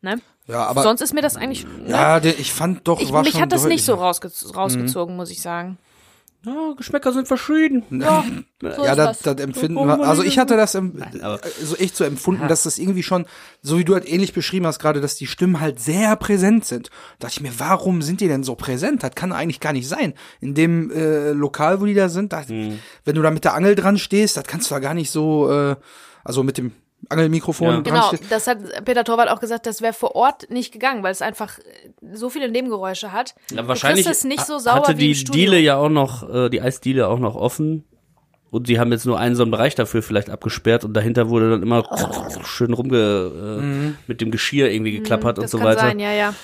Ne? 0.00 0.20
Ja, 0.48 0.66
aber 0.66 0.82
Sonst 0.82 1.00
ist 1.00 1.14
mir 1.14 1.22
das 1.22 1.36
eigentlich. 1.36 1.64
Ne? 1.64 1.90
ja, 1.90 2.22
ich 2.22 2.52
fand 2.52 2.88
doch, 2.88 3.00
ich, 3.00 3.12
war 3.12 3.22
mich 3.22 3.32
schon 3.32 3.42
hat 3.42 3.52
das 3.52 3.64
nicht 3.64 3.84
so 3.84 3.94
rausge 3.94 4.30
rausgezogen, 4.54 5.16
muss 5.16 5.30
ich 5.30 5.40
sagen. 5.40 5.78
Ja, 6.44 6.74
Geschmäcker 6.76 7.12
sind 7.12 7.28
verschieden. 7.28 7.84
Ja, 7.90 8.24
so 8.60 8.66
Ja, 8.68 8.90
ist 8.92 8.96
das, 8.98 9.18
das. 9.20 9.36
das 9.36 9.44
empfinden 9.44 9.74
wir. 9.74 10.00
Also 10.00 10.22
ich 10.22 10.38
hatte 10.38 10.56
das 10.56 10.74
im, 10.74 11.02
aber- 11.22 11.40
so 11.62 11.76
echt 11.76 11.96
so 11.96 12.04
empfunden, 12.04 12.48
dass 12.48 12.64
das 12.64 12.78
irgendwie 12.78 13.02
schon, 13.02 13.26
so 13.62 13.78
wie 13.78 13.84
du 13.84 13.94
halt 13.94 14.08
ähnlich 14.10 14.32
beschrieben 14.32 14.66
hast 14.66 14.78
gerade, 14.78 15.00
dass 15.00 15.14
die 15.16 15.26
Stimmen 15.26 15.60
halt 15.60 15.78
sehr 15.80 16.16
präsent 16.16 16.64
sind. 16.64 16.88
Da 17.18 17.26
dachte 17.28 17.34
ich 17.38 17.40
mir, 17.42 17.52
warum 17.58 18.02
sind 18.02 18.20
die 18.20 18.28
denn 18.28 18.42
so 18.42 18.54
präsent? 18.56 19.02
Das 19.02 19.12
kann 19.14 19.32
eigentlich 19.32 19.60
gar 19.60 19.72
nicht 19.72 19.88
sein. 19.88 20.14
In 20.40 20.54
dem 20.54 20.90
äh, 20.90 21.30
Lokal, 21.30 21.80
wo 21.80 21.86
die 21.86 21.94
da 21.94 22.08
sind, 22.08 22.32
da, 22.32 22.42
Mhm. 22.48 22.78
wenn 23.04 23.14
du 23.14 23.22
da 23.22 23.30
mit 23.30 23.44
der 23.44 23.54
Angel 23.54 23.74
dran 23.74 23.96
stehst, 23.98 24.36
das 24.36 24.44
kannst 24.44 24.70
du 24.70 24.74
da 24.74 24.80
gar 24.80 24.94
nicht 24.94 25.10
so, 25.10 25.50
äh, 25.50 25.76
also 26.24 26.42
mit 26.42 26.58
dem 26.58 26.72
Angelmikrofon 27.08 27.68
Ja. 27.68 27.80
Genau, 27.80 28.12
das 28.30 28.46
hat 28.46 28.58
Peter 28.84 29.04
Torwart 29.04 29.28
auch 29.30 29.40
gesagt, 29.40 29.66
das 29.66 29.82
wäre 29.82 29.92
vor 29.92 30.14
Ort 30.14 30.50
nicht 30.50 30.72
gegangen, 30.72 31.02
weil 31.02 31.12
es 31.12 31.22
einfach 31.22 31.58
so 32.12 32.30
viele 32.30 32.50
Nebengeräusche 32.50 33.12
hat. 33.12 33.34
Ja, 33.50 33.66
wahrscheinlich 33.68 34.06
es 34.06 34.24
nicht 34.24 34.44
so 34.46 34.58
sauer 34.58 34.76
hatte 34.76 34.98
wie 34.98 35.12
die. 35.12 35.24
Diele 35.24 35.58
ja 35.58 35.76
auch 35.76 35.88
noch, 35.88 36.28
äh, 36.32 36.48
die 36.48 36.60
Eisdiele 36.62 37.08
auch 37.08 37.18
noch 37.18 37.34
offen. 37.34 37.84
und 38.50 38.66
sie 38.66 38.78
haben 38.78 38.92
jetzt 38.92 39.06
nur 39.06 39.18
einen 39.18 39.34
so 39.34 39.42
einen 39.44 39.50
Bereich 39.50 39.74
dafür 39.74 40.02
vielleicht 40.02 40.28
abgesperrt 40.28 40.84
und 40.84 40.92
dahinter 40.92 41.30
wurde 41.30 41.48
dann 41.52 41.62
immer 41.62 41.84
schön 42.44 42.74
rumge 42.74 42.98
äh, 42.98 43.94
mit 44.06 44.20
dem 44.20 44.30
Geschirr 44.30 44.70
irgendwie 44.70 44.92
geklappert 44.92 45.38
und 45.38 45.42
Mhm. 45.42 45.44
das 45.44 45.50
so 45.52 45.56
kann 45.58 45.66
weiter. 45.68 45.80
sein, 45.80 45.98
ja, 45.98 46.12
ja. 46.12 46.34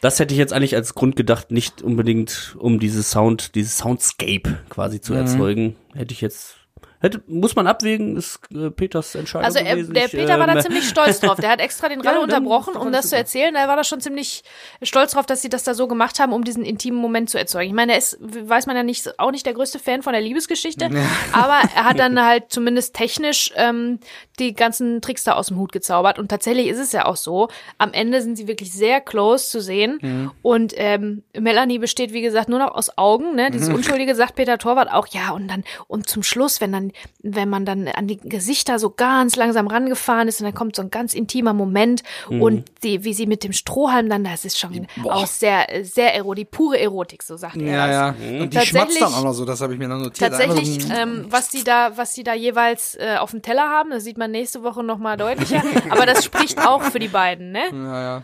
Das 0.00 0.18
hätte 0.18 0.34
ich 0.34 0.38
jetzt 0.38 0.52
eigentlich 0.52 0.74
als 0.74 0.94
Grund 0.94 1.14
gedacht, 1.14 1.52
nicht 1.52 1.80
unbedingt 1.80 2.56
um 2.58 2.80
dieses 2.80 3.08
Sound, 3.10 3.54
dieses 3.54 3.78
Soundscape 3.78 4.58
quasi 4.68 4.96
Mhm. 4.96 5.02
zu 5.02 5.14
erzeugen. 5.14 5.76
Hätte 5.94 6.12
ich 6.12 6.20
jetzt, 6.20 6.56
hätte, 7.04 7.22
muss 7.26 7.54
man 7.54 7.66
abwägen, 7.66 8.16
ist 8.16 8.40
äh, 8.54 8.70
Peters 8.70 9.14
Entscheidung 9.14 9.44
Also 9.46 9.58
er, 9.60 9.76
gewesen. 9.76 9.94
der 9.94 10.08
Peter 10.08 10.38
war 10.38 10.46
da 10.46 10.54
ähm, 10.54 10.60
ziemlich 10.60 10.88
stolz 10.88 11.20
drauf. 11.20 11.38
Der 11.38 11.50
hat 11.50 11.60
extra 11.60 11.88
den 11.88 12.00
Ralle 12.00 12.16
Ja, 12.16 12.22
unterbrochen, 12.22 12.74
um 12.76 12.90
das 12.92 13.02
zu 13.02 13.08
super. 13.10 13.18
erzählen. 13.18 13.54
Er 13.54 13.68
war 13.68 13.76
da 13.76 13.84
schon 13.84 14.00
ziemlich 14.00 14.42
stolz 14.82 15.12
drauf, 15.12 15.26
dass 15.26 15.42
sie 15.42 15.48
das 15.48 15.62
da 15.64 15.74
so 15.74 15.86
gemacht 15.86 16.18
haben, 16.18 16.32
um 16.32 16.42
diesen 16.44 16.64
intimen 16.64 16.98
Moment 17.00 17.30
zu 17.30 17.38
erzeugen. 17.38 17.68
Ich 17.70 17.74
meine, 17.76 17.92
er 17.92 17.98
ist, 17.98 18.18
weiß 18.20 18.66
man 18.66 18.76
ja 18.76 18.82
nicht, 18.82 19.18
auch 19.18 19.30
nicht 19.30 19.46
der 19.46 19.54
größte 19.54 19.78
Fan 19.78 20.02
von 20.02 20.12
der 20.12 20.22
Liebesgeschichte, 20.22 20.90
aber 21.32 21.60
er 21.74 21.84
hat 21.84 21.98
dann 21.98 22.20
halt 22.24 22.44
zumindest 22.48 22.94
technisch 22.94 23.52
ähm, 23.56 24.00
die 24.38 24.54
ganzen 24.54 25.00
Tricks 25.00 25.24
da 25.24 25.34
aus 25.34 25.46
dem 25.48 25.58
Hut 25.58 25.72
gezaubert. 25.72 26.18
Und 26.18 26.28
tatsächlich 26.28 26.66
ist 26.68 26.78
es 26.78 26.92
ja 26.92 27.04
auch 27.06 27.16
so. 27.16 27.48
Am 27.78 27.92
Ende 27.92 28.20
sind 28.22 28.36
sie 28.36 28.48
wirklich 28.48 28.72
sehr 28.72 29.00
close 29.00 29.48
zu 29.48 29.60
sehen. 29.60 29.98
Mhm. 30.02 30.30
Und 30.42 30.74
ähm, 30.76 31.22
Melanie 31.38 31.78
besteht, 31.78 32.12
wie 32.12 32.22
gesagt, 32.22 32.48
nur 32.48 32.58
noch 32.58 32.74
aus 32.74 32.98
Augen. 32.98 33.34
Ne? 33.36 33.50
Dieses 33.50 33.68
Mhm. 33.68 33.76
Unschuldige 33.76 34.14
sagt 34.14 34.34
Peter 34.34 34.58
Torwart 34.58 34.90
auch, 34.92 35.06
ja, 35.08 35.30
und 35.30 35.48
dann, 35.48 35.64
und 35.86 36.08
zum 36.08 36.22
Schluss, 36.22 36.60
wenn 36.60 36.72
dann, 36.72 36.92
wenn 37.22 37.48
man 37.48 37.64
dann 37.64 37.88
an 37.88 38.06
die 38.06 38.16
Gesichter 38.18 38.78
so 38.78 38.90
ganz 38.90 39.36
langsam 39.36 39.66
rangefahren 39.66 40.28
ist 40.28 40.40
und 40.40 40.46
dann 40.46 40.54
kommt 40.54 40.76
so 40.76 40.82
ein 40.82 40.90
ganz 40.90 41.14
intimer 41.14 41.52
Moment 41.52 42.02
Mhm. 42.28 42.42
und 42.42 42.64
die, 42.82 43.04
wie 43.04 43.14
sie 43.14 43.26
mit 43.26 43.44
dem 43.44 43.52
Strohhalm 43.52 44.08
dann, 44.08 44.24
das 44.24 44.44
ist 44.44 44.58
schon 44.58 44.86
auch 45.08 45.26
sehr, 45.26 45.66
sehr 45.82 46.14
Erotik, 46.14 46.50
pure 46.50 46.78
Erotik, 46.80 47.22
so 47.22 47.36
sagt 47.36 47.56
er 47.56 47.62
Ja, 47.62 47.90
ja. 47.90 48.12
Mhm. 48.12 48.40
Und 48.42 48.54
die 48.54 48.58
schmatzt 48.58 48.74
dann 48.74 48.80
Tatsächlich- 48.88 49.04
auch 49.18 49.24
noch 49.24 49.32
so, 49.32 49.44
das 49.44 49.60
habe 49.60 49.72
ich 49.74 49.78
mir 49.78 49.88
dann 49.88 49.98
notiert. 50.02 50.30
Tatsächlich, 50.32 50.84
Einfach 50.84 50.96
so, 50.96 51.02
ähm, 51.02 51.26
was 51.30 51.48
die 51.50 51.64
da, 51.64 51.96
was 51.96 52.12
die 52.14 52.22
da 52.24 52.34
jeweils 52.34 52.94
äh, 52.96 53.16
auf 53.18 53.30
dem 53.30 53.42
Teller 53.42 53.68
haben, 53.68 53.90
das 53.90 54.04
sieht 54.04 54.18
man 54.18 54.23
nächste 54.28 54.62
Woche 54.62 54.82
noch 54.82 54.98
mal 54.98 55.16
deutlicher. 55.16 55.62
aber 55.90 56.06
das 56.06 56.24
spricht 56.24 56.58
auch 56.66 56.82
für 56.82 56.98
die 56.98 57.08
beiden, 57.08 57.52
ne? 57.52 57.64
ja, 57.72 58.02
ja. 58.02 58.22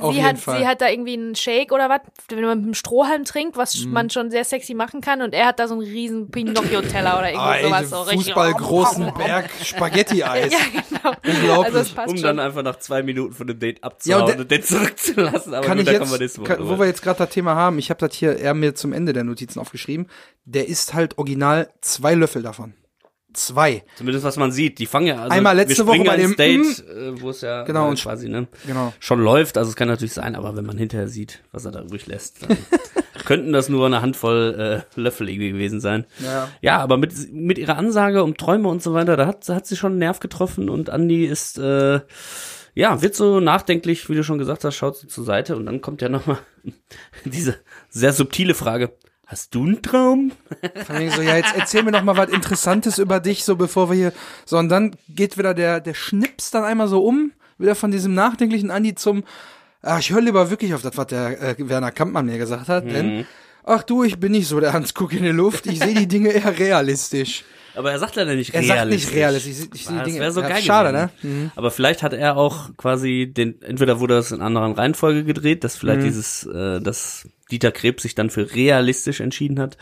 Auf 0.00 0.10
sie 0.12 0.16
jeden 0.18 0.28
hat, 0.28 0.38
Fall. 0.38 0.58
sie 0.58 0.66
hat 0.66 0.80
da 0.82 0.88
irgendwie 0.88 1.14
einen 1.14 1.34
Shake 1.36 1.72
oder 1.72 1.88
was, 1.88 2.00
wenn 2.28 2.40
man 2.44 2.58
mit 2.58 2.64
einem 2.64 2.74
Strohhalm 2.74 3.24
trinkt, 3.24 3.56
was 3.56 3.84
Mhm. 3.84 3.92
man 3.92 4.10
schon 4.10 4.30
sehr 4.30 4.44
sexy 4.44 4.74
machen 4.74 5.00
kann, 5.00 5.22
und 5.22 5.32
er 5.32 5.46
hat 5.46 5.60
da 5.60 5.68
so 5.68 5.74
einen 5.74 5.82
riesen 5.84 6.30
Pinocchio-Teller 6.30 7.16
oder 7.16 7.28
irgendwie 7.30 7.38
Ah, 7.46 7.54
ey, 7.54 7.64
sowas. 7.86 7.90
So 7.90 8.04
Fußballgroßen 8.16 9.12
Berg 9.16 9.48
Spaghetti-Eis. 9.62 10.52
Ja, 10.52 10.58
genau. 10.90 11.16
Unglaublich. 11.24 11.64
Also 11.66 11.78
es 11.78 11.88
passt 11.94 12.08
um 12.08 12.16
schon. 12.16 12.22
dann 12.24 12.38
einfach 12.40 12.62
nach 12.62 12.76
zwei 12.80 13.02
Minuten 13.02 13.32
von 13.32 13.46
dem 13.46 13.58
Date 13.60 13.78
Ja, 13.78 13.84
abzuhauen 13.84 14.22
und 14.24 14.28
der- 14.30 14.38
und 14.40 14.50
den 14.50 14.62
zurückzulassen. 14.62 15.54
Aber 15.54 15.64
kann 15.66 15.78
gut, 15.78 15.86
ich 15.86 15.92
jetzt, 15.92 16.18
nächste 16.20 16.40
Woche 16.40 16.48
kann, 16.56 16.68
wo 16.68 16.78
wir 16.78 16.86
jetzt 16.86 17.02
gerade 17.02 17.18
das 17.18 17.30
Thema 17.30 17.54
haben, 17.54 17.78
ich 17.78 17.88
habe 17.90 18.06
das 18.06 18.14
hier 18.16 18.36
eher 18.36 18.54
mir 18.54 18.74
zum 18.74 18.92
Ende 18.92 19.12
der 19.12 19.24
Notizen 19.24 19.60
aufgeschrieben, 19.60 20.08
der 20.44 20.68
isst 20.68 20.92
halt 20.92 21.16
original 21.18 21.70
zwei 21.80 22.14
Löffel 22.14 22.42
davon. 22.42 22.74
Zwei. 23.38 23.84
Zumindest 23.94 24.24
was 24.24 24.36
man 24.36 24.50
sieht. 24.50 24.78
Die 24.80 24.86
fangen 24.86 25.06
ja 25.06 25.16
also 25.22 25.30
Einmal 25.30 25.54
letzte 25.54 25.86
Woche 25.86 26.02
bei 26.02 26.16
dem, 26.16 26.34
Date, 26.34 26.84
äh, 26.88 27.20
wo 27.20 27.30
es 27.30 27.40
ja 27.40 27.62
Genau, 27.62 27.92
äh, 27.92 27.94
quasi 27.94 28.28
ne, 28.28 28.48
Genau. 28.66 28.92
schon 28.98 29.20
läuft. 29.20 29.56
Also 29.56 29.70
es 29.70 29.76
kann 29.76 29.86
natürlich 29.86 30.12
sein, 30.12 30.34
aber 30.34 30.56
wenn 30.56 30.66
man 30.66 30.76
hinterher 30.76 31.06
sieht, 31.06 31.40
was 31.52 31.64
er 31.64 31.70
da 31.70 31.82
übrig 31.82 32.06
lässt, 32.08 32.42
dann 32.42 32.58
könnten 33.24 33.52
das 33.52 33.68
nur 33.68 33.86
eine 33.86 34.02
Handvoll 34.02 34.84
äh, 34.96 35.00
Löffel 35.00 35.28
irgendwie 35.28 35.52
gewesen 35.52 35.80
sein. 35.80 36.04
Ja. 36.18 36.48
Ja, 36.60 36.78
aber 36.78 36.96
mit, 36.96 37.12
mit 37.32 37.58
ihrer 37.58 37.76
Ansage 37.76 38.24
um 38.24 38.36
Träume 38.36 38.68
und 38.68 38.82
so 38.82 38.92
weiter, 38.92 39.16
da 39.16 39.26
hat, 39.26 39.48
da 39.48 39.54
hat 39.54 39.66
sie 39.66 39.76
schon 39.76 39.92
einen 39.92 39.98
Nerv 40.00 40.18
getroffen 40.18 40.68
und 40.68 40.90
Andi 40.90 41.24
ist, 41.24 41.58
äh, 41.58 42.00
ja, 42.74 43.02
wird 43.02 43.14
so 43.14 43.38
nachdenklich, 43.38 44.08
wie 44.10 44.14
du 44.16 44.24
schon 44.24 44.38
gesagt 44.38 44.64
hast, 44.64 44.74
schaut 44.74 44.96
so 44.96 45.06
zur 45.06 45.24
Seite 45.24 45.56
und 45.56 45.66
dann 45.66 45.80
kommt 45.80 46.02
ja 46.02 46.08
nochmal 46.08 46.38
diese 47.24 47.54
sehr 47.88 48.12
subtile 48.12 48.54
Frage. 48.54 48.92
Hast 49.30 49.54
du 49.54 49.62
einen 49.64 49.82
Traum? 49.82 50.32
So, 51.14 51.20
ja, 51.22 51.36
jetzt 51.36 51.54
erzähl 51.54 51.82
mir 51.82 51.90
noch 51.92 52.02
mal 52.02 52.16
was 52.16 52.30
Interessantes 52.30 52.96
über 52.98 53.20
dich, 53.20 53.44
so 53.44 53.56
bevor 53.56 53.90
wir 53.90 53.94
hier, 53.96 54.12
so 54.46 54.56
und 54.56 54.70
dann 54.70 54.96
geht 55.10 55.36
wieder 55.36 55.52
der, 55.52 55.80
der 55.80 55.92
Schnips 55.92 56.50
dann 56.50 56.64
einmal 56.64 56.88
so 56.88 57.04
um, 57.04 57.32
wieder 57.58 57.74
von 57.74 57.90
diesem 57.90 58.14
nachdenklichen 58.14 58.70
Andi 58.70 58.94
zum, 58.94 59.24
ach, 59.82 59.98
ich 60.00 60.10
höre 60.12 60.22
lieber 60.22 60.48
wirklich 60.48 60.72
auf 60.72 60.80
das, 60.80 60.96
was 60.96 61.08
der 61.08 61.42
äh, 61.42 61.54
Werner 61.58 61.90
Kampmann 61.92 62.24
mir 62.24 62.38
gesagt 62.38 62.68
hat, 62.68 62.86
Mhm. 62.86 62.88
denn, 62.88 63.26
ach 63.64 63.82
du, 63.82 64.02
ich 64.02 64.18
bin 64.18 64.32
nicht 64.32 64.48
so 64.48 64.60
der 64.60 64.72
Hans 64.72 64.94
Kuck 64.94 65.12
in 65.12 65.22
der 65.24 65.34
Luft, 65.34 65.66
ich 65.66 65.78
sehe 65.78 65.94
die 65.94 66.08
Dinge 66.08 66.30
eher 66.30 66.58
realistisch. 66.58 67.44
Aber 67.74 67.92
er 67.92 67.98
sagt 67.98 68.16
leider 68.16 68.34
nicht 68.34 68.54
Er 68.54 68.62
realistisch. 68.62 68.78
sagt 68.78 68.90
nicht 68.90 69.12
realistisch, 69.14 69.68
ich, 69.74 69.80
ich 69.82 69.88
Ah, 69.90 70.04
die 70.04 70.12
das 70.12 70.20
wäre 70.20 70.32
so 70.32 70.40
ja, 70.40 70.48
geil 70.48 70.62
schade, 70.62 70.90
ne? 70.92 71.10
gewesen. 71.20 71.52
Aber 71.54 71.70
vielleicht 71.70 72.02
hat 72.02 72.14
er 72.14 72.38
auch 72.38 72.70
quasi 72.78 73.30
den, 73.32 73.60
entweder 73.60 74.00
wurde 74.00 74.14
das 74.14 74.32
in 74.32 74.40
anderen 74.40 74.72
Reihenfolge 74.72 75.22
gedreht, 75.24 75.64
dass 75.64 75.74
Mhm. 75.76 75.80
vielleicht 75.80 76.02
dieses, 76.04 76.46
äh, 76.46 76.80
dass 76.80 77.28
Dieter 77.50 77.72
Krebs 77.72 78.02
sich 78.02 78.14
dann 78.14 78.30
für 78.30 78.54
realistisch 78.54 79.20
entschieden 79.20 79.58
hat. 79.60 79.76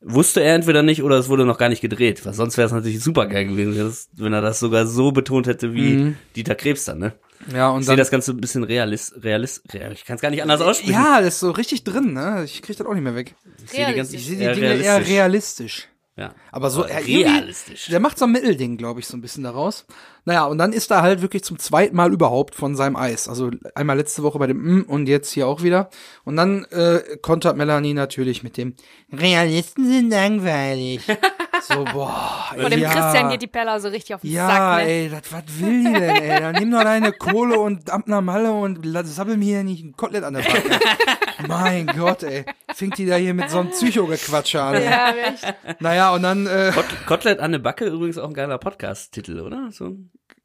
Wusste 0.00 0.42
er 0.42 0.54
entweder 0.54 0.82
nicht 0.82 1.02
oder 1.02 1.16
es 1.18 1.28
wurde 1.28 1.44
noch 1.46 1.58
gar 1.58 1.68
nicht 1.68 1.80
gedreht, 1.80 2.24
weil 2.26 2.34
sonst 2.34 2.56
wäre 2.58 2.66
es 2.66 2.72
natürlich 2.72 3.00
super 3.02 3.26
geil 3.26 3.46
gewesen, 3.46 3.92
wenn 4.12 4.32
er 4.32 4.42
das 4.42 4.60
sogar 4.60 4.86
so 4.86 5.10
betont 5.10 5.46
hätte 5.46 5.72
wie 5.74 5.96
Mhm. 5.96 6.16
Dieter 6.36 6.54
Krebs 6.54 6.84
dann, 6.84 6.98
ne? 6.98 7.12
Ja, 7.52 7.70
und 7.70 7.80
Ich 7.80 7.86
sehe 7.86 7.96
das 7.96 8.10
Ganze 8.10 8.32
ein 8.32 8.40
bisschen 8.40 8.62
realist, 8.64 9.14
realist, 9.24 9.62
real, 9.74 9.92
ich 9.92 10.04
kann 10.04 10.16
es 10.16 10.22
gar 10.22 10.30
nicht 10.30 10.42
anders 10.42 10.60
aussprechen. 10.60 10.92
ja, 10.92 11.20
das 11.20 11.34
ist 11.34 11.40
so 11.40 11.50
richtig 11.50 11.82
drin, 11.84 12.12
ne? 12.12 12.42
Ich 12.44 12.62
krieg 12.62 12.76
das 12.76 12.86
auch 12.86 12.94
nicht 12.94 13.02
mehr 13.02 13.14
weg. 13.14 13.34
ich 13.64 13.70
sehe 13.70 13.86
die 13.86 13.94
ganze, 13.94 14.12
realistisch. 14.12 14.20
Ich 14.20 14.26
sehe 14.38 14.54
die 14.54 14.60
Dinge 14.60 14.74
eher 14.76 15.06
realistisch. 15.06 15.88
Ja. 16.16 16.34
Aber 16.50 16.70
so 16.70 16.84
Aber 16.84 16.92
er, 16.92 17.06
realistisch. 17.06 17.88
Der 17.88 18.00
macht 18.00 18.18
so 18.18 18.24
ein 18.24 18.32
Mittelding, 18.32 18.78
glaube 18.78 19.00
ich, 19.00 19.06
so 19.06 19.16
ein 19.16 19.20
bisschen 19.20 19.44
daraus. 19.44 19.84
Naja, 20.24 20.46
und 20.46 20.56
dann 20.56 20.72
ist 20.72 20.90
er 20.90 21.02
halt 21.02 21.20
wirklich 21.20 21.44
zum 21.44 21.58
zweiten 21.58 21.94
Mal 21.94 22.10
überhaupt 22.10 22.54
von 22.54 22.74
seinem 22.74 22.96
Eis. 22.96 23.28
Also 23.28 23.50
einmal 23.74 23.98
letzte 23.98 24.22
Woche 24.22 24.38
bei 24.38 24.46
dem 24.46 24.64
M 24.66 24.82
und 24.84 25.08
jetzt 25.08 25.30
hier 25.30 25.46
auch 25.46 25.62
wieder. 25.62 25.90
Und 26.24 26.36
dann 26.36 26.64
äh, 26.70 27.18
kontert 27.20 27.58
Melanie 27.58 27.92
natürlich 27.92 28.42
mit 28.42 28.56
dem 28.56 28.74
Realisten 29.12 29.86
sind 29.86 30.10
langweilig. 30.10 31.02
so, 31.62 31.84
boah. 31.84 32.46
Vor 32.58 32.70
dem 32.70 32.80
ja. 32.80 32.90
Christian 32.90 33.28
geht 33.30 33.42
die 33.42 33.46
Pella 33.46 33.78
so 33.80 33.88
richtig 33.88 34.14
auf 34.14 34.20
den 34.22 34.32
Ja, 34.32 34.46
Sack, 34.48 34.76
ne? 34.78 34.84
ey, 34.88 35.08
das, 35.10 35.22
was 35.32 35.42
will 35.60 35.84
die 35.84 35.92
denn, 35.92 36.16
ey? 36.22 36.40
Dann 36.40 36.54
nimm 36.56 36.70
doch 36.70 36.82
deine 36.82 37.12
Kohle 37.12 37.58
und 37.58 37.88
nach 38.06 38.20
Malle 38.20 38.52
und 38.52 38.80
sabbel 39.04 39.36
mir 39.36 39.44
hier 39.44 39.64
nicht 39.64 39.84
ein 39.84 39.96
Kotelett 39.96 40.24
an 40.24 40.34
der 40.34 40.42
Backe. 40.42 40.78
mein 41.48 41.86
Gott, 41.86 42.22
ey. 42.22 42.44
Fängt 42.74 42.98
die 42.98 43.06
da 43.06 43.16
hier 43.16 43.34
mit 43.34 43.48
so 43.50 43.58
einem 43.60 43.70
Psychogequatsche 43.70 44.62
an. 44.62 44.74
ey. 44.74 44.84
Ja, 44.84 45.10
echt. 45.14 45.54
Naja, 45.80 46.12
und 46.14 46.22
dann 46.22 46.46
äh, 46.46 46.72
Kot 46.74 46.84
Kotelett 47.06 47.40
an 47.40 47.52
der 47.52 47.58
Backe 47.60 47.86
übrigens 47.86 48.18
auch 48.18 48.28
ein 48.28 48.34
geiler 48.34 48.58
Podcast-Titel, 48.58 49.40
oder? 49.40 49.68
So, 49.72 49.96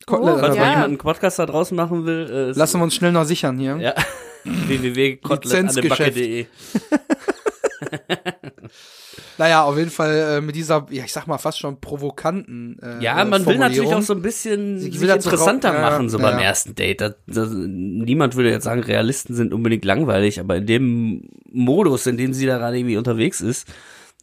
Kotelett 0.05 0.33
Oh, 0.33 0.35
an 0.35 0.39
falls 0.39 0.41
der 0.41 0.49
mal 0.49 0.55
ja. 0.55 0.57
Backe. 0.61 0.69
jemand 0.71 0.85
einen 0.85 0.97
Podcast 0.97 1.39
da 1.39 1.45
draußen 1.45 1.75
machen 1.77 2.05
will, 2.05 2.29
äh, 2.31 2.49
ist- 2.51 2.57
Lassen 2.57 2.79
wir 2.79 2.83
uns 2.83 2.95
schnell 2.95 3.11
noch 3.11 3.25
sichern 3.25 3.57
hier. 3.59 3.77
Ja. 3.77 3.93
www.kotelettanebacke.de 4.43 6.47
Naja, 9.41 9.63
auf 9.63 9.75
jeden 9.75 9.89
Fall 9.89 10.37
äh, 10.37 10.41
mit 10.41 10.55
dieser, 10.55 10.85
ja, 10.91 11.03
ich 11.03 11.11
sag 11.11 11.25
mal, 11.25 11.39
fast 11.39 11.57
schon 11.57 11.81
provokanten 11.81 12.77
äh, 12.79 13.03
Ja, 13.03 13.25
man 13.25 13.43
will 13.47 13.57
natürlich 13.57 13.91
auch 13.91 14.03
so 14.03 14.13
ein 14.13 14.21
bisschen 14.21 14.79
sich 14.79 14.99
so 14.99 15.07
interessanter 15.07 15.73
ja, 15.73 15.81
machen, 15.81 16.09
so 16.09 16.19
ja, 16.19 16.29
beim 16.29 16.37
ja. 16.37 16.45
ersten 16.45 16.75
Date. 16.75 17.01
Das, 17.01 17.15
das, 17.25 17.49
niemand 17.51 18.35
würde 18.35 18.51
jetzt 18.51 18.65
sagen, 18.65 18.83
Realisten 18.83 19.33
sind 19.33 19.51
unbedingt 19.51 19.83
langweilig, 19.83 20.39
aber 20.39 20.57
in 20.57 20.67
dem 20.67 21.29
Modus, 21.51 22.05
in 22.05 22.17
dem 22.17 22.33
sie 22.33 22.45
da 22.45 22.59
gerade 22.59 22.77
irgendwie 22.77 22.97
unterwegs 22.97 23.41
ist, 23.41 23.67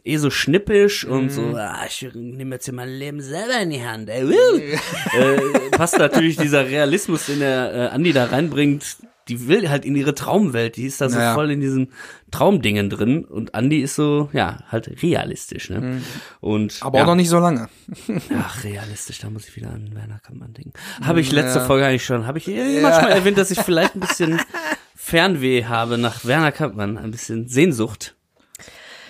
eh 0.05 0.19
so 0.19 0.31
schnippisch 0.31 1.05
und 1.05 1.25
Mhm. 1.25 1.31
so, 1.31 1.43
ah, 1.57 1.85
ich 1.89 2.09
nehme 2.15 2.55
jetzt 2.55 2.67
hier 2.67 2.75
mein 2.75 2.89
Leben 2.89 3.21
selber 3.21 3.61
in 3.61 3.71
die 3.71 3.83
Hand. 3.85 4.09
Ey, 4.09 4.23
äh, 5.19 5.71
passt 5.73 5.99
natürlich 5.99 6.37
dieser 6.37 6.65
Realismus, 6.65 7.27
den 7.27 7.41
der 7.41 7.75
äh, 7.75 7.89
Andi 7.89 8.13
da 8.13 8.27
reinbringt. 8.27 8.85
Die 9.29 9.47
will 9.49 9.69
halt 9.69 9.85
in 9.85 9.95
ihre 9.95 10.15
Traumwelt, 10.15 10.77
die 10.77 10.85
ist 10.87 11.01
da 11.01 11.09
so 11.11 11.19
Naja. 11.19 11.35
voll 11.35 11.51
in 11.51 11.61
diesen 11.61 11.93
Traumdingen 12.31 12.89
drin 12.91 13.25
und 13.25 13.55
Andi 13.55 13.81
ist 13.81 13.95
so, 13.95 14.31
ja, 14.33 14.59
halt 14.69 15.03
realistisch, 15.03 15.69
ne? 15.71 16.01
Und 16.41 16.81
Mhm. 16.81 16.87
Aber 16.87 16.99
ja. 16.99 17.05
auch 17.05 17.09
noch 17.09 17.15
nicht 17.15 17.29
so 17.29 17.39
lange. 17.39 17.69
Ach, 18.41 18.65
realistisch, 18.65 19.19
da 19.19 19.29
muss 19.31 19.47
ich 19.49 19.55
wieder 19.57 19.71
an 19.71 19.95
Werner 19.95 20.19
Kampmann 20.21 20.55
denken. 20.55 20.73
Habe 21.03 21.21
ich 21.21 21.31
letzte 21.33 21.61
Folge 21.61 21.87
eigentlich 21.87 22.05
schon, 22.05 22.27
habe 22.27 22.39
ich 22.39 22.47
Ja. 22.47 22.63
manchmal 22.81 23.11
erwähnt, 23.13 23.37
dass 23.39 23.51
ich 23.51 23.61
vielleicht 23.61 23.95
ein 23.95 24.01
bisschen 24.01 24.41
Fernweh 24.95 25.65
habe 25.65 25.99
nach 25.99 26.25
Werner 26.25 26.53
Kampmann, 26.53 26.97
ein 26.99 27.11
bisschen 27.11 27.49
Sehnsucht. 27.49 28.15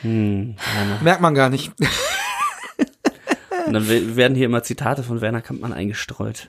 Hm, 0.03 0.55
Werner. 0.77 1.03
Merkt 1.03 1.21
man 1.21 1.35
gar 1.35 1.49
nicht. 1.51 1.73
Und 3.67 3.73
dann 3.73 3.89
we- 3.89 4.17
werden 4.17 4.35
hier 4.37 4.47
immer 4.47 4.63
Zitate 4.63 5.03
von 5.03 5.21
Werner 5.21 5.43
Kampmann 5.43 5.73
eingestreut. 5.73 6.49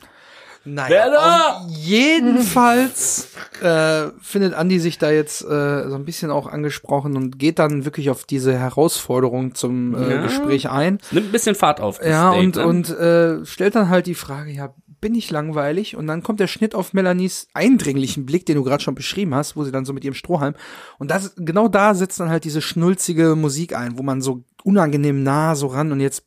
Naja, 0.74 1.66
jedenfalls 1.70 3.30
äh, 3.62 4.08
findet 4.22 4.54
Andi 4.54 4.80
sich 4.80 4.98
da 4.98 5.12
jetzt 5.12 5.42
äh, 5.42 5.90
so 5.90 5.96
ein 5.96 6.06
bisschen 6.06 6.32
auch 6.32 6.48
angesprochen 6.48 7.16
und 7.16 7.40
geht 7.40 7.60
dann 7.60 7.86
wirklich 7.86 8.10
auf 8.10 8.26
diese 8.26 8.58
Herausforderung 8.58 9.56
zum 9.56 9.96
äh, 9.96 10.16
Ja. 10.16 10.22
Gespräch 10.22 10.70
ein. 10.70 11.00
Nimmt 11.12 11.28
ein 11.28 11.32
bisschen 11.32 11.56
Fahrt 11.56 11.82
auf. 11.82 12.04
Ja, 12.04 12.32
Date, 12.32 12.40
und, 12.40 12.56
ne? 12.58 12.66
und 12.68 12.90
äh, 12.90 13.46
stellt 13.46 13.76
dann 13.76 13.90
halt 13.90 14.06
die 14.06 14.16
Frage, 14.16 14.52
ja, 14.52 14.74
bin 15.02 15.16
ich 15.16 15.32
langweilig? 15.32 15.96
Und 15.96 16.08
dann 16.08 16.24
kommt 16.24 16.40
der 16.40 16.48
Schnitt 16.48 16.76
auf 16.76 16.94
Melanies 16.94 17.48
eindringlichen 17.54 18.26
Blick, 18.26 18.46
den 18.46 18.56
du 18.56 18.64
gerade 18.64 18.84
schon 18.84 18.96
beschrieben 18.96 19.34
hast, 19.34 19.56
wo 19.56 19.64
sie 19.64 19.72
dann 19.72 19.86
so 19.86 19.94
mit 19.94 20.04
ihrem 20.04 20.14
Strohhalm. 20.14 20.56
Und 20.98 21.10
das, 21.12 21.34
genau 21.38 21.68
da 21.68 21.94
setzt 21.94 22.20
dann 22.20 22.30
halt 22.30 22.44
diese 22.44 22.62
schnulzige 22.62 23.36
Musik 23.36 23.76
ein, 23.76 23.98
wo 23.98 24.04
man 24.04 24.22
so 24.22 24.44
unangenehm 24.64 25.24
nah 25.24 25.56
so 25.56 25.68
ran 25.68 25.92
und 25.92 26.02
jetzt 26.02 26.24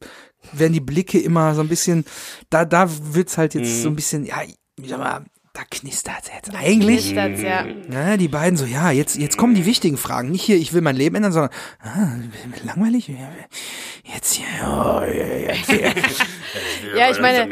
werden 0.52 0.72
die 0.72 0.80
Blicke 0.80 1.18
immer 1.20 1.54
so 1.54 1.60
ein 1.60 1.68
bisschen, 1.68 2.04
da, 2.50 2.64
da 2.64 2.88
wird's 3.14 3.38
halt 3.38 3.54
jetzt 3.54 3.68
Mhm. 3.68 3.82
so 3.82 3.88
ein 3.88 3.96
bisschen, 3.96 4.24
ja, 4.24 4.42
ich 4.42 4.88
sag 4.88 4.98
mal, 4.98 5.24
da 5.54 5.62
knistert 5.70 6.30
jetzt. 6.34 6.54
Eigentlich, 6.54 7.12
Knistert's, 7.12 7.42
ja. 7.42 7.66
ja, 7.90 8.16
die 8.16 8.28
beiden 8.28 8.56
so, 8.56 8.64
ja, 8.64 8.90
jetzt, 8.90 9.18
jetzt 9.18 9.36
kommen 9.36 9.54
die 9.54 9.66
wichtigen 9.66 9.98
Fragen. 9.98 10.30
Nicht 10.30 10.44
hier, 10.44 10.56
ich 10.56 10.72
will 10.72 10.80
mein 10.80 10.96
Leben 10.96 11.16
ändern, 11.16 11.32
sondern, 11.32 11.50
ah, 11.80 12.16
langweilig, 12.64 13.10
jetzt 14.02 14.32
hier, 14.32 14.46
oh, 14.66 15.02
jetzt 15.02 15.70
hier. 15.70 15.94
Ja, 16.94 17.10
ich 17.10 17.18
meine, 17.20 17.48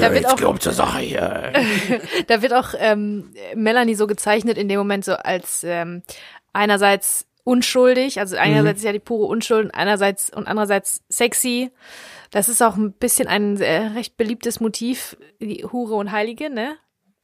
da 0.00 0.12
wird 0.12 0.26
auch, 0.26 0.36
Glaub 0.36 0.62
zur 0.62 0.72
Sache 0.72 1.00
hier. 1.00 1.52
da 2.28 2.42
wird 2.42 2.54
auch 2.54 2.74
ähm, 2.78 3.32
Melanie 3.56 3.96
so 3.96 4.06
gezeichnet 4.06 4.56
in 4.56 4.68
dem 4.68 4.78
Moment 4.78 5.04
so 5.04 5.14
als 5.14 5.64
ähm, 5.64 6.02
einerseits 6.52 7.26
unschuldig, 7.44 8.18
also 8.18 8.36
einerseits 8.36 8.80
ist 8.80 8.84
ja 8.84 8.92
die 8.92 8.98
pure 8.98 9.26
Unschuld, 9.26 9.66
und 9.66 9.74
einerseits 9.74 10.30
und 10.30 10.48
andererseits 10.48 11.02
sexy. 11.08 11.70
Das 12.30 12.48
ist 12.48 12.62
auch 12.62 12.76
ein 12.76 12.92
bisschen 12.92 13.28
ein 13.28 13.60
äh, 13.60 13.86
recht 13.94 14.16
beliebtes 14.16 14.60
Motiv, 14.60 15.16
die 15.40 15.64
Hure 15.64 15.94
und 15.94 16.10
Heilige, 16.10 16.50
ne? 16.50 16.76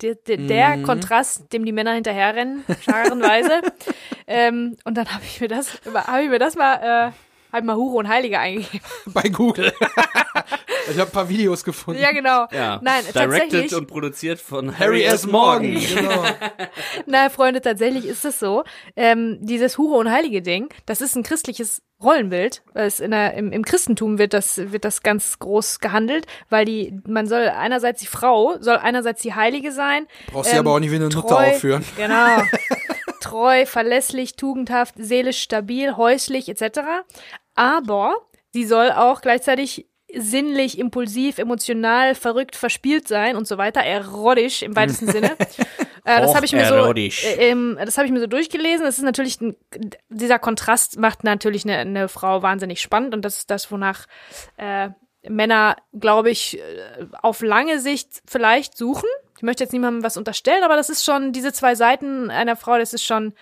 Der, 0.03 0.15
der, 0.15 0.37
der 0.39 0.83
Kontrast, 0.83 1.53
dem 1.53 1.65
die 1.67 1.73
Männer 1.73 1.93
hinterherrennen, 1.93 2.65
scharenweise. 2.81 3.61
ähm, 4.27 4.77
und 4.85 4.97
dann 4.97 5.13
habe 5.13 5.25
ich 5.25 5.41
mir 5.43 5.49
das, 5.49 5.79
habe 5.85 6.23
ich 6.23 6.31
mir 6.31 6.39
das 6.39 6.57
mal, 6.57 7.09
äh, 7.09 7.13
ich 7.59 7.65
mal 7.65 7.77
Hure 7.77 7.97
und 7.97 8.09
Heilige 8.09 8.39
eingegeben. 8.39 8.81
Bei 9.07 9.29
Google. 9.29 9.73
ich 10.91 10.99
habe 10.99 11.11
ein 11.11 11.13
paar 11.13 11.29
Videos 11.29 11.65
gefunden. 11.65 12.01
Ja, 12.01 12.13
genau. 12.13 12.47
Ja. 12.53 12.81
Nein, 12.83 13.03
Directed 13.15 13.41
tatsächlich. 13.51 13.75
und 13.75 13.87
produziert 13.87 14.41
von 14.41 14.79
Harry 14.79 15.03
S. 15.03 15.27
Morgan. 15.27 15.77
Genau. 15.95 16.25
Na, 17.07 17.29
Freunde, 17.31 17.61
tatsächlich 17.61 18.07
ist 18.07 18.25
es 18.25 18.39
so. 18.39 18.65
Ähm, 18.97 19.39
dieses 19.41 19.77
Hure 19.79 19.99
und 19.99 20.11
Heilige 20.11 20.41
Ding, 20.43 20.69
das 20.87 21.01
ist 21.01 21.17
ein 21.17 21.23
christliches 21.23 21.83
Rollenbild. 22.03 22.63
weil 22.73 22.87
Es 22.87 23.01
in 23.01 23.11
der, 23.11 23.35
im, 23.35 23.53
Im 23.53 23.65
Christentum 23.65 24.19
wird 24.19 24.33
das, 24.33 24.57
wird 24.73 24.85
das 24.85 25.03
ganz 25.03 25.39
groß 25.39 25.81
gehandelt, 25.81 26.27
weil 26.49 26.65
die, 26.65 26.99
man 27.07 27.27
soll 27.27 27.49
einerseits 27.49 28.01
die 28.01 28.07
Frau, 28.07 28.57
soll 28.61 28.77
einerseits 28.77 29.21
die 29.23 29.35
Heilige 29.35 29.73
sein. 29.73 30.07
Brauchst 30.29 30.53
du 30.53 30.59
aber 30.59 30.73
auch 30.73 30.79
nicht 30.81 30.91
wie 30.91 30.97
eine 30.97 31.09
Nutte 31.09 31.37
aufführen. 31.37 31.85
Genau. 31.97 32.43
treu, 33.31 33.67
verlässlich, 33.67 34.37
tugendhaft, 34.37 34.95
seelisch 34.99 35.41
stabil, 35.41 35.97
häuslich 35.97 36.49
etc. 36.49 36.81
Aber 37.55 38.17
sie 38.53 38.65
soll 38.65 38.91
auch 38.91 39.21
gleichzeitig 39.21 39.87
sinnlich, 40.13 40.79
impulsiv, 40.79 41.39
emotional, 41.39 42.17
verrückt, 42.17 42.57
verspielt 42.57 43.07
sein 43.07 43.37
und 43.37 43.47
so 43.47 43.59
weiter, 43.59 43.81
erotisch 43.81 44.63
im 44.63 44.75
weitesten 44.75 45.07
Sinne. 45.13 45.37
Äh, 46.05 46.21
das 46.21 46.35
habe 46.35 46.45
ich 46.45 46.53
mir 46.53 46.67
so, 46.67 46.93
äh, 46.93 47.11
ähm, 47.39 47.79
das 47.79 47.97
habe 47.97 48.07
ich 48.07 48.13
mir 48.13 48.21
so 48.21 48.27
durchgelesen. 48.27 48.85
Das 48.85 48.99
ist 48.99 49.05
natürlich 49.05 49.41
ein, 49.41 49.55
dieser 50.09 50.41
Kontrast 50.41 50.99
macht 50.99 51.23
natürlich 51.23 51.65
eine, 51.65 51.77
eine 51.79 52.09
Frau 52.09 52.43
wahnsinnig 52.43 52.81
spannend 52.81 53.15
und 53.15 53.25
das 53.25 53.39
ist 53.39 53.51
das, 53.51 53.71
wonach 53.71 54.07
äh, 54.57 54.89
Männer, 55.29 55.77
glaube 55.93 56.31
ich, 56.31 56.59
äh, 56.59 57.07
auf 57.23 57.43
lange 57.43 57.79
Sicht 57.79 58.23
vielleicht 58.27 58.77
suchen. 58.77 59.09
Ich 59.41 59.43
möchte 59.43 59.65
jetzt 59.65 59.73
niemandem 59.73 60.05
was 60.05 60.19
unterstellen, 60.19 60.63
aber 60.65 60.77
das 60.77 60.91
ist 60.91 61.03
schon 61.03 61.33
diese 61.33 61.51
zwei 61.55 61.75
Seiten 61.75 62.31
einer 62.31 62.57
Frau. 62.57 62.77
Das 62.77 62.93
ist 62.93 63.03
schon 63.05 63.33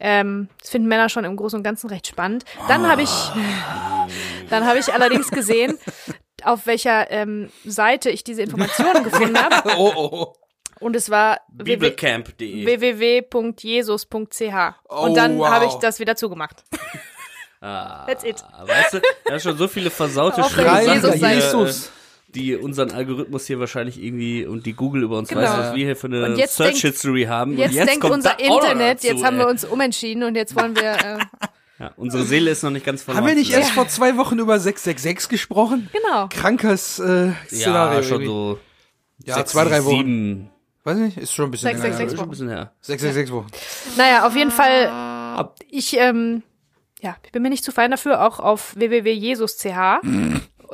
ähm, 0.00 0.48
das 0.58 0.70
finden 0.70 0.88
Männer 0.88 1.10
schon 1.10 1.26
im 1.26 1.36
Großen 1.36 1.58
und 1.58 1.62
Ganzen 1.62 1.90
recht 1.90 2.06
spannend. 2.06 2.46
Dann 2.66 2.88
habe 2.88 3.02
ich, 3.02 3.10
dann 4.48 4.64
habe 4.66 4.78
ich 4.78 4.90
allerdings 4.94 5.30
gesehen, 5.30 5.78
auf 6.44 6.66
welcher 6.66 7.10
ähm, 7.10 7.50
Seite 7.66 8.08
ich 8.08 8.24
diese 8.24 8.40
Informationen 8.40 9.04
gefunden 9.04 9.36
habe. 9.38 9.68
Oh, 9.76 9.92
oh. 9.94 10.32
Und 10.80 10.96
es 10.96 11.10
war 11.10 11.40
www- 11.54 11.64
Bibelcamp.de. 11.64 12.64
www.jesus.ch. 12.64 14.74
Oh, 14.88 14.96
und 15.02 15.14
dann 15.14 15.38
wow. 15.38 15.48
habe 15.48 15.66
ich 15.66 15.74
das 15.74 16.00
wieder 16.00 16.16
zugemacht. 16.16 16.64
Ah, 17.60 18.06
That's 18.06 18.24
it. 18.24 18.42
Weißt 18.62 18.94
du, 18.94 19.00
da 19.26 19.34
ist 19.34 19.42
schon 19.42 19.58
so 19.58 19.68
viele 19.68 19.90
versaute 19.90 20.42
Sachen 20.42 20.86
Jesus 20.86 21.10
hier, 21.12 21.20
sein- 21.20 21.34
Jesus. 21.34 21.88
äh, 21.88 21.90
die 22.34 22.56
unseren 22.56 22.90
Algorithmus 22.90 23.46
hier 23.46 23.60
wahrscheinlich 23.60 24.02
irgendwie 24.02 24.44
und 24.46 24.66
die 24.66 24.72
Google 24.72 25.02
über 25.04 25.18
uns 25.18 25.28
Genau. 25.28 25.42
weiß, 25.42 25.50
was 25.58 25.74
wir 25.74 25.84
hier 25.86 25.96
für 25.96 26.06
eine 26.08 26.34
jetzt 26.36 26.56
Search 26.56 26.80
denkt- 26.80 26.82
History 26.94 27.24
haben. 27.24 27.56
Jetzt, 27.56 27.70
und 27.70 27.74
jetzt 27.76 27.88
denkt 27.88 28.00
kommt 28.02 28.14
unser 28.14 28.38
Internet, 28.40 28.98
dazu, 28.98 29.06
jetzt 29.08 29.24
haben 29.24 29.38
wir 29.38 29.46
uns 29.48 29.64
umentschieden 29.64 30.22
und 30.24 30.34
jetzt 30.34 30.54
wollen 30.56 30.74
wir. 30.76 30.92
Äh, 30.92 31.18
Ja, 31.80 31.90
unsere 31.96 32.22
Seele 32.22 32.52
ist 32.52 32.62
noch 32.62 32.70
nicht 32.70 32.86
ganz 32.86 33.02
verloren. 33.02 33.24
Haben 33.24 33.30
wir 33.30 33.34
nicht 33.34 33.50
erst 33.52 33.72
vor 33.72 33.88
zwei 33.88 34.16
Wochen 34.16 34.38
über 34.38 34.60
666 34.60 35.28
gesprochen? 35.28 35.90
genau. 35.92 36.28
Krankes 36.28 37.00
äh, 37.00 37.32
Szenario. 37.48 37.96
Ja, 37.98 38.02
schon 38.04 38.22
irgendwie. 38.22 38.26
so. 38.28 38.58
Ja, 39.24 39.34
sechs, 39.34 39.50
zwei, 39.50 39.64
drei 39.64 39.84
Wochen. 39.84 39.96
Sieben. 39.96 40.50
Weiß 40.84 40.96
nicht, 40.98 41.16
ist 41.18 41.32
schon 41.32 41.46
ein 41.46 41.50
bisschen 41.50 41.70
Sechs, 41.70 41.82
länger. 41.82 41.96
sechs, 41.96 41.98
her. 41.98 42.08
sechs. 42.10 42.20
Schon 42.20 42.28
ein 42.28 42.30
bisschen 42.30 42.48
her. 42.48 42.72
666 42.80 43.34
Wochen. 43.34 43.46
Naja, 43.96 44.24
auf 44.24 44.36
jeden 44.36 44.52
Fall. 44.52 45.50
Ich, 45.68 45.96
ähm, 45.98 46.44
ja, 47.00 47.16
ich 47.24 47.32
bin 47.32 47.42
mir 47.42 47.50
nicht 47.50 47.64
zu 47.64 47.72
fein 47.72 47.90
dafür, 47.90 48.24
auch 48.24 48.38
auf 48.38 48.76
www.jesus.ch 48.76 49.66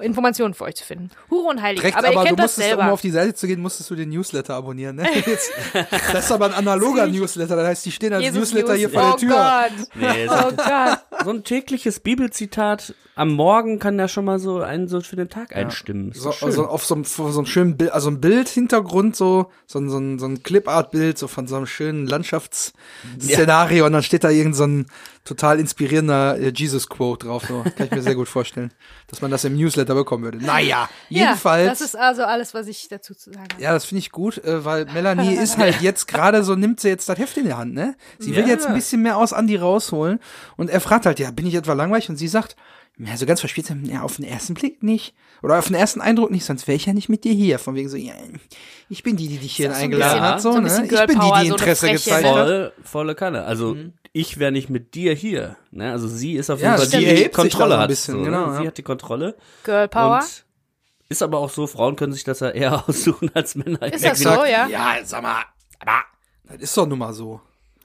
Informationen 0.01 0.55
für 0.55 0.65
euch 0.65 0.75
zu 0.77 0.85
finden. 0.85 1.11
Hure 1.31 1.49
und 1.49 1.63
Heilig. 1.63 1.81
Direkt, 1.81 1.97
aber, 1.97 2.09
aber, 2.09 2.15
ihr 2.17 2.21
du 2.21 2.27
kennt 2.27 2.39
das 2.39 2.45
musstest, 2.53 2.69
selber. 2.69 2.83
um 2.85 2.89
auf 2.91 3.01
die 3.01 3.11
Seite 3.11 3.35
zu 3.35 3.47
gehen, 3.47 3.61
musstest 3.61 3.91
du 3.91 3.95
den 3.95 4.09
Newsletter 4.11 4.55
abonnieren. 4.55 4.97
Ne? 4.97 5.09
Jetzt, 5.27 5.51
das 6.13 6.25
ist 6.25 6.33
aber 6.33 6.47
ein 6.47 6.55
analoger 6.55 7.07
Newsletter, 7.07 7.57
das 7.57 7.67
heißt, 7.67 7.87
die 7.87 7.93
stehen 7.93 8.13
als 8.13 8.23
Jesus 8.23 8.53
Newsletter 8.53 8.75
hier 8.75 8.89
News. 8.89 8.95
vor 8.95 9.03
der 9.03 9.15
oh 9.15 9.17
Tür. 9.17 9.31
Gott. 9.31 9.89
Nee, 9.95 10.29
Oh 10.29 10.53
Gott. 10.57 11.25
so 11.25 11.31
ein 11.31 11.45
tägliches 11.45 12.01
Bibelzitat 12.01 12.95
am 13.21 13.33
Morgen 13.35 13.79
kann 13.79 13.99
ja 13.99 14.09
schon 14.09 14.25
mal 14.25 14.39
so 14.39 14.61
einen 14.63 14.89
so 14.89 15.03
für 15.03 15.15
den 15.15 15.29
Tag 15.29 15.55
einstimmen. 15.55 16.13
So, 16.15 16.31
also 16.41 16.67
auf 16.67 16.87
so 16.87 16.95
einem, 16.95 17.05
so 17.05 17.27
einem 17.27 17.45
schönen 17.45 17.77
Bild, 17.77 17.93
also 17.93 18.09
ein 18.09 18.19
Bildhintergrund, 18.19 19.15
so, 19.15 19.51
so 19.67 19.79
ein, 19.79 19.91
so 19.91 19.99
ein, 19.99 20.19
so 20.19 20.25
ein 20.25 20.43
Clipart-Bild, 20.43 21.19
so 21.19 21.29
von 21.29 21.47
so 21.47 21.57
einem 21.57 21.67
schönen 21.67 22.07
Landschaftsszenario 22.07 23.85
und 23.85 23.93
dann 23.93 24.03
steht 24.03 24.25
da 24.25 24.31
irgend 24.31 24.57
so 24.57 24.65
ein 24.65 24.87
total 25.25 25.61
inspirierender 25.61 26.39
äh, 26.39 26.49
Jesus-Quote 26.55 27.27
drauf. 27.27 27.45
So. 27.47 27.63
Kann 27.77 27.87
ich 27.87 27.91
mir 27.91 28.01
sehr 28.01 28.15
gut 28.15 28.27
vorstellen, 28.27 28.73
dass 29.09 29.21
man 29.21 29.31
das 29.31 29.45
im 29.45 29.55
Newsletter 29.55 29.95
bekommen 29.95 30.25
würde. 30.25 30.39
Naja, 30.39 30.89
jedenfalls. 31.11 31.65
Ja, 31.65 31.71
das 31.71 31.83
ist 31.83 31.97
also 31.99 32.23
alles, 32.23 32.55
was 32.55 32.69
ich 32.69 32.89
dazu 32.89 33.15
zu 33.15 33.31
sagen 33.33 33.49
habe. 33.53 33.63
Ja, 33.63 33.75
das 33.75 33.85
finde 33.85 33.99
ich 33.99 34.13
gut, 34.13 34.39
äh, 34.39 34.65
weil 34.65 34.87
Melanie 34.87 35.35
ist 35.35 35.59
halt 35.59 35.81
jetzt 35.83 36.09
gerade 36.09 36.43
so, 36.43 36.55
nimmt 36.55 36.81
sie 36.81 36.89
jetzt 36.89 37.07
das 37.09 37.19
Heft 37.19 37.37
in 37.37 37.45
die 37.45 37.53
Hand, 37.53 37.75
ne? 37.75 37.97
Sie 38.19 38.35
will 38.35 38.45
Ja. 38.45 38.49
jetzt 38.49 38.67
ein 38.67 38.73
bisschen 38.75 39.03
mehr 39.03 39.19
aus 39.19 39.35
Andi 39.35 39.57
rausholen 39.57 40.21
und 40.57 40.71
er 40.71 40.81
fragt 40.81 41.05
halt, 41.05 41.19
ja, 41.19 41.31
bin 41.31 41.47
ich 41.47 41.55
etwa 41.55 41.75
langweilig? 41.75 42.09
Und 42.09 42.17
sie 42.17 42.29
sagt, 42.29 42.57
ja, 43.07 43.17
so 43.17 43.25
ganz 43.27 43.41
verspielt, 43.41 43.73
ja, 43.85 44.03
auf 44.03 44.17
den 44.17 44.25
ersten 44.25 44.55
Blick 44.55 44.83
nicht. 44.83 45.15
Oder 45.43 45.59
auf 45.59 45.67
den 45.69 45.75
ersten 45.75 46.01
Eindruck 46.01 46.31
nicht, 46.31 46.45
sonst 46.45 46.67
wäre 46.69 46.77
ich 46.77 46.87
ja 46.87 46.93
nicht 46.93 47.09
mit 47.09 47.25
dir 47.25 47.33
hier. 47.33 47.59
Von 47.59 47.75
wegen 47.75 47.89
so, 47.89 47.97
ja, 47.97 48.13
ich 48.89 49.03
bin 49.03 49.17
die, 49.17 49.29
die 49.29 49.39
dich 49.39 49.57
hier 49.57 49.71
so 49.73 49.77
eingeladen 49.77 50.21
hat, 50.21 50.43
so, 50.43 50.53
so 50.53 50.61
ne? 50.61 50.69
Ich 50.85 50.91
bin 51.07 51.19
die, 51.21 51.31
die 51.41 51.47
so 51.49 51.55
Interesse 51.55 51.87
Freche, 51.87 51.95
gezeigt 51.95 52.27
hat. 52.27 52.35
Voll, 52.35 52.73
volle 52.83 53.15
Kanne. 53.15 53.45
Also 53.45 53.77
ich 54.13 54.39
wäre 54.39 54.53
nicht 54.53 54.69
mit 54.69 54.95
dir 54.95 55.15
hier. 55.15 55.57
Ne? 55.71 55.91
Also 55.91 56.09
sie 56.09 56.35
ist 56.35 56.51
auf 56.51 56.61
Ja, 56.61 56.73
jeden 56.73 56.79
Fall 56.79 56.87
stimmt. 56.89 57.19
die, 57.19 57.23
Die 57.25 57.29
Kontrolle 57.31 57.71
so 57.71 57.75
ein 57.77 57.81
hat. 57.81 57.89
bisschen, 57.89 58.15
so, 58.19 58.23
genau, 58.23 58.47
ne? 58.49 58.57
Sie 58.57 58.63
ja. 58.63 58.67
hat 58.69 58.79
die 58.79 58.83
Kontrolle. 58.83 59.37
Girl 59.65 59.89
Power. 59.89 60.19
Und 60.19 60.45
ist 61.09 61.23
aber 61.23 61.39
auch 61.39 61.51
so, 61.51 61.67
Frauen 61.67 61.97
können 61.97 62.13
sich 62.13 62.25
das 62.25 62.41
ja 62.41 62.51
eher 62.51 62.85
aussuchen 62.89 63.31
als 63.35 63.55
Männer. 63.55 63.83
Ist 63.93 64.05
das 64.05 64.19
so, 64.21 64.29
ja? 64.45 64.69
Ja, 64.69 64.97
sag 65.05 65.23
mal, 65.23 65.43
aber 65.79 66.03
das 66.45 66.63
ist 66.63 66.77
doch 66.77 66.87
nun 66.87 66.99
mal 66.99 67.13
so. 67.13 67.41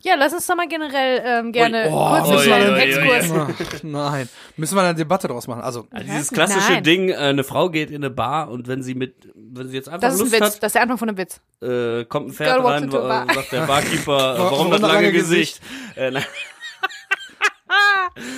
Ja, 0.05 0.13
lass 0.15 0.33
uns 0.33 0.45
doch 0.45 0.55
mal 0.55 0.67
generell 0.67 1.19
ähm, 1.25 1.51
gerne 1.51 1.89
oh, 1.91 2.09
kurz 2.09 2.29
einen 2.29 2.39
kleinen 2.41 2.73
ui, 2.73 2.75
ui, 2.75 2.81
Exkurs. 3.17 3.83
Nein. 3.83 4.29
Müssen 4.55 4.75
wir 4.77 4.83
eine 4.83 4.93
Debatte 4.93 5.27
draus 5.27 5.47
machen. 5.47 5.63
Also, 5.63 5.87
Also 5.89 6.05
dieses 6.05 6.29
klassische 6.31 6.73
Nein. 6.73 6.83
Ding, 6.83 7.09
äh, 7.09 7.15
eine 7.15 7.43
Frau 7.43 7.69
geht 7.71 7.89
in 7.89 7.95
eine 7.97 8.11
Bar 8.11 8.49
und 8.51 8.67
wenn 8.67 8.83
sie 8.83 8.93
mit, 8.93 9.15
wenn 9.33 9.67
sie 9.67 9.75
jetzt 9.77 9.89
einfach 9.89 10.01
Das 10.01 10.13
ist 10.13 10.19
ein 10.21 10.25
Lust 10.25 10.33
Witz. 10.33 10.41
hat, 10.41 10.63
Das 10.63 10.69
ist 10.69 10.75
der 10.75 10.81
Anfang 10.83 10.97
von 10.99 11.09
einem 11.09 11.17
Witz. 11.17 11.41
äh, 11.63 12.05
kommt 12.05 12.27
ein 12.29 12.33
Pferd 12.33 12.55
Girl 12.61 12.71
rein, 12.71 12.93
a 12.93 12.97
bar. 12.99 13.27
äh, 13.29 13.33
sagt 13.33 13.51
der 13.51 13.61
Barkeeper, 13.65 14.35
äh, 14.35 14.39
warum, 14.39 14.69
das 14.71 14.81
das 14.81 14.91
lange 14.91 15.11
Gesicht? 15.11 15.59
Äh, 15.95 16.11
nein, 16.11 16.23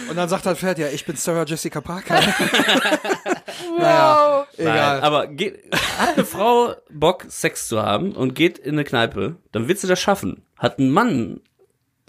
und 0.10 0.16
dann 0.16 0.30
sagt 0.30 0.46
halt 0.46 0.58
Pferd, 0.58 0.80
ja, 0.80 0.88
ich 0.88 1.06
bin 1.06 1.18
Sarah 1.18 1.44
Jessica 1.46 1.82
Parker. 1.82 2.16
naja, 3.80 4.40
Wow. 4.40 4.48
egal. 4.58 4.76
Nein, 4.96 5.04
aber 5.04 5.28
geht, 5.28 5.64
hat 6.00 6.16
eine 6.16 6.26
Frau 6.26 6.74
Bock, 6.90 7.26
Sex 7.28 7.68
zu 7.68 7.82
haben 7.84 8.14
und 8.14 8.34
geht 8.36 8.58
in 8.58 8.76
eine 8.76 8.86
Kneipe, 8.86 9.36
dann 9.52 9.68
wird 9.68 9.80
sie 9.80 9.88
das 9.88 10.00
schaffen. 10.00 10.44
Hat 10.58 10.80
ein 10.80 10.90
Mann 10.90 11.42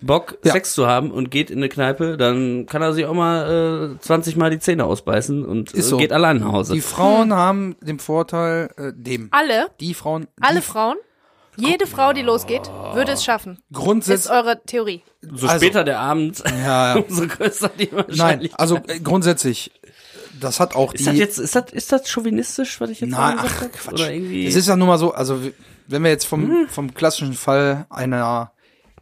Bock, 0.01 0.39
Ja. 0.45 0.53
Sex 0.53 0.75
zu 0.75 0.87
haben 0.87 1.11
und 1.11 1.31
geht 1.31 1.51
in 1.51 1.59
eine 1.59 1.69
Kneipe, 1.69 2.17
dann 2.17 2.67
kann 2.67 2.83
er 2.83 2.93
sich 2.93 3.05
auch 3.07 3.15
mal 3.15 3.97
äh, 3.97 4.01
20 4.01 4.37
Mal 4.37 4.51
die 4.51 4.61
Zähne 4.61 4.85
ausbeißen 4.85 5.45
und 5.45 5.73
Ist 5.73 5.87
äh, 5.87 5.89
so. 5.89 5.97
geht 5.97 6.13
allein 6.13 6.39
nach 6.39 6.53
Hause. 6.53 6.75
Die 6.75 6.81
Frauen 6.81 7.33
haben 7.35 7.75
den 7.81 7.99
Vorteil, 7.99 8.71
äh, 8.77 8.93
dem. 8.95 9.29
Alle, 9.33 9.67
Die 9.81 9.95
Frauen, 9.95 10.29
alle 10.41 10.61
die 10.61 10.67
Frauen, 10.67 10.97
jede 11.57 11.89
Frau, 11.89 12.13
die 12.13 12.23
losgeht, 12.23 12.71
würde 12.95 13.11
es 13.13 13.25
schaffen. 13.25 13.55
Ist 13.71 13.77
grundsätzlich, 13.77 14.33
eure 14.33 14.63
Theorie. 14.65 15.03
so 15.23 15.49
also- 15.49 15.65
später 15.65 15.83
der 15.83 15.99
Abend, 15.99 16.45
ja, 16.47 16.95
ja. 16.97 17.03
umso 17.09 17.27
größer 17.27 17.71
die 17.77 17.89
Nein, 17.93 18.07
Wahrscheinlichkeit. 18.07 18.61
also 18.61 18.77
äh, 18.87 19.01
grundsätzlich, 19.01 19.73
das 20.41 20.61
hat 20.61 20.77
auch 20.77 20.95
Ist 20.95 21.09
das 21.09 21.15
die. 21.15 21.19
jetzt, 21.19 21.39
ist 21.39 21.57
das, 21.57 21.73
ist 21.73 21.91
das 21.91 22.09
chauvinistisch, 22.09 22.81
was 22.81 22.91
ich 22.91 23.01
jetzt 23.01 23.11
Nein, 23.11 23.37
gerade 23.37 23.49
ach? 23.53 23.73
Quatsch. 23.73 23.95
Oder 23.95 24.13
irgendwie? 24.13 24.47
Es 24.47 24.55
ist 24.55 24.69
ja 24.69 24.77
nun 24.77 24.87
mal 24.87 24.99
so, 24.99 25.13
also 25.13 25.41
wenn 25.89 26.05
wir 26.05 26.11
jetzt 26.11 26.27
vom, 26.27 26.43
Hm. 26.49 26.69
vom 26.69 26.95
klassischen 26.95 27.33
Fall 27.33 27.87
einer 27.91 28.53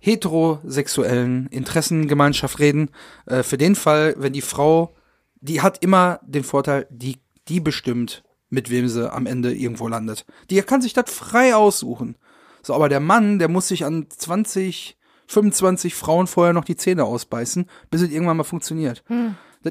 heterosexuellen 0.00 1.46
Interessengemeinschaft 1.48 2.58
reden, 2.58 2.90
äh, 3.26 3.42
für 3.42 3.58
den 3.58 3.74
Fall, 3.74 4.14
wenn 4.18 4.32
die 4.32 4.42
Frau, 4.42 4.94
die 5.40 5.62
hat 5.62 5.82
immer 5.82 6.20
den 6.24 6.44
Vorteil, 6.44 6.86
die, 6.90 7.18
die 7.48 7.60
bestimmt, 7.60 8.24
mit 8.48 8.70
wem 8.70 8.88
sie 8.88 9.12
am 9.12 9.26
Ende 9.26 9.54
irgendwo 9.54 9.88
landet. 9.88 10.24
Die 10.50 10.60
kann 10.62 10.82
sich 10.82 10.92
das 10.92 11.10
frei 11.10 11.54
aussuchen. 11.54 12.16
So, 12.62 12.74
aber 12.74 12.88
der 12.88 13.00
Mann, 13.00 13.38
der 13.38 13.48
muss 13.48 13.68
sich 13.68 13.84
an 13.84 14.06
20, 14.08 14.96
25 15.28 15.94
Frauen 15.94 16.26
vorher 16.26 16.52
noch 16.52 16.64
die 16.64 16.76
Zähne 16.76 17.04
ausbeißen, 17.04 17.68
bis 17.90 18.02
es 18.02 18.10
irgendwann 18.10 18.36
mal 18.36 18.44
funktioniert. 18.44 19.04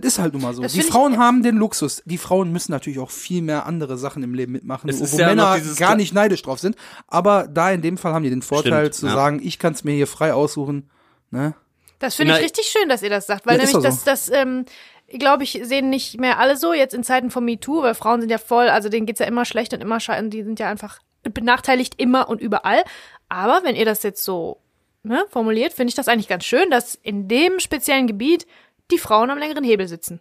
Das 0.02 0.14
ist 0.14 0.20
halt 0.20 0.34
nun 0.34 0.41
mal 0.41 0.54
so. 0.54 0.62
Das 0.62 0.74
Die 0.74 0.80
find 0.80 0.89
ich- 0.89 0.93
Frauen 0.93 1.18
haben 1.18 1.43
den 1.43 1.56
Luxus. 1.58 2.02
Die 2.06 2.18
Frauen 2.18 2.52
müssen 2.52 2.72
natürlich 2.72 3.00
auch 3.00 3.12
viel 3.12 3.41
mehr 3.41 3.66
andere 3.66 3.98
Sachen 3.98 4.24
im 4.24 4.34
Leben 4.34 4.52
mitmachen, 4.54 4.89
wo 4.91 5.18
ja 5.18 5.28
Männer 5.28 5.60
gar 5.78 5.96
nicht 5.96 6.14
neidisch 6.14 6.41
drauf 6.41 6.60
sind. 6.60 6.76
Aber 7.08 7.48
da 7.48 7.72
in 7.72 7.82
dem 7.82 7.98
Fall 7.98 8.14
haben 8.14 8.24
die 8.24 8.30
den 8.30 8.41
Vorteil 8.41 8.86
Stimmt, 8.88 8.93
zu 8.96 9.08
ja. 9.08 9.14
sagen, 9.14 9.39
ich 9.43 9.60
kann 9.60 9.74
es 9.74 9.84
mir 9.84 9.93
hier 9.93 10.08
frei 10.08 10.34
aussuchen. 10.34 10.89
Ne? 11.32 11.54
Das 12.00 12.16
finde 12.16 12.34
ich 12.34 12.43
richtig 12.43 12.66
schön, 12.68 12.89
dass 12.89 13.02
ihr 13.02 13.10
das 13.10 13.26
sagt, 13.28 13.46
weil 13.46 13.54
Ja, 13.58 13.66
nämlich 13.66 13.74
doch 13.76 13.82
das, 13.84 14.04
das, 14.04 14.30
ähm, 14.30 14.66
glaube 15.08 15.43
ich, 15.43 15.60
sehen 15.64 15.89
nicht 15.89 16.20
mehr 16.20 16.39
alle 16.39 16.58
so 16.58 16.74
jetzt 16.74 16.93
in 16.93 17.04
Zeiten 17.04 17.30
von 17.32 17.46
MeToo, 17.46 17.84
weil 17.84 17.96
Frauen 17.96 18.20
sind 18.22 18.30
ja 18.30 18.38
voll, 18.38 18.68
also 18.70 18.89
denen 18.89 19.06
geht's 19.06 19.20
ja 19.20 19.26
immer 19.28 19.46
schlecht 19.46 19.74
und 19.74 19.82
immer 19.82 20.00
scheiße, 20.00 20.30
die 20.30 20.43
sind 20.43 20.60
ja 20.60 20.70
einfach 20.70 21.00
benachteiligt 21.24 21.93
immer 21.98 22.30
und 22.30 22.41
überall. 22.41 22.84
Aber 23.30 23.62
wenn 23.64 23.76
ihr 23.76 23.86
das 23.86 24.04
jetzt 24.04 24.24
so 24.24 24.60
ne, 25.04 25.26
formuliert, 25.30 25.74
finde 25.74 25.89
ich 25.89 25.96
das 25.96 26.08
eigentlich 26.08 26.28
ganz 26.28 26.43
schön, 26.46 26.70
dass 26.70 26.96
in 26.96 27.28
dem 27.28 27.60
speziellen 27.60 28.08
Gebiet 28.08 28.46
die 28.91 28.97
Frauen 28.97 29.29
am 29.29 29.38
längeren 29.38 29.63
Hebel 29.63 29.88
sitzen. 29.88 30.19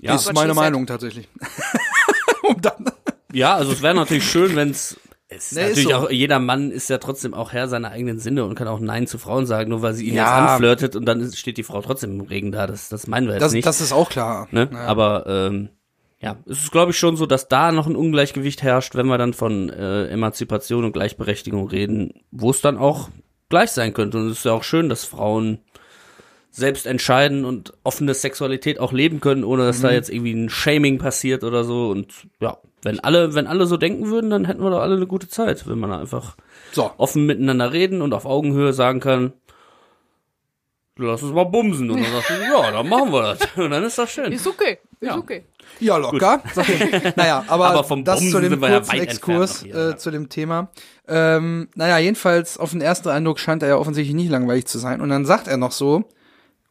Ja, 0.00 0.14
ist 0.14 0.32
meine. 0.32 0.54
Meinung 0.54 0.86
tatsächlich. 0.86 1.28
um 2.42 2.60
dann, 2.60 2.86
ja 3.32 3.54
also 3.56 3.72
es 3.72 3.82
wäre 3.82 3.94
natürlich 3.94 4.28
schön, 4.30 4.54
wenn 4.56 4.70
es 4.70 4.98
es 5.30 5.52
ist 5.52 5.56
Nee, 5.56 5.62
ist 5.64 5.68
natürlich 5.70 5.88
so. 5.90 5.94
auch, 5.96 6.10
jeder 6.10 6.38
Mann 6.38 6.70
ist 6.70 6.88
ja 6.88 6.96
trotzdem 6.98 7.34
auch 7.34 7.52
Herr 7.52 7.68
seiner 7.68 7.90
eigenen 7.90 8.18
Sinne 8.18 8.44
und 8.44 8.54
kann 8.54 8.66
auch 8.66 8.80
Nein 8.80 9.06
zu 9.06 9.18
Frauen 9.18 9.44
sagen, 9.44 9.68
nur 9.70 9.82
weil 9.82 9.92
sie 9.92 10.06
ihn 10.06 10.14
Ja. 10.14 10.22
jetzt 10.22 10.50
anflirtet 10.52 10.96
und 10.96 11.04
dann 11.04 11.20
ist, 11.20 11.36
steht 11.38 11.58
die 11.58 11.62
Frau 11.64 11.82
trotzdem 11.82 12.12
im 12.12 12.20
Regen 12.22 12.50
da. 12.50 12.66
Das, 12.66 12.88
das 12.88 13.06
meinen 13.06 13.26
wir 13.26 13.34
jetzt 13.34 13.42
das, 13.42 13.52
nicht. 13.52 13.66
das 13.66 13.82
ist 13.82 13.92
auch 13.92 14.08
klar. 14.08 14.48
ne? 14.52 14.70
Aber 14.86 15.26
ähm, 15.26 15.68
ja, 16.20 16.36
es 16.46 16.62
ist, 16.64 16.72
glaube 16.72 16.92
ich, 16.92 16.98
schon 16.98 17.16
so, 17.18 17.26
dass 17.26 17.46
da 17.48 17.72
noch 17.72 17.86
ein 17.86 17.94
Ungleichgewicht 17.94 18.62
herrscht, 18.62 18.94
wenn 18.94 19.06
wir 19.06 19.18
dann 19.18 19.34
von 19.34 19.68
äh, 19.68 20.06
Emanzipation 20.08 20.84
und 20.84 20.92
Gleichberechtigung 20.92 21.68
reden, 21.68 22.14
wo 22.30 22.50
es 22.50 22.62
dann 22.62 22.78
auch 22.78 23.10
gleich 23.50 23.70
sein 23.70 23.92
könnte. 23.92 24.18
Und 24.18 24.28
es 24.30 24.38
ist 24.38 24.44
ja 24.46 24.52
auch 24.52 24.64
schön, 24.64 24.88
dass 24.88 25.04
Frauen 25.04 25.58
selbst 26.50 26.86
entscheiden 26.86 27.44
und 27.44 27.72
offene 27.84 28.14
Sexualität 28.14 28.80
auch 28.80 28.92
leben 28.92 29.20
können, 29.20 29.44
ohne 29.44 29.64
dass 29.66 29.78
Mhm. 29.78 29.82
da 29.82 29.90
jetzt 29.92 30.10
irgendwie 30.10 30.32
ein 30.32 30.48
Shaming 30.50 30.98
passiert 30.98 31.44
oder 31.44 31.62
so. 31.64 31.90
Und 31.90 32.12
ja, 32.40 32.56
wenn 32.82 33.00
alle, 33.00 33.34
wenn 33.34 33.46
alle 33.46 33.66
so 33.66 33.76
denken 33.76 34.08
würden, 34.08 34.30
dann 34.30 34.44
hätten 34.44 34.62
wir 34.62 34.70
doch 34.70 34.80
alle 34.80 34.96
eine 34.96 35.06
gute 35.06 35.28
Zeit, 35.28 35.68
wenn 35.68 35.78
man 35.78 35.92
einfach 35.92 36.36
So. 36.72 36.90
offen 36.96 37.26
miteinander 37.26 37.72
reden 37.72 38.02
und 38.02 38.12
auf 38.14 38.24
Augenhöhe 38.24 38.72
sagen 38.72 39.00
kann, 39.00 39.32
lass 40.96 41.22
uns 41.22 41.32
mal 41.32 41.44
bumsen. 41.44 41.90
Und 41.90 42.02
dann 42.02 42.12
sagst 42.12 42.30
du, 42.30 42.34
ja, 42.52 42.70
dann 42.72 42.88
machen 42.88 43.12
wir 43.12 43.22
das. 43.22 43.38
Und 43.56 43.70
dann 43.70 43.84
ist 43.84 43.98
das 43.98 44.10
schön. 44.10 44.32
Ist 44.32 44.46
okay, 44.46 44.78
ist 45.00 45.08
Ja. 45.08 45.16
okay. 45.16 45.44
Ja, 45.80 45.96
locker. 45.98 46.42
Ich. 46.56 47.14
naja, 47.16 47.44
aber, 47.48 47.66
Aber 47.68 47.84
vom 47.84 48.02
das 48.02 48.20
Bumsen 48.20 48.32
zu 48.32 48.40
dem 48.40 48.50
sind 48.52 48.60
wir 48.62 48.68
ja 48.70 48.76
kurzen 48.78 48.92
weit 48.94 49.02
Exkurs 49.02 49.62
hier, 49.62 49.74
äh, 49.74 49.88
ja. 49.90 49.96
zu 49.98 50.10
dem 50.10 50.28
Thema. 50.30 50.70
Ähm, 51.06 51.68
naja, 51.74 51.98
jedenfalls 51.98 52.56
auf 52.58 52.70
den 52.70 52.80
ersten 52.80 53.10
Eindruck 53.10 53.38
scheint 53.38 53.62
er 53.62 53.68
ja 53.68 53.76
offensichtlich 53.76 54.14
nicht 54.16 54.30
langweilig 54.30 54.66
zu 54.66 54.78
sein. 54.78 55.00
Und 55.02 55.10
dann 55.10 55.26
sagt 55.26 55.46
er 55.46 55.56
noch 55.58 55.72
so, 55.72 56.04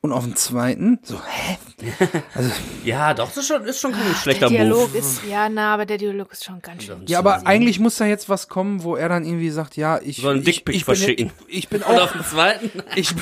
und 0.08 0.14
auf 0.18 0.24
den 0.24 0.36
zweiten, 0.36 1.00
so, 1.04 1.16
hä? 1.16 1.58
Ja, 2.84 3.14
doch, 3.14 3.28
das 3.28 3.38
ist 3.38 3.48
schon, 3.48 3.64
ist 3.66 3.80
schon 3.80 3.92
kein 3.92 4.08
Der 4.08 4.16
schlechter 4.16 4.50
Dialog 4.50 4.90
Move. 4.90 4.98
ist, 4.98 5.22
ja, 5.30 5.48
na, 5.50 5.74
aber 5.74 5.86
der 5.86 5.98
Dialog 5.98 6.32
ist 6.32 6.44
schon 6.46 6.62
ganz 6.62 6.84
schön. 6.84 7.04
Ja, 7.08 7.20
aber 7.20 7.46
eigentlich 7.46 7.80
muss 7.80 7.98
da 7.98 8.06
jetzt 8.06 8.30
was 8.30 8.48
kommen, 8.48 8.84
wo 8.84 8.96
er 8.96 9.10
dann 9.10 9.26
irgendwie 9.26 9.50
sagt, 9.50 9.78
ja, 9.78 10.00
ich 10.02 10.18
Soll 10.18 10.40
ich, 10.40 10.46
Dickpick 10.46 10.84
verschicken. 10.84 11.32
Ich, 11.48 11.58
ich 11.60 11.70
bin 11.70 11.82
Und 11.84 11.96
auch 11.96 12.04
auf 12.04 12.12
den 12.14 12.24
zweiten? 12.24 12.72
ich, 12.96 13.14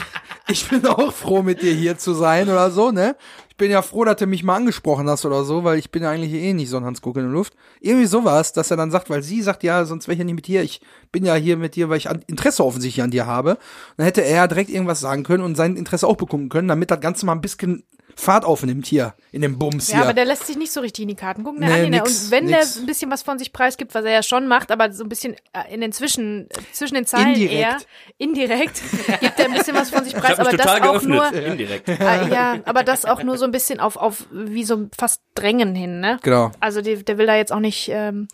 ich 0.47 0.67
bin 0.69 0.85
auch 0.87 1.11
froh, 1.11 1.41
mit 1.41 1.61
dir 1.61 1.73
hier 1.73 1.97
zu 1.97 2.13
sein 2.13 2.47
oder 2.49 2.71
so, 2.71 2.91
ne? 2.91 3.15
Ich 3.55 3.57
bin 3.57 3.71
ja 3.71 3.81
froh, 3.81 4.03
dass 4.03 4.17
du 4.17 4.27
mich 4.27 4.43
mal 4.43 4.57
angesprochen 4.57 5.09
hast 5.09 5.25
oder 5.25 5.45
so, 5.45 5.63
weil 5.63 5.79
ich 5.79 5.89
bin 5.89 6.03
ja 6.03 6.11
eigentlich 6.11 6.33
eh 6.33 6.51
nicht 6.51 6.69
so 6.69 6.75
ein 6.75 6.83
Hans 6.83 7.01
Guck 7.01 7.15
in 7.15 7.23
der 7.23 7.31
Luft. 7.31 7.53
Irgendwie 7.79 8.05
sowas, 8.05 8.51
dass 8.51 8.69
er 8.69 8.75
dann 8.75 8.91
sagt, 8.91 9.09
weil 9.09 9.23
sie 9.23 9.41
sagt, 9.41 9.63
ja, 9.63 9.85
sonst 9.85 10.09
wäre 10.09 10.15
ich 10.15 10.19
ja 10.19 10.25
nicht 10.25 10.35
mit 10.35 10.47
dir. 10.47 10.61
Ich 10.61 10.81
bin 11.13 11.23
ja 11.23 11.35
hier 11.35 11.55
mit 11.55 11.77
dir, 11.77 11.87
weil 11.87 11.97
ich 11.97 12.09
Interesse 12.27 12.65
offensichtlich 12.65 13.01
an 13.01 13.11
dir 13.11 13.27
habe. 13.27 13.57
Dann 13.95 14.05
hätte 14.07 14.25
er 14.25 14.49
direkt 14.49 14.69
irgendwas 14.69 14.99
sagen 14.99 15.23
können 15.23 15.41
und 15.41 15.55
sein 15.55 15.77
Interesse 15.77 16.05
auch 16.05 16.17
bekunden 16.17 16.49
können, 16.49 16.67
damit 16.67 16.91
das 16.91 16.99
Ganze 16.99 17.25
mal 17.25 17.31
ein 17.31 17.39
bisschen 17.39 17.85
Fahrt 18.17 18.45
aufnimmt 18.45 18.85
hier 18.87 19.13
in 19.31 19.41
dem 19.41 19.59
Bums 19.59 19.89
Ja, 19.89 19.95
hier. 19.95 20.03
aber 20.05 20.13
der 20.13 20.25
lässt 20.25 20.47
sich 20.47 20.55
nicht 20.57 20.71
so 20.71 20.79
richtig 20.79 21.03
in 21.03 21.09
die 21.09 21.15
Karten 21.15 21.43
gucken. 21.43 21.61
Der 21.61 21.69
Nee, 21.69 21.89
ne? 21.89 21.97
nix, 22.01 22.25
und 22.25 22.31
wenn 22.31 22.45
nix. 22.45 22.73
der 22.75 22.81
ein 22.83 22.85
bisschen 22.85 23.11
was 23.11 23.23
von 23.23 23.37
sich 23.37 23.51
preisgibt, 23.51 23.93
was 23.93 24.05
er 24.05 24.11
ja 24.11 24.23
schon 24.23 24.47
macht, 24.47 24.71
aber 24.71 24.91
so 24.93 25.03
ein 25.03 25.09
bisschen 25.09 25.33
äh, 25.53 25.73
in 25.73 25.81
den 25.81 25.91
Zwischen, 25.91 26.49
äh, 26.49 26.53
zwischen 26.71 26.95
den 26.95 27.05
Zeilen 27.05 27.33
Indirekt. 27.33 27.51
eher, 27.53 27.77
indirekt, 28.17 28.81
gibt 29.19 29.39
er 29.39 29.45
ein 29.45 29.53
bisschen 29.53 29.75
was 29.75 29.89
von 29.89 30.03
sich 30.03 30.13
Ich 30.13 30.19
preis, 30.19 30.39
aber 30.39 30.51
das 30.51 30.61
total 30.65 30.81
auch 30.83 30.91
geöffnet. 31.01 31.09
nur, 31.33 31.33
Indirekt. 31.33 31.89
äh, 31.89 32.29
ja, 32.29 32.59
aber 32.65 32.83
das 32.83 33.05
auch 33.05 33.21
nur 33.23 33.37
so 33.37 33.45
ein 33.45 33.51
bisschen 33.51 33.79
auf, 33.79 33.97
auf 33.97 34.25
wie 34.31 34.63
so 34.63 34.87
fast 34.97 35.21
Drängen 35.35 35.75
hin, 35.75 35.99
ne? 35.99 36.17
genau. 36.23 36.51
Also 36.61 36.81
die, 36.81 37.03
der 37.03 37.17
will 37.17 37.25
da 37.27 37.35
jetzt 37.35 37.51
auch 37.51 37.59
nicht 37.59 37.89
ähm, 37.91 38.27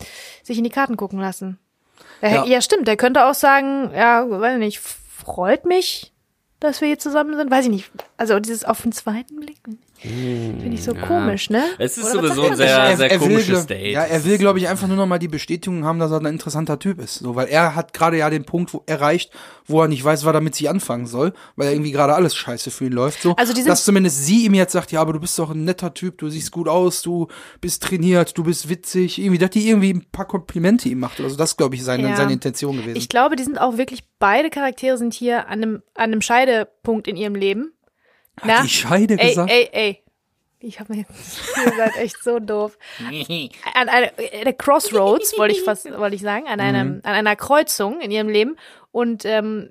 sich 0.44 0.56
in 0.58 0.64
die 0.64 0.70
Karten 0.70 0.96
gucken 0.96 1.18
lassen. 1.18 1.58
Der, 2.20 2.30
Ja. 2.30 2.44
ja. 2.44 2.60
stimmt, 2.60 2.86
der 2.86 2.96
könnte 2.96 3.26
auch 3.26 3.34
sagen, 3.34 3.90
ja, 3.94 4.24
weiß 4.30 4.58
nicht, 4.58 4.78
freut 4.78 5.64
mich, 5.66 6.11
dass 6.62 6.80
wir 6.80 6.88
hier 6.88 6.98
zusammen 6.98 7.36
sind, 7.36 7.50
weiß 7.50 7.66
ich 7.66 7.70
nicht. 7.70 7.90
Also 8.16 8.38
dieses 8.40 8.64
auf 8.64 8.82
den 8.82 8.92
zweiten 8.92 9.36
Blick 9.36 9.58
finde 10.08 10.74
ich 10.74 10.82
so 10.82 10.94
komisch, 10.94 11.48
ne? 11.50 11.64
Es 11.78 11.96
ist 11.96 12.14
Oder 12.14 12.28
sowieso 12.28 12.42
ein 12.42 12.50
er? 12.50 12.56
sehr, 12.56 12.68
Er- 12.68 12.96
sehr 12.96 13.10
er 13.10 13.20
will, 13.20 13.28
komisches 13.28 13.48
glaub- 13.48 13.66
Date. 13.68 13.92
Ja, 13.92 14.02
er 14.04 14.24
will, 14.24 14.38
glaube 14.38 14.58
ich, 14.58 14.68
einfach 14.68 14.88
nur 14.88 14.96
noch 14.96 15.06
mal 15.06 15.18
die 15.18 15.28
Bestätigung 15.28 15.84
haben, 15.84 15.98
dass 15.98 16.10
er 16.10 16.18
ein 16.20 16.26
interessanter 16.26 16.78
Typ 16.78 17.00
ist. 17.00 17.16
So, 17.20 17.34
weil 17.36 17.48
er 17.48 17.74
hat 17.74 17.92
gerade 17.92 18.18
ja 18.18 18.28
den 18.30 18.44
Punkt 18.44 18.74
wo, 18.74 18.82
erreicht, 18.86 19.30
wo 19.66 19.80
er 19.82 19.88
nicht 19.88 20.04
weiß, 20.04 20.24
was 20.24 20.34
er 20.34 20.40
mit 20.40 20.54
sich 20.54 20.68
anfangen 20.68 21.06
soll, 21.06 21.32
weil 21.56 21.72
irgendwie 21.72 21.92
gerade 21.92 22.14
alles 22.14 22.34
scheiße 22.34 22.70
für 22.70 22.86
ihn 22.86 22.92
läuft. 22.92 23.22
So, 23.22 23.34
Also 23.36 23.52
dass 23.64 23.84
zumindest 23.84 24.26
sie 24.26 24.44
ihm 24.46 24.54
jetzt 24.54 24.72
sagt, 24.72 24.92
ja, 24.92 25.00
aber 25.00 25.12
du 25.12 25.20
bist 25.20 25.38
doch 25.38 25.50
ein 25.50 25.64
netter 25.64 25.94
Typ, 25.94 26.18
du 26.18 26.28
siehst 26.28 26.50
gut 26.50 26.68
aus, 26.68 27.02
du 27.02 27.28
bist 27.60 27.82
trainiert, 27.82 28.36
du 28.36 28.44
bist 28.44 28.68
witzig, 28.68 29.18
irgendwie, 29.20 29.38
dass 29.38 29.50
die 29.50 29.68
irgendwie 29.68 29.92
ein 29.94 30.04
paar 30.10 30.26
Komplimente 30.26 30.88
ihm 30.88 30.98
macht 31.00 31.20
oder 31.20 31.30
so. 31.30 31.36
Das 31.36 31.50
ist, 31.52 31.56
glaube 31.56 31.74
ich, 31.76 31.84
seine, 31.84 32.08
Ja. 32.10 32.16
seine 32.16 32.32
Intention 32.32 32.76
gewesen. 32.76 32.96
Ich 32.96 33.08
glaube, 33.08 33.36
die 33.36 33.44
sind 33.44 33.60
auch 33.60 33.76
wirklich, 33.78 34.02
beide 34.18 34.50
Charaktere 34.50 34.98
sind 34.98 35.14
hier 35.14 35.46
an 35.48 35.62
einem, 35.62 35.82
an 35.94 36.04
einem 36.12 36.22
Scheidepunkt 36.22 37.06
in 37.08 37.16
ihrem 37.16 37.34
Leben. 37.34 37.72
Hat 38.40 38.64
die 38.64 38.68
Scheide 38.68 39.18
ey, 39.18 39.28
gesagt? 39.28 39.50
ey, 39.50 39.68
ey. 39.72 40.02
Ich 40.64 40.78
habe 40.78 40.94
mir 40.94 41.04
ihr 41.66 41.72
seid 41.76 41.96
echt 41.96 42.22
so 42.22 42.38
doof. 42.38 42.78
An 43.74 43.88
einer, 43.88 44.12
eine 44.40 44.54
Crossroads, 44.54 45.36
wollte 45.38 45.54
ich 45.54 45.62
fast, 45.62 45.90
wollte 45.98 46.14
ich 46.14 46.22
sagen, 46.22 46.46
an 46.46 46.60
einem, 46.60 47.00
an 47.02 47.14
einer 47.14 47.34
Kreuzung 47.34 48.00
in 48.00 48.10
ihrem 48.10 48.28
Leben. 48.28 48.56
Und 48.92 49.24
ähm, 49.24 49.70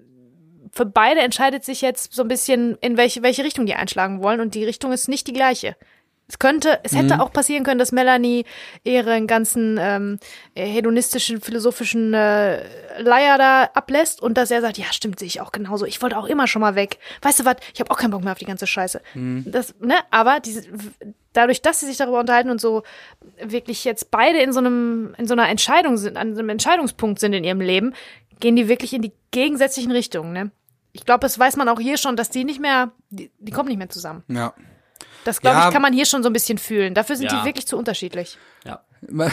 für 0.71 0.85
beide 0.85 1.21
entscheidet 1.21 1.63
sich 1.63 1.81
jetzt 1.81 2.13
so 2.13 2.23
ein 2.23 2.27
bisschen, 2.27 2.77
in 2.81 2.97
welche, 2.97 3.23
welche 3.23 3.43
Richtung 3.43 3.65
die 3.65 3.75
einschlagen 3.75 4.21
wollen. 4.21 4.41
Und 4.41 4.53
die 4.53 4.65
Richtung 4.65 4.91
ist 4.91 5.07
nicht 5.07 5.27
die 5.27 5.33
gleiche. 5.33 5.77
Es 6.31 6.39
könnte, 6.39 6.79
es 6.83 6.95
hätte 6.95 7.19
auch 7.19 7.33
passieren 7.33 7.65
können, 7.65 7.77
dass 7.77 7.91
Melanie 7.91 8.45
ihren 8.85 9.27
ganzen 9.27 9.77
ähm, 9.77 10.17
hedonistischen, 10.55 11.41
philosophischen 11.41 12.13
äh, 12.13 12.63
Leier 13.01 13.37
da 13.37 13.63
ablässt 13.73 14.21
und 14.21 14.37
dass 14.37 14.49
er 14.49 14.61
sagt, 14.61 14.77
ja, 14.77 14.85
stimmt, 14.91 15.19
sehe 15.19 15.27
ich 15.27 15.41
auch 15.41 15.51
genauso. 15.51 15.85
Ich 15.85 16.01
wollte 16.01 16.17
auch 16.17 16.27
immer 16.27 16.47
schon 16.47 16.61
mal 16.61 16.75
weg. 16.75 16.99
Weißt 17.21 17.41
du 17.41 17.45
was? 17.45 17.57
Ich 17.73 17.81
habe 17.81 17.91
auch 17.91 17.97
keinen 17.97 18.11
Bock 18.11 18.23
mehr 18.23 18.31
auf 18.31 18.37
die 18.37 18.45
ganze 18.45 18.65
Scheiße. 18.65 19.01
Das, 19.45 19.75
ne? 19.81 19.95
Aber 20.09 20.39
diese, 20.39 20.63
dadurch, 21.33 21.61
dass 21.61 21.81
sie 21.81 21.85
sich 21.85 21.97
darüber 21.97 22.21
unterhalten 22.21 22.49
und 22.49 22.61
so 22.61 22.83
wirklich 23.43 23.83
jetzt 23.83 24.09
beide 24.09 24.39
in 24.39 24.53
so 24.53 24.59
einem, 24.59 25.13
in 25.17 25.27
so 25.27 25.33
einer 25.33 25.49
Entscheidung 25.49 25.97
sind, 25.97 26.15
an 26.15 26.33
so 26.33 26.39
einem 26.39 26.49
Entscheidungspunkt 26.49 27.19
sind 27.19 27.33
in 27.33 27.43
ihrem 27.43 27.59
Leben, 27.59 27.93
gehen 28.39 28.55
die 28.55 28.69
wirklich 28.69 28.93
in 28.93 29.01
die 29.01 29.11
gegensätzlichen 29.31 29.91
Richtungen. 29.91 30.31
Ne? 30.31 30.51
Ich 30.93 31.05
glaube, 31.05 31.19
das 31.19 31.37
weiß 31.37 31.57
man 31.57 31.67
auch 31.67 31.81
hier 31.81 31.97
schon, 31.97 32.15
dass 32.15 32.29
die 32.29 32.45
nicht 32.45 32.61
mehr, 32.61 32.91
die, 33.09 33.31
die 33.37 33.51
kommen 33.51 33.67
nicht 33.67 33.79
mehr 33.79 33.89
zusammen. 33.89 34.23
ja. 34.29 34.53
Das 35.23 35.41
glaube 35.41 35.57
Ja. 35.57 35.67
ich, 35.67 35.73
kann 35.73 35.81
man 35.81 35.93
hier 35.93 36.05
schon 36.05 36.23
so 36.23 36.29
ein 36.29 36.33
bisschen 36.33 36.57
fühlen. 36.57 36.93
Dafür 36.93 37.15
sind 37.15 37.31
Ja. 37.31 37.39
die 37.39 37.45
wirklich 37.45 37.67
zu 37.67 37.77
unterschiedlich. 37.77 38.37
Ja, 38.65 38.81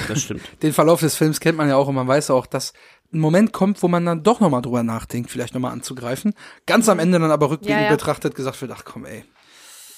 das 0.09 0.23
stimmt. 0.23 0.43
Den 0.63 0.73
Verlauf 0.73 1.01
des 1.01 1.17
Films 1.17 1.41
kennt 1.41 1.57
man 1.59 1.69
ja 1.69 1.77
auch 1.77 1.89
und 1.89 1.95
man 1.95 2.07
weiß 2.09 2.31
auch, 2.31 2.47
dass 2.47 2.73
ein 3.13 3.21
Moment 3.21 3.53
kommt, 3.55 3.83
wo 3.83 3.89
man 3.89 4.05
dann 4.05 4.23
doch 4.23 4.41
nochmal 4.41 4.61
drüber 4.63 4.83
nachdenkt, 4.83 5.31
vielleicht 5.31 5.55
nochmal 5.55 5.73
anzugreifen. 5.73 6.35
Ganz 6.67 6.89
am 6.91 6.99
Ende 6.99 7.19
dann 7.19 7.31
aber 7.31 7.49
rückblickend 7.51 7.81
Ja, 7.81 7.87
ja. 7.87 7.93
betrachtet 7.93 8.35
gesagt 8.35 8.61
wird, 8.61 8.71
ach 8.75 8.85
komm 8.85 9.07
ey, 9.07 9.25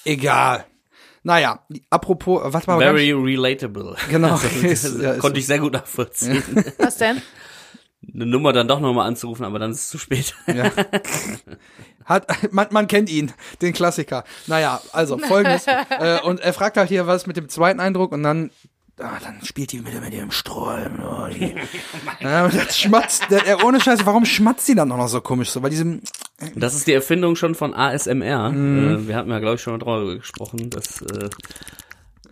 egal. 0.05 0.65
Naja, 1.23 1.59
apropos, 1.91 2.41
was 2.45 2.67
war 2.67 2.79
Very 2.79 3.11
relatable. 3.11 3.95
Genau. 4.09 4.31
Also, 4.31 4.47
das 4.63 4.83
Ist- 4.85 5.01
ja, 5.01 5.11
ist 5.13 5.19
konnte 5.19 5.39
ich 5.39 5.45
sehr 5.45 5.59
gut 5.59 5.73
nachvollziehen. 5.73 6.41
Was 6.79 6.97
denn? 6.97 7.21
Eine 8.13 8.25
Nummer 8.25 8.51
dann 8.51 8.67
doch 8.67 8.79
nochmal 8.79 9.07
anzurufen, 9.07 9.45
aber 9.45 9.59
dann 9.59 9.71
ist 9.71 9.81
es 9.81 9.89
zu 9.89 9.97
spät. 9.97 10.35
Ja. 10.47 10.71
Hat, 12.05 12.51
man, 12.51 12.67
man 12.71 12.87
kennt 12.87 13.09
ihn, 13.09 13.31
den 13.61 13.73
Klassiker. 13.73 14.23
Naja, 14.47 14.81
also 14.91 15.17
folgendes. 15.19 15.65
äh, 15.89 16.19
und 16.23 16.39
er 16.39 16.53
fragt 16.53 16.77
halt 16.77 16.89
hier 16.89 17.05
was 17.05 17.27
mit 17.27 17.37
dem 17.37 17.47
zweiten 17.47 17.79
Eindruck 17.79 18.11
und 18.11 18.23
dann, 18.23 18.49
ah, 18.99 19.19
dann 19.23 19.45
spielt 19.45 19.71
die 19.71 19.85
wieder 19.85 20.01
mit 20.01 20.13
ihrem 20.13 20.31
Sträumen. 20.31 20.99
Oh, 20.99 21.27
die. 21.27 21.55
ja, 22.19 22.45
und 22.45 22.55
das 22.55 22.77
schmatzt, 22.77 23.29
der, 23.29 23.63
ohne 23.63 23.79
Scheiße, 23.79 24.05
warum 24.05 24.25
schmatzt 24.25 24.65
sie 24.65 24.75
dann 24.75 24.91
auch 24.91 24.97
noch 24.97 25.07
so 25.07 25.21
komisch 25.21 25.51
so? 25.51 25.61
Bei 25.61 25.69
diesem, 25.69 26.01
Das 26.55 26.73
ist 26.73 26.87
die 26.87 26.93
Erfindung 26.93 27.35
schon 27.35 27.53
von 27.53 27.75
ASMR. 27.75 28.49
Mhm. 28.49 28.95
Äh, 28.95 29.07
wir 29.07 29.15
hatten 29.15 29.29
ja, 29.29 29.39
glaube 29.39 29.55
ich, 29.55 29.61
schon 29.61 29.73
mal 29.73 29.79
drüber 29.79 30.15
gesprochen, 30.15 30.71
dass 30.71 31.01
äh, 31.03 31.29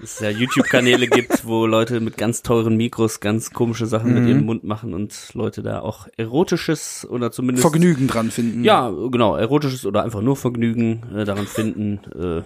es 0.03 0.19
ja 0.19 0.29
YouTube-Kanäle 0.29 1.07
gibt, 1.07 1.45
wo 1.45 1.65
Leute 1.65 1.99
mit 1.99 2.17
ganz 2.17 2.41
teuren 2.41 2.77
Mikros 2.77 3.19
ganz 3.19 3.51
komische 3.51 3.85
Sachen 3.85 4.13
Mhm. 4.13 4.19
mit 4.19 4.29
ihrem 4.29 4.45
Mund 4.45 4.63
machen 4.63 4.93
und 4.93 5.13
Leute 5.33 5.61
da 5.63 5.79
auch 5.81 6.07
erotisches 6.17 7.07
oder 7.09 7.31
zumindest 7.31 7.61
Vergnügen 7.67 8.07
dran 8.07 8.31
finden. 8.31 8.63
Ja, 8.63 8.89
genau, 8.89 9.35
erotisches 9.35 9.85
oder 9.85 10.03
einfach 10.03 10.21
nur 10.21 10.35
Vergnügen 10.35 11.03
äh, 11.15 11.25
daran 11.25 11.47
finden. 11.47 11.99
Äh, 12.17 12.43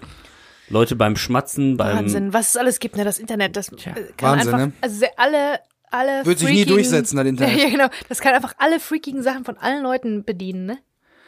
Leute 0.69 0.95
beim 0.95 1.15
Schmatzen, 1.15 1.77
beim 1.77 1.97
Wahnsinn, 1.97 2.33
was 2.33 2.49
es 2.49 2.57
alles 2.57 2.79
gibt, 2.79 2.95
ne? 2.95 3.03
Das 3.03 3.19
Internet, 3.19 3.55
das 3.57 3.69
äh, 3.69 3.75
kann 4.17 4.39
Wahnsinn, 4.39 4.53
einfach, 4.53 4.67
ne? 4.67 4.73
also 4.81 5.05
alle, 5.17 5.59
alle 5.91 6.25
Wird 6.25 6.39
sich 6.39 6.49
nie 6.49 6.65
durchsetzen, 6.65 7.17
das 7.17 7.25
Internet. 7.27 7.59
Ja, 7.61 7.69
genau. 7.69 7.87
Das 8.09 8.19
kann 8.21 8.33
einfach 8.33 8.53
alle 8.57 8.79
freakigen 8.79 9.21
Sachen 9.21 9.43
von 9.45 9.57
allen 9.57 9.83
Leuten 9.83 10.23
bedienen, 10.23 10.65
ne? 10.65 10.77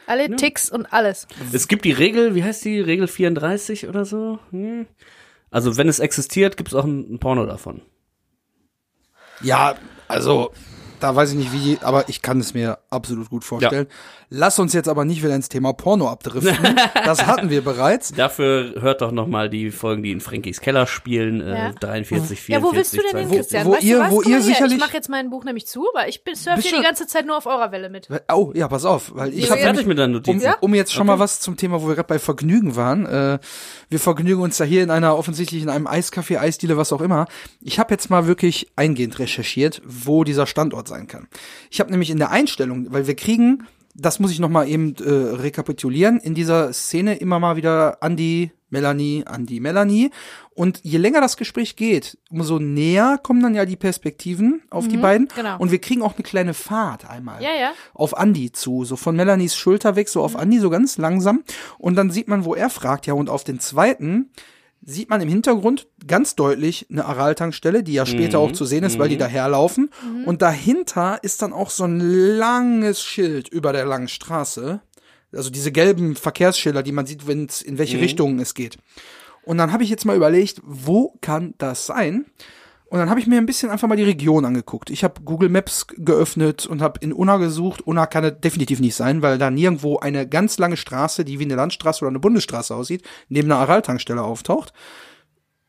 Alle 0.08 0.34
Ticks 0.36 0.70
und 0.70 0.92
alles. 0.92 1.26
Es 1.52 1.66
gibt 1.66 1.84
die 1.84 1.90
Regel, 1.92 2.34
wie 2.36 2.44
heißt 2.44 2.64
die? 2.64 2.80
Regel 2.80 3.08
34 3.08 3.88
oder 3.88 4.04
so? 4.04 4.38
Hm. 4.52 4.86
Also 5.56 5.78
wenn 5.78 5.88
es 5.88 6.00
existiert, 6.00 6.58
gibt 6.58 6.68
es 6.68 6.74
auch 6.74 6.84
ein, 6.84 7.18
Porno 7.18 7.46
davon. 7.46 7.80
Ja, 9.40 9.76
also 10.06 10.52
da 11.00 11.14
weiß 11.14 11.30
ich 11.32 11.36
nicht 11.36 11.52
wie, 11.52 11.78
aber 11.82 12.08
ich 12.08 12.22
kann 12.22 12.40
es 12.40 12.54
mir 12.54 12.78
absolut 12.90 13.30
gut 13.30 13.44
vorstellen. 13.44 13.86
Lass 14.28 14.58
uns 14.58 14.72
jetzt 14.72 14.88
aber 14.88 15.04
nicht 15.04 15.22
wieder 15.22 15.34
ins 15.36 15.48
Thema 15.48 15.72
Porno 15.72 16.08
abdriften. 16.08 16.56
das 17.04 17.26
hatten 17.26 17.48
wir 17.48 17.62
bereits. 17.62 18.12
Dafür 18.12 18.74
hört 18.80 19.00
doch 19.00 19.12
noch 19.12 19.28
mal 19.28 19.48
die 19.48 19.70
Folgen, 19.70 20.02
die 20.02 20.10
in 20.10 20.20
Frankies 20.20 20.60
Keller 20.60 20.86
spielen, 20.88 21.40
Ja. 21.40 21.68
äh, 21.68 21.74
43, 21.74 22.40
44, 22.40 22.48
Ja, 22.48 22.62
wo 22.62 22.72
willst 22.74 22.92
du 22.94 22.96
denn 23.02 23.16
hin, 23.18 23.28
42. 23.28 23.36
Christian? 23.38 23.66
wo 23.66 23.72
weißt 23.72 23.84
ihr- 23.84 23.96
du 23.98 24.02
was? 24.02 24.10
wo 24.10 24.16
Guck 24.16 24.26
ihr 24.26 24.42
sicherlich- 24.42 24.74
Ich 24.74 24.80
mache 24.80 24.94
jetzt 24.94 25.08
mein 25.08 25.30
Buch 25.30 25.44
nämlich 25.44 25.66
zu, 25.66 25.86
weil 25.94 26.08
ich 26.08 26.24
bin 26.24 26.34
surf 26.34 26.56
Bist 26.56 26.68
hier 26.68 26.78
die 26.78 26.84
ganze 26.84 27.06
Zeit 27.06 27.24
nur 27.26 27.36
auf 27.36 27.46
eurer 27.46 27.70
Welle 27.70 27.88
mit. 27.88 28.08
Oh, 28.32 28.50
ja, 28.54 28.66
pass 28.66 28.84
auf, 28.84 29.12
weil 29.14 29.28
ich 29.32 29.44
Ich 29.44 29.50
habe 29.50 29.60
hab 29.60 29.66
fertig 29.68 29.86
mit 29.86 29.98
deinen 29.98 30.16
um, 30.16 30.22
Notizen. 30.22 30.52
um 30.60 30.74
jetzt 30.74 30.92
schon 30.92 31.06
mal 31.06 31.18
was 31.20 31.38
zum 31.40 31.56
Thema, 31.56 31.80
wo 31.82 31.86
wir 31.88 31.94
gerade 31.94 32.08
bei 32.08 32.18
Vergnügen 32.18 32.74
waren. 32.74 33.06
Äh, 33.06 33.38
wir 33.88 34.00
vergnügen 34.00 34.42
uns 34.42 34.58
ja 34.58 34.66
hier 34.66 34.82
in 34.82 34.90
einer 34.90 35.16
offensichtlich 35.16 35.62
in 35.62 35.68
einem 35.68 35.86
Eiscafé, 35.86 36.38
Eisdiele, 36.40 36.76
was 36.76 36.92
auch 36.92 37.00
immer. 37.00 37.26
Ich 37.60 37.78
habe 37.78 37.94
jetzt 37.94 38.10
mal 38.10 38.26
wirklich 38.26 38.72
eingehend 38.74 39.18
recherchiert, 39.20 39.80
wo 39.84 40.24
dieser 40.24 40.46
Standort 40.46 40.85
sein 40.88 41.06
kann. 41.06 41.28
Ich 41.70 41.80
habe 41.80 41.90
nämlich 41.90 42.10
in 42.10 42.18
der 42.18 42.30
Einstellung, 42.30 42.86
weil 42.92 43.06
wir 43.06 43.16
kriegen, 43.16 43.66
das 43.94 44.18
muss 44.20 44.30
ich 44.30 44.38
noch 44.40 44.50
mal 44.50 44.68
eben 44.68 44.94
äh, 44.96 45.10
rekapitulieren, 45.10 46.18
in 46.20 46.34
dieser 46.34 46.72
Szene 46.72 47.16
immer 47.16 47.38
mal 47.40 47.56
wieder 47.56 47.98
Andy, 48.02 48.50
Melanie, 48.68 49.24
Andy, 49.32 49.60
Melanie. 49.60 50.10
Und 50.50 50.80
je 50.82 50.98
länger 50.98 51.20
das 51.20 51.36
Gespräch 51.36 51.76
geht, 51.76 52.18
umso 52.30 52.58
näher 52.58 53.18
kommen 53.22 53.40
dann 53.42 53.54
ja 53.54 53.64
die 53.64 53.76
Perspektiven 53.76 54.62
auf 54.70 54.88
die 54.88 54.96
beiden. 54.96 55.28
genau. 55.34 55.58
Und 55.58 55.70
wir 55.70 55.78
kriegen 55.80 56.02
auch 56.02 56.14
eine 56.14 56.24
kleine 56.24 56.52
Fahrt 56.52 57.08
einmal 57.08 57.42
Ja, 57.42 57.54
ja. 57.58 57.72
auf 57.94 58.12
Andy 58.18 58.50
zu, 58.52 58.84
so 58.84 58.96
von 58.96 59.14
Melanies 59.16 59.54
Schulter 59.54 59.96
weg, 59.96 60.08
so 60.08 60.22
auf 60.22 60.34
Andy, 60.34 60.58
so 60.58 60.68
ganz 60.68 60.98
langsam. 60.98 61.44
Und 61.78 61.94
dann 61.94 62.10
sieht 62.10 62.26
man, 62.28 62.44
wo 62.44 62.54
er 62.54 62.68
fragt, 62.70 63.06
ja, 63.06 63.14
und 63.14 63.30
auf 63.30 63.44
den 63.44 63.60
zweiten 63.60 64.30
sieht 64.88 65.10
man 65.10 65.20
im 65.20 65.28
Hintergrund 65.28 65.88
ganz 66.06 66.36
deutlich 66.36 66.86
eine 66.90 67.04
Aral-Tankstelle, 67.04 67.82
die 67.82 67.92
ja 67.92 68.06
später 68.06 68.38
auch 68.38 68.52
zu 68.52 68.64
sehen 68.64 68.84
ist, 68.84 69.00
weil 69.00 69.08
die 69.08 69.16
daherlaufen. 69.16 69.90
Und 70.24 70.42
dahinter 70.42 71.18
ist 71.22 71.42
dann 71.42 71.52
auch 71.52 71.70
so 71.70 71.84
ein 71.84 71.98
langes 71.98 73.02
Schild 73.02 73.48
über 73.48 73.72
der 73.72 73.84
langen 73.84 74.06
Straße. 74.06 74.80
Also 75.32 75.50
diese 75.50 75.72
gelben 75.72 76.14
Verkehrsschilder, 76.14 76.84
die 76.84 76.92
man 76.92 77.04
sieht, 77.04 77.26
wenn 77.26 77.46
es 77.46 77.62
in 77.62 77.78
welche 77.78 78.00
Richtungen 78.00 78.38
es 78.38 78.54
geht. 78.54 78.78
Und 79.42 79.58
dann 79.58 79.72
habe 79.72 79.82
ich 79.82 79.90
jetzt 79.90 80.04
mal 80.04 80.16
überlegt, 80.16 80.60
wo 80.64 81.18
kann 81.20 81.54
das 81.58 81.86
sein? 81.86 82.26
Und 82.88 83.00
dann 83.00 83.10
habe 83.10 83.18
ich 83.18 83.26
mir 83.26 83.38
ein 83.38 83.46
bisschen 83.46 83.70
einfach 83.70 83.88
mal 83.88 83.96
die 83.96 84.04
Region 84.04 84.44
angeguckt. 84.44 84.90
Ich 84.90 85.02
habe 85.02 85.20
Google 85.22 85.48
Maps 85.48 85.88
geöffnet 85.88 86.66
und 86.66 86.82
habe 86.82 87.00
in 87.02 87.12
Unna 87.12 87.36
gesucht. 87.36 87.82
Unna 87.82 88.06
kann 88.06 88.22
es 88.24 88.40
definitiv 88.40 88.78
nicht 88.78 88.94
sein, 88.94 89.22
weil 89.22 89.38
da 89.38 89.50
nirgendwo 89.50 89.98
eine 89.98 90.28
ganz 90.28 90.58
lange 90.58 90.76
Straße, 90.76 91.24
die 91.24 91.40
wie 91.40 91.44
eine 91.44 91.56
Landstraße 91.56 92.04
oder 92.04 92.10
eine 92.10 92.20
Bundesstraße 92.20 92.74
aussieht, 92.74 93.02
neben 93.28 93.50
einer 93.50 93.60
Aral-Tankstelle 93.60 94.22
auftaucht. 94.22 94.72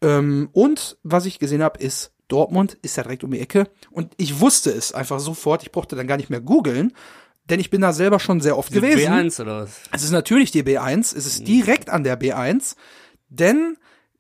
Ähm, 0.02 0.50
und 0.52 0.98
was 1.02 1.26
ich 1.26 1.40
gesehen 1.40 1.64
habe, 1.64 1.80
ist 1.80 2.12
Dortmund, 2.28 2.78
ist 2.84 2.98
ja 2.98 3.04
direkt 3.04 3.24
um 3.24 3.32
die 3.32 3.40
Ecke. 3.40 3.68
Und 3.90 4.14
ich 4.18 4.40
wusste 4.40 4.70
es 4.70 4.92
einfach 4.92 5.20
sofort. 5.20 5.64
Ich 5.64 5.72
brauchte 5.72 5.96
dann 5.96 6.08
gar 6.08 6.18
nicht 6.18 6.30
mehr 6.30 6.42
googeln, 6.42 6.94
denn 7.50 7.60
ich 7.60 7.72
bin 7.72 7.82
da 7.82 7.94
selber 7.94 8.20
schon 8.20 8.42
sehr 8.42 8.58
oft 8.58 8.72
gewesen. 8.72 9.12
B1 9.12 9.42
oder 9.42 9.64
was? 9.64 9.80
Es 9.92 10.04
ist 10.04 10.12
natürlich 10.12 10.52
die 10.52 10.64
B1, 10.64 11.16
es 11.16 11.26
ist 11.26 11.48
direkt 11.48 11.90
an 11.90 12.04
der 12.04 12.20
B1, 12.20 12.76
denn 13.30 13.78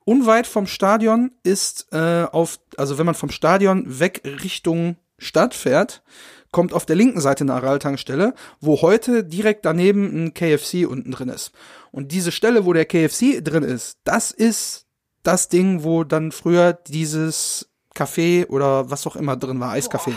unweit 0.07 0.47
vom 0.47 0.67
Stadion 0.67 1.31
ist 1.43 1.87
äh, 1.91 2.23
auf, 2.31 2.59
also 2.77 2.97
wenn 2.97 3.05
man 3.05 3.15
vom 3.15 3.29
Stadion 3.29 3.99
weg 3.99 4.21
Richtung 4.23 4.95
Stadt 5.17 5.53
fährt, 5.53 6.01
kommt 6.51 6.71
auf 6.71 6.85
der 6.85 6.95
linken 6.95 7.19
Seite 7.19 7.43
eine 7.43 7.53
Aral-Tankstelle, 7.55 8.33
wo 8.61 8.81
heute 8.81 9.25
direkt 9.25 9.65
daneben 9.65 10.25
ein 10.25 10.33
KFC 10.33 10.87
unten 10.87 11.11
drin 11.11 11.27
ist. 11.27 11.51
Und 11.91 12.13
diese 12.13 12.31
Stelle, 12.31 12.65
wo 12.65 12.71
der 12.71 12.85
KFC 12.85 13.43
drin 13.43 13.63
ist, 13.63 13.97
das 14.05 14.31
ist 14.31 14.85
das 15.23 15.49
Ding, 15.49 15.83
wo 15.83 16.05
dann 16.05 16.31
früher 16.31 16.71
dieses 16.71 17.69
Café 17.93 18.47
oder 18.47 18.89
was 18.89 19.05
auch 19.07 19.17
immer 19.17 19.35
drin 19.35 19.59
war, 19.59 19.73
Eiscafé. 19.73 20.13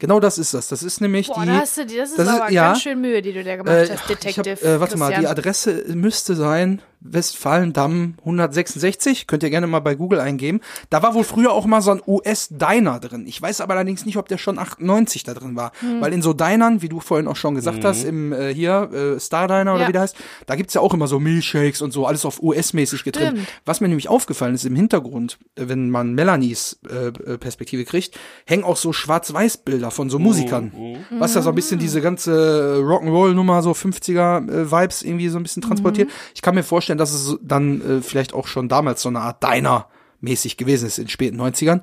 Genau 0.00 0.18
das 0.18 0.38
ist 0.38 0.52
das. 0.54 0.66
Das 0.68 0.82
ist 0.82 1.00
nämlich 1.00 1.28
Boah, 1.28 1.42
die. 1.42 1.46
da 1.46 1.58
hast 1.60 1.78
du, 1.78 1.86
die- 1.86 1.96
das 1.96 2.10
ist 2.10 2.18
das 2.18 2.26
ist- 2.28 2.34
aber 2.34 2.50
ja. 2.50 2.68
ganz 2.68 2.82
schön 2.82 3.00
Mühe, 3.00 3.22
die 3.22 3.32
du 3.32 3.44
da 3.44 3.56
gemacht 3.56 3.72
Äh, 3.74 3.82
hast, 3.82 3.92
ich 3.94 4.00
Detective. 4.16 4.50
hab, 4.50 4.62
äh, 4.64 4.80
warte 4.80 4.96
mal, 4.98 5.08
die 5.10 5.14
Christian. 5.14 5.30
Adresse 5.38 5.84
müsste 5.94 6.34
sein 6.34 6.82
Westfalendamm 7.02 8.14
166. 8.24 9.26
Könnt 9.26 9.42
ihr 9.42 9.50
gerne 9.50 9.66
mal 9.66 9.80
bei 9.80 9.94
Google 9.94 10.20
eingeben. 10.20 10.60
Da 10.90 11.02
war 11.02 11.14
wohl 11.14 11.24
früher 11.24 11.52
auch 11.52 11.64
mal 11.64 11.80
so 11.80 11.90
ein 11.92 12.02
US-Diner 12.06 12.98
drin. 13.00 13.26
Ich 13.26 13.40
weiß 13.40 13.60
aber 13.60 13.74
allerdings 13.74 14.04
nicht, 14.04 14.16
ob 14.16 14.28
der 14.28 14.36
schon 14.38 14.58
98 14.58 15.22
da 15.24 15.32
drin 15.34 15.56
war. 15.56 15.72
Hm. 15.80 16.00
Weil 16.00 16.12
in 16.12 16.22
so 16.22 16.32
Dinern, 16.32 16.82
wie 16.82 16.88
du 16.88 17.00
vorhin 17.00 17.26
auch 17.28 17.36
schon 17.36 17.54
gesagt 17.54 17.84
hast, 17.84 18.04
im 18.04 18.32
äh, 18.32 18.52
hier 18.52 18.90
äh, 19.16 19.20
Star 19.20 19.48
Diner 19.48 19.72
oder 19.74 19.82
Ja. 19.82 19.88
wie 19.88 19.92
der 19.92 20.02
heißt, 20.02 20.16
da 20.46 20.56
gibt's 20.56 20.74
ja 20.74 20.80
auch 20.80 20.92
immer 20.92 21.06
so 21.06 21.18
Milchshakes 21.20 21.80
und 21.82 21.92
so, 21.92 22.06
alles 22.06 22.24
auf 22.24 22.42
US-mäßig 22.42 23.04
getrimmt. 23.04 23.40
Was 23.64 23.80
mir 23.80 23.88
nämlich 23.88 24.08
aufgefallen 24.08 24.54
ist 24.54 24.64
im 24.64 24.76
Hintergrund, 24.76 25.38
äh, 25.56 25.68
wenn 25.68 25.90
man 25.90 26.14
Melanies 26.14 26.80
äh, 26.88 27.12
Perspektive 27.38 27.84
kriegt, 27.84 28.18
hängen 28.46 28.64
auch 28.64 28.76
so 28.76 28.92
Schwarz-Weiß-Bilder 28.92 29.89
von 29.90 30.10
so 30.10 30.18
Musikern. 30.18 30.72
Was 31.18 31.34
ja 31.34 31.42
so 31.42 31.48
ein 31.50 31.54
bisschen 31.54 31.78
diese 31.78 32.00
ganze 32.00 32.80
Rock'n'Roll-Nummer, 32.82 33.62
so 33.62 33.72
50er-Vibes 33.72 35.02
irgendwie 35.02 35.28
so 35.28 35.38
ein 35.38 35.42
bisschen 35.42 35.62
transportiert. 35.62 36.10
Ich 36.34 36.42
kann 36.42 36.54
mir 36.54 36.62
vorstellen, 36.62 36.98
dass 36.98 37.12
es 37.12 37.38
dann 37.42 37.80
äh, 37.80 38.02
vielleicht 38.02 38.34
auch 38.34 38.46
schon 38.46 38.68
damals 38.68 39.02
so 39.02 39.08
eine 39.08 39.20
Art 39.20 39.42
Diner-mäßig 39.42 40.56
gewesen 40.56 40.86
ist 40.86 40.98
in 40.98 41.04
den 41.04 41.10
späten 41.10 41.40
90ern. 41.40 41.80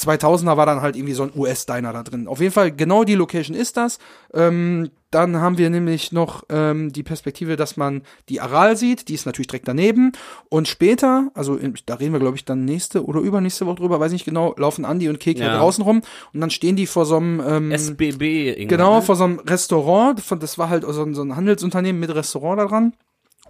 2000er 0.00 0.56
war 0.56 0.66
dann 0.66 0.80
halt 0.80 0.96
irgendwie 0.96 1.12
so 1.14 1.22
ein 1.24 1.32
US-Diner 1.36 1.92
da 1.92 2.02
drin. 2.02 2.26
Auf 2.28 2.40
jeden 2.40 2.52
Fall, 2.52 2.72
genau 2.72 3.04
die 3.04 3.14
Location 3.14 3.56
ist 3.56 3.76
das. 3.76 3.98
Ähm, 4.32 4.90
dann 5.10 5.36
haben 5.36 5.58
wir 5.58 5.70
nämlich 5.70 6.12
noch 6.12 6.44
ähm, 6.48 6.92
die 6.92 7.02
Perspektive, 7.02 7.56
dass 7.56 7.76
man 7.76 8.02
die 8.28 8.40
Aral 8.40 8.76
sieht. 8.76 9.08
Die 9.08 9.14
ist 9.14 9.26
natürlich 9.26 9.48
direkt 9.48 9.66
daneben. 9.66 10.12
Und 10.48 10.68
später, 10.68 11.30
also 11.34 11.56
in, 11.56 11.74
da 11.86 11.94
reden 11.94 12.12
wir, 12.12 12.20
glaube 12.20 12.36
ich, 12.36 12.44
dann 12.44 12.64
nächste 12.64 13.04
oder 13.04 13.20
übernächste 13.20 13.66
Woche 13.66 13.76
drüber, 13.76 13.98
weiß 13.98 14.12
nicht 14.12 14.24
genau, 14.24 14.54
laufen 14.56 14.84
Andi 14.84 15.08
und 15.08 15.18
Keke 15.18 15.40
Ja. 15.40 15.58
draußen 15.58 15.82
rum. 15.82 16.02
Und 16.32 16.40
dann 16.40 16.50
stehen 16.50 16.76
die 16.76 16.86
vor 16.86 17.06
so 17.06 17.16
einem... 17.16 17.40
Ähm, 17.44 17.72
SBB 17.72 18.66
Genau, 18.66 18.96
ne? 18.96 19.02
vor 19.02 19.16
so 19.16 19.24
einem 19.24 19.40
Restaurant, 19.40 20.22
das 20.40 20.58
war 20.58 20.68
halt 20.68 20.84
so 20.88 21.02
ein, 21.02 21.14
so 21.14 21.22
ein 21.22 21.34
Handelsunternehmen 21.34 21.98
mit 22.00 22.14
Restaurant 22.14 22.60
da 22.60 22.66
dran. 22.66 22.92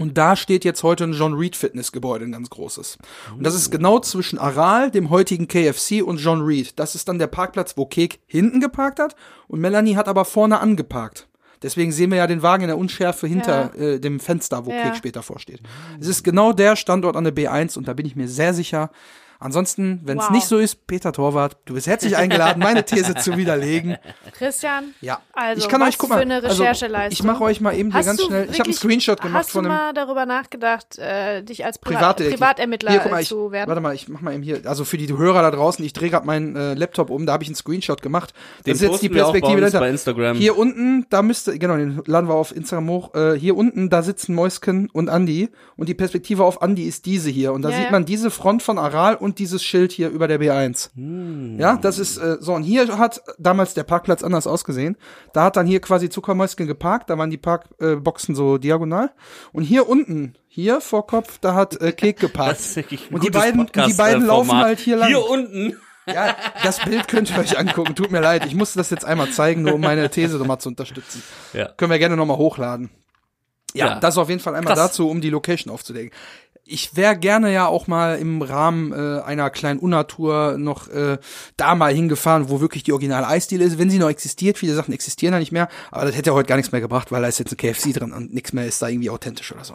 Und 0.00 0.18
da 0.18 0.34
steht 0.36 0.64
jetzt 0.64 0.82
heute 0.82 1.04
ein 1.04 1.12
John 1.12 1.34
Reed 1.34 1.56
Fitnessgebäude, 1.56 2.24
ein 2.24 2.32
ganz 2.32 2.50
großes. 2.50 2.98
Und 3.36 3.44
das 3.44 3.54
ist 3.54 3.70
genau 3.70 4.00
zwischen 4.00 4.38
Aral, 4.38 4.90
dem 4.90 5.10
heutigen 5.10 5.46
KFC 5.48 6.02
und 6.02 6.18
John 6.18 6.40
Reed. 6.42 6.78
Das 6.78 6.94
ist 6.94 7.08
dann 7.08 7.18
der 7.18 7.26
Parkplatz, 7.26 7.76
wo 7.76 7.86
Kek 7.86 8.20
hinten 8.26 8.60
geparkt 8.60 8.98
hat 8.98 9.14
und 9.48 9.60
Melanie 9.60 9.96
hat 9.96 10.08
aber 10.08 10.24
vorne 10.24 10.60
angeparkt. 10.60 11.28
Deswegen 11.62 11.92
sehen 11.92 12.10
wir 12.10 12.16
ja 12.18 12.26
den 12.26 12.42
Wagen 12.42 12.62
in 12.62 12.68
der 12.68 12.78
Unschärfe 12.78 13.26
hinter 13.26 13.74
äh, 13.78 14.00
dem 14.00 14.18
Fenster, 14.18 14.64
wo 14.64 14.70
Ja. 14.70 14.84
Kek 14.84 14.96
später 14.96 15.22
vorsteht. 15.22 15.60
Es 16.00 16.06
ist 16.08 16.24
genau 16.24 16.52
der 16.54 16.74
Standort 16.74 17.16
an 17.16 17.24
der 17.24 17.34
B1 17.34 17.76
und 17.76 17.86
da 17.86 17.92
bin 17.92 18.06
ich 18.06 18.16
mir 18.16 18.28
sehr 18.28 18.54
sicher. 18.54 18.90
Ansonsten, 19.42 20.00
wenn 20.04 20.18
es 20.18 20.24
Wow. 20.26 20.30
nicht 20.32 20.46
so 20.46 20.58
ist, 20.58 20.86
Peter 20.86 21.12
Torwart, 21.12 21.56
du 21.64 21.72
bist 21.74 21.86
herzlich 21.86 22.14
eingeladen, 22.16 22.60
meine 22.62 22.84
These 22.84 23.14
zu 23.14 23.38
widerlegen. 23.38 23.96
Christian, 24.32 24.94
Ja, 25.00 25.20
Also, 25.32 25.62
ich 25.62 25.68
kann 25.68 25.80
was 25.80 25.88
euch, 25.88 25.98
guck 25.98 26.10
mal, 26.10 26.16
für 26.16 26.22
eine 26.22 26.34
also, 26.36 26.48
Rechercheleistung. 26.62 27.12
ich 27.12 27.22
mache 27.24 27.42
euch 27.44 27.60
mal 27.62 27.74
eben 27.74 27.90
hier 27.90 27.98
hast 28.00 28.06
ganz 28.06 28.20
du 28.20 28.26
schnell, 28.26 28.42
ich 28.42 28.48
habe 28.48 28.50
einen 28.50 28.58
wirklich- 28.58 28.76
Screenshot 28.76 29.20
gemacht 29.22 29.44
Hast 29.44 29.52
von 29.52 29.64
du 29.64 29.70
einem 29.70 29.78
mal 29.78 29.92
darüber 29.94 30.26
nachgedacht, 30.26 30.98
äh, 30.98 31.42
dich 31.42 31.64
als 31.64 31.78
Priva. 31.78 32.12
Privatermittler 32.12 32.90
Hier, 32.90 33.00
guck 33.00 33.12
mal, 33.12 33.22
ich, 33.22 33.28
zu 33.28 33.50
werden? 33.50 33.68
warte 33.68 33.80
mal, 33.80 33.94
ich 33.94 34.08
mach 34.08 34.20
mal 34.20 34.34
eben 34.34 34.42
hier, 34.42 34.60
also 34.66 34.84
für 34.84 34.98
die 34.98 35.08
Hörer 35.16 35.40
da 35.40 35.50
draußen, 35.50 35.82
ich 35.84 35.94
drehe 35.94 36.10
gerade 36.10 36.26
meinen 36.26 36.54
äh, 36.54 36.74
Laptop 36.74 37.08
um, 37.08 37.24
da 37.24 37.32
habe 37.32 37.42
ich 37.42 37.48
einen 37.48 37.56
Screenshot 37.56 38.02
gemacht. 38.02 38.34
Den 38.66 38.74
das 38.74 38.82
ist 38.82 38.90
jetzt 38.90 39.02
die 39.02 39.08
Perspektive 39.08 39.58
dahinter. 39.60 39.80
bei 39.80 39.88
Instagram. 39.88 40.36
Hier 40.36 40.58
unten, 40.58 41.06
da 41.08 41.22
müsste, 41.22 41.58
genau, 41.58 41.76
den 41.76 42.02
laden 42.04 42.28
wir 42.28 42.34
auf 42.34 42.54
Instagram 42.54 42.88
hoch. 42.90 43.14
Äh, 43.14 43.38
hier 43.38 43.56
unten, 43.56 43.88
da 43.88 44.02
sitzen 44.02 44.34
Mäusken 44.34 44.90
und 44.92 45.08
Andi. 45.08 45.48
Und 45.76 45.88
die 45.88 45.94
Perspektive 45.94 46.44
auf 46.44 46.60
Andi 46.60 46.84
ist 46.86 47.06
diese 47.06 47.30
hier. 47.30 47.54
Und 47.54 47.62
da 47.62 47.70
Ja, 47.70 47.76
sieht 47.76 47.84
ja. 47.86 47.90
man 47.90 48.04
diese 48.04 48.30
Front 48.30 48.62
von 48.62 48.76
Aral 48.78 49.14
und 49.16 49.29
dieses 49.38 49.62
Schild 49.62 49.92
hier 49.92 50.08
über 50.10 50.28
der 50.28 50.40
B1. 50.40 51.58
Ja, 51.58 51.76
das 51.76 51.98
ist 51.98 52.18
äh, 52.18 52.38
so. 52.40 52.54
Und 52.54 52.62
hier 52.62 52.98
hat 52.98 53.22
damals 53.38 53.74
der 53.74 53.84
Parkplatz 53.84 54.22
anders 54.22 54.46
ausgesehen. 54.46 54.96
Da 55.32 55.44
hat 55.44 55.56
dann 55.56 55.66
hier 55.66 55.80
quasi 55.80 56.08
Zuckermäuschen 56.10 56.66
geparkt. 56.66 57.10
Da 57.10 57.18
waren 57.18 57.30
die 57.30 57.38
Parkboxen 57.38 58.34
äh, 58.34 58.36
so 58.36 58.58
diagonal. 58.58 59.10
Und 59.52 59.62
hier 59.62 59.88
unten, 59.88 60.34
hier 60.48 60.80
vor 60.80 61.06
Kopf, 61.06 61.38
da 61.38 61.54
hat 61.54 61.80
äh, 61.80 61.92
Kek 61.92 62.16
geparkt. 62.20 62.52
Das 62.58 62.66
ist 62.66 62.76
wirklich 62.76 63.08
ein 63.10 63.14
und 63.14 63.24
die 63.24 63.30
beiden, 63.30 63.60
und 63.60 63.68
die 63.68 63.72
Podcast, 63.80 63.96
beiden 63.98 64.22
äh, 64.24 64.26
laufen 64.26 64.56
halt 64.56 64.78
hier 64.78 64.96
lang. 64.96 65.08
Hier 65.08 65.28
unten. 65.28 65.76
Ja, 66.06 66.34
das 66.64 66.80
Bild 66.84 67.06
könnt 67.08 67.30
ihr 67.30 67.38
euch 67.38 67.58
angucken. 67.58 67.94
Tut 67.94 68.10
mir 68.10 68.20
leid, 68.20 68.44
ich 68.46 68.54
musste 68.54 68.78
das 68.78 68.90
jetzt 68.90 69.04
einmal 69.04 69.30
zeigen, 69.30 69.62
nur 69.62 69.74
um 69.74 69.80
meine 69.80 70.08
These 70.10 70.38
nochmal 70.38 70.58
zu 70.58 70.68
unterstützen. 70.68 71.22
Ja. 71.52 71.68
Können 71.76 71.90
wir 71.92 71.98
gerne 71.98 72.16
nochmal 72.16 72.36
hochladen. 72.38 72.90
Ja, 73.74 73.86
Ja. 73.86 74.00
das 74.00 74.18
auf 74.18 74.28
jeden 74.28 74.40
Fall 74.40 74.54
einmal 74.56 74.74
Krass. 74.74 74.88
dazu, 74.90 75.08
um 75.08 75.20
die 75.20 75.30
Location 75.30 75.72
aufzulegen. 75.72 76.10
Ich 76.70 76.96
wäre 76.96 77.16
gerne 77.16 77.52
ja 77.52 77.66
auch 77.66 77.86
mal 77.88 78.18
im 78.18 78.42
Rahmen 78.42 78.92
äh, 78.92 79.20
einer 79.22 79.50
kleinen 79.50 79.80
Unnatur 79.80 80.56
noch 80.56 80.88
äh, 80.88 81.18
da 81.56 81.74
mal 81.74 81.92
hingefahren, 81.92 82.48
wo 82.48 82.60
wirklich 82.60 82.82
die 82.84 82.92
originale 82.92 83.26
Eisdiele 83.26 83.64
ist, 83.64 83.78
wenn 83.78 83.90
sie 83.90 83.98
noch 83.98 84.08
existiert. 84.08 84.56
Viele 84.56 84.74
Sachen 84.74 84.94
existieren 84.94 85.32
da 85.32 85.38
nicht 85.38 85.52
mehr, 85.52 85.68
aber 85.90 86.06
das 86.06 86.16
hätte 86.16 86.30
ja 86.30 86.34
heute 86.34 86.48
gar 86.48 86.56
nichts 86.56 86.72
mehr 86.72 86.80
gebracht, 86.80 87.10
weil 87.10 87.22
da 87.22 87.28
ist 87.28 87.38
jetzt 87.40 87.52
ein 87.52 87.56
KFC 87.56 87.92
drin 87.92 88.12
und 88.12 88.32
nichts 88.32 88.52
mehr 88.52 88.66
ist 88.66 88.80
da 88.80 88.88
irgendwie 88.88 89.10
authentisch 89.10 89.52
oder 89.52 89.64
so. 89.64 89.74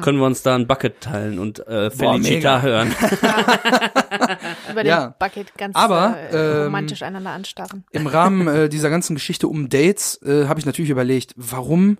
Können 0.00 0.18
wir 0.18 0.26
uns 0.26 0.42
da 0.42 0.56
ein 0.56 0.66
Bucket 0.66 1.00
teilen 1.00 1.38
und 1.38 1.64
äh, 1.68 1.90
Felicita 1.92 2.58
mega. 2.58 2.62
hören. 2.62 2.92
Über 4.70 4.82
den 4.82 4.88
Ja. 4.88 5.14
Bucket 5.18 5.54
ganz 5.56 5.76
Aber, 5.76 6.16
äh, 6.32 6.36
ähm, 6.36 6.64
romantisch 6.64 7.02
einander 7.02 7.30
anstarren. 7.30 7.84
Im 7.92 8.06
Rahmen 8.08 8.48
äh, 8.48 8.68
dieser 8.68 8.90
ganzen 8.90 9.14
Geschichte 9.14 9.46
um 9.46 9.68
Dates 9.68 10.20
äh, 10.22 10.46
habe 10.46 10.58
ich 10.58 10.66
natürlich 10.66 10.90
überlegt, 10.90 11.32
warum 11.36 11.98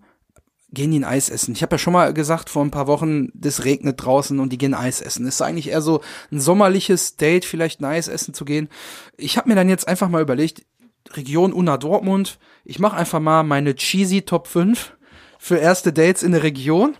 gehen 0.70 0.90
die 0.90 0.98
ein 0.98 1.04
Eis 1.04 1.30
essen. 1.30 1.52
Ich 1.52 1.62
habe 1.62 1.74
ja 1.74 1.78
schon 1.78 1.92
mal 1.92 2.12
gesagt 2.12 2.50
vor 2.50 2.62
ein 2.62 2.70
paar 2.70 2.86
Wochen, 2.86 3.28
das 3.34 3.64
regnet 3.64 4.02
draußen 4.02 4.38
und 4.38 4.52
die 4.52 4.58
gehen 4.58 4.74
Eis 4.74 5.00
essen. 5.00 5.26
Ist 5.26 5.40
eigentlich 5.40 5.68
eher 5.68 5.80
so 5.80 6.02
ein 6.30 6.40
sommerliches 6.40 7.16
Date, 7.16 7.44
vielleicht 7.44 7.80
ein 7.80 7.86
Eis 7.86 8.08
essen 8.08 8.34
zu 8.34 8.44
gehen. 8.44 8.68
Ich 9.16 9.38
habe 9.38 9.48
mir 9.48 9.54
dann 9.54 9.68
jetzt 9.68 9.88
einfach 9.88 10.08
mal 10.08 10.22
überlegt, 10.22 10.66
Region 11.12 11.54
Unna 11.54 11.78
Dortmund, 11.78 12.38
ich 12.64 12.78
mache 12.78 12.96
einfach 12.96 13.20
mal 13.20 13.42
meine 13.42 13.74
cheesy 13.74 14.22
Top 14.22 14.46
5 14.46 14.96
für 15.38 15.56
erste 15.56 15.92
Dates 15.92 16.22
in 16.22 16.32
der 16.32 16.42
Region. 16.42 16.96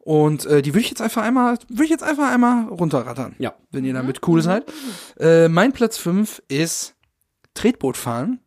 Und 0.00 0.44
äh, 0.46 0.60
die 0.60 0.74
würde 0.74 0.80
ich 0.80 0.90
jetzt 0.90 1.00
einfach 1.00 1.22
einmal, 1.22 1.56
würde 1.68 1.84
ich 1.84 1.90
jetzt 1.90 2.02
einfach 2.02 2.30
einmal 2.30 2.66
runterrattern. 2.68 3.36
Ja. 3.38 3.54
Wenn 3.70 3.84
ihr 3.84 3.94
damit 3.94 4.26
cool 4.26 4.42
seid. 4.42 4.70
Äh, 5.18 5.48
mein 5.48 5.72
Platz 5.72 5.96
5 5.98 6.42
ist 6.48 6.94
Tretboot 7.54 7.96
fahren 7.96 8.40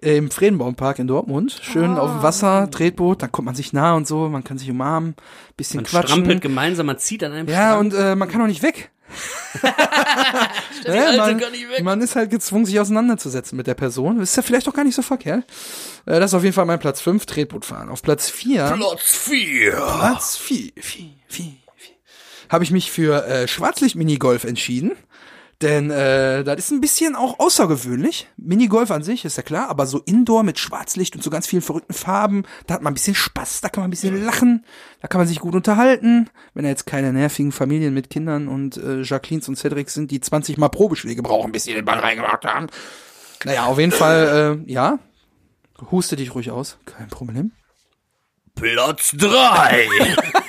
im 0.00 0.30
Friedenbaumpark 0.30 0.98
in 0.98 1.06
Dortmund. 1.08 1.58
Schön 1.62 1.96
auf 1.98 2.10
dem 2.12 2.22
Wasser, 2.22 2.70
Tretboot, 2.70 3.22
dann 3.22 3.32
kommt 3.32 3.46
man 3.46 3.54
sich 3.54 3.72
nah 3.72 3.94
und 3.94 4.06
so, 4.06 4.28
man 4.28 4.44
kann 4.44 4.58
sich 4.58 4.70
umarmen, 4.70 5.14
bisschen 5.56 5.78
Man 5.78 5.84
quatschen. 5.86 6.08
strampelt 6.10 6.40
gemeinsam, 6.40 6.86
man 6.86 6.98
zieht 6.98 7.24
an 7.24 7.32
einem 7.32 7.48
Ja, 7.48 7.72
Strand. 7.72 7.94
und 7.94 8.00
äh, 8.00 8.14
man 8.14 8.28
kann 8.28 8.40
auch 8.42 8.46
nicht 8.46 8.62
weg. 8.62 8.90
Alte 10.86 11.16
man, 11.16 11.84
man 11.84 12.00
ist 12.02 12.14
halt 12.16 12.30
gezwungen, 12.30 12.66
sich 12.66 12.78
auseinanderzusetzen 12.78 13.56
mit 13.56 13.66
der 13.66 13.74
Person. 13.74 14.20
Ist 14.20 14.36
ja 14.36 14.42
vielleicht 14.42 14.68
auch 14.68 14.74
gar 14.74 14.84
nicht 14.84 14.94
so 14.94 15.02
verkehrt. 15.02 15.44
Äh, 16.06 16.20
das 16.20 16.30
ist 16.30 16.34
auf 16.34 16.42
jeden 16.44 16.54
Fall 16.54 16.66
mein 16.66 16.78
Platz 16.78 17.00
5, 17.00 17.26
Tretboot 17.26 17.64
fahren. 17.64 17.88
Auf 17.88 18.02
Platz 18.02 18.28
4, 18.30 18.74
Platz 18.76 19.16
4. 19.16 19.70
Platz 19.72 20.36
4, 20.36 20.72
4, 20.76 21.04
4, 21.26 21.46
4, 21.76 21.92
habe 22.50 22.64
ich 22.64 22.70
mich 22.70 22.90
für 22.90 23.26
äh, 23.26 23.48
Schwarzlicht-Minigolf 23.48 24.44
entschieden. 24.44 24.92
Denn 25.60 25.90
äh, 25.90 26.44
das 26.44 26.58
ist 26.58 26.70
ein 26.70 26.80
bisschen 26.80 27.16
auch 27.16 27.40
außergewöhnlich. 27.40 28.28
Minigolf 28.36 28.92
an 28.92 29.02
sich 29.02 29.24
ist 29.24 29.36
ja 29.36 29.42
klar, 29.42 29.68
aber 29.68 29.86
so 29.86 29.98
Indoor 29.98 30.44
mit 30.44 30.60
Schwarzlicht 30.60 31.16
und 31.16 31.22
so 31.22 31.30
ganz 31.30 31.48
vielen 31.48 31.62
verrückten 31.62 31.94
Farben, 31.94 32.44
da 32.68 32.74
hat 32.74 32.82
man 32.82 32.92
ein 32.92 32.94
bisschen 32.94 33.16
Spaß, 33.16 33.60
da 33.60 33.68
kann 33.68 33.82
man 33.82 33.88
ein 33.88 33.90
bisschen 33.90 34.24
lachen, 34.24 34.64
da 35.00 35.08
kann 35.08 35.18
man 35.18 35.26
sich 35.26 35.40
gut 35.40 35.56
unterhalten. 35.56 36.30
Wenn 36.54 36.62
da 36.62 36.68
jetzt 36.68 36.86
keine 36.86 37.12
nervigen 37.12 37.50
Familien 37.50 37.92
mit 37.92 38.08
Kindern 38.08 38.46
und 38.46 38.76
äh, 38.76 39.02
Jacquelines 39.02 39.48
und 39.48 39.56
Cedrics 39.56 39.94
sind, 39.94 40.12
die 40.12 40.20
20 40.20 40.58
Mal 40.58 40.68
Probeschläge 40.68 41.22
brauchen, 41.22 41.50
bis 41.50 41.64
sie 41.64 41.74
den 41.74 41.84
Ball 41.84 41.98
reingemacht 41.98 42.44
haben. 42.44 42.68
Naja, 43.44 43.64
auf 43.64 43.80
jeden 43.80 43.92
Fall, 43.92 44.62
äh, 44.64 44.72
ja. 44.72 45.00
Huste 45.90 46.14
dich 46.14 46.34
ruhig 46.34 46.52
aus, 46.52 46.78
kein 46.86 47.08
Problem. 47.08 47.52
Platz 48.54 49.12
3. 49.16 49.88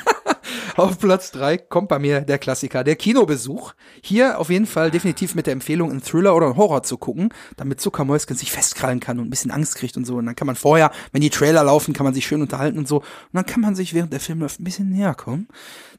Auf 0.80 0.98
Platz 0.98 1.32
drei 1.32 1.58
kommt 1.58 1.90
bei 1.90 2.00
mir 2.00 2.22
der 2.22 2.38
Klassiker, 2.38 2.86
der 2.86 2.96
Kinobesuch. 2.96 3.74
Hier 4.02 4.40
auf 4.40 4.50
jeden 4.50 4.66
Fall 4.66 4.92
definitiv 4.92 5.36
mit 5.36 5.46
der 5.46 5.52
Empfehlung, 5.52 5.92
einen 5.92 6.02
Thriller 6.02 6.34
oder 6.34 6.46
einen 6.46 6.56
Horror 6.56 6.84
zu 6.84 6.98
gucken, 6.98 7.34
damit 7.58 7.82
Zuckermäuschen 7.82 8.38
sich 8.38 8.50
festkrallen 8.50 9.02
kann 9.02 9.20
und 9.20 9.28
ein 9.28 9.30
bisschen 9.30 9.52
Angst 9.52 9.76
kriegt 9.76 9.98
und 9.98 10.06
so. 10.06 10.16
Und 10.16 10.26
dann 10.26 10.38
kann 10.38 10.48
man 10.48 10.56
vorher, 10.56 10.92
wenn 11.12 11.20
die 11.20 11.32
Trailer 11.32 11.66
laufen, 11.66 11.94
kann 11.94 12.06
man 12.06 12.14
sich 12.14 12.26
schön 12.26 12.42
unterhalten 12.42 12.78
und 12.78 12.88
so. 12.88 13.00
Und 13.00 13.06
dann 13.34 13.46
kann 13.46 13.60
man 13.60 13.76
sich, 13.76 13.94
während 13.94 14.14
der 14.14 14.22
Film 14.22 14.40
läuft, 14.40 14.62
ein 14.62 14.64
bisschen 14.64 14.88
näher 14.88 15.16
kommen. 15.16 15.50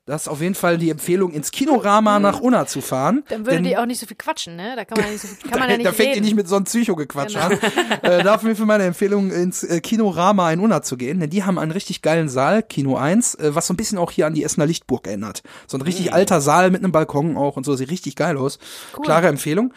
Das 0.06 0.22
ist 0.22 0.28
auf 0.28 0.40
jeden 0.40 0.54
Fall 0.54 0.78
die 0.78 0.90
Empfehlung, 0.90 1.30
ins 1.30 1.50
Kinorama 1.50 2.18
nach 2.18 2.40
Unna 2.40 2.66
zu 2.66 2.80
fahren. 2.80 3.22
Dann 3.28 3.40
würde 3.44 3.56
Denn 3.56 3.64
die 3.64 3.76
auch 3.76 3.84
nicht 3.86 4.00
so 4.00 4.06
viel 4.06 4.16
quatschen, 4.16 4.56
ne? 4.56 4.74
Da 4.74 4.84
kann 4.84 4.96
man 4.96 5.06
ja 5.06 5.12
nicht 5.12 5.22
so 5.22 5.28
viel, 5.28 5.36
kann 5.42 5.52
da, 5.52 5.58
man 5.58 5.70
ja 5.70 5.76
nicht 5.76 5.86
da 5.86 5.92
fängt 5.92 6.16
ihr 6.16 6.22
nicht 6.22 6.34
mit 6.34 6.48
so 6.48 6.56
einem 6.56 6.64
Psycho-Gequatsch 6.64 7.34
Genau. 7.34 7.46
an. 7.46 7.58
äh, 8.02 8.24
dafür 8.24 8.56
für 8.56 8.64
meine 8.64 8.84
Empfehlung, 8.84 9.30
ins 9.30 9.62
äh, 9.62 9.80
Kinorama 9.80 10.50
in 10.52 10.60
Unna 10.60 10.82
zu 10.82 10.96
gehen. 10.96 11.20
Denn 11.20 11.30
die 11.30 11.44
haben 11.44 11.58
einen 11.58 11.70
richtig 11.70 12.02
geilen 12.02 12.28
Saal, 12.28 12.62
Kino 12.62 12.96
1, 12.96 13.36
äh, 13.36 13.54
was 13.54 13.66
so 13.66 13.74
ein 13.74 13.76
bisschen 13.76 13.98
auch 13.98 14.10
hier 14.10 14.26
an 14.26 14.34
die 14.34 14.42
Essener 14.42 14.66
Lichtburg 14.66 15.06
erinnert. 15.06 15.42
So 15.66 15.76
ein 15.76 15.82
richtig 15.82 16.12
alter 16.12 16.40
Saal 16.40 16.70
mit 16.70 16.82
einem 16.82 16.92
Balkon 16.92 17.36
auch 17.36 17.56
und 17.56 17.64
so, 17.64 17.76
sieht 17.76 17.90
richtig 17.90 18.16
geil 18.16 18.36
aus. 18.36 18.58
Cool. 18.96 19.04
Klare 19.04 19.28
Empfehlung. 19.28 19.74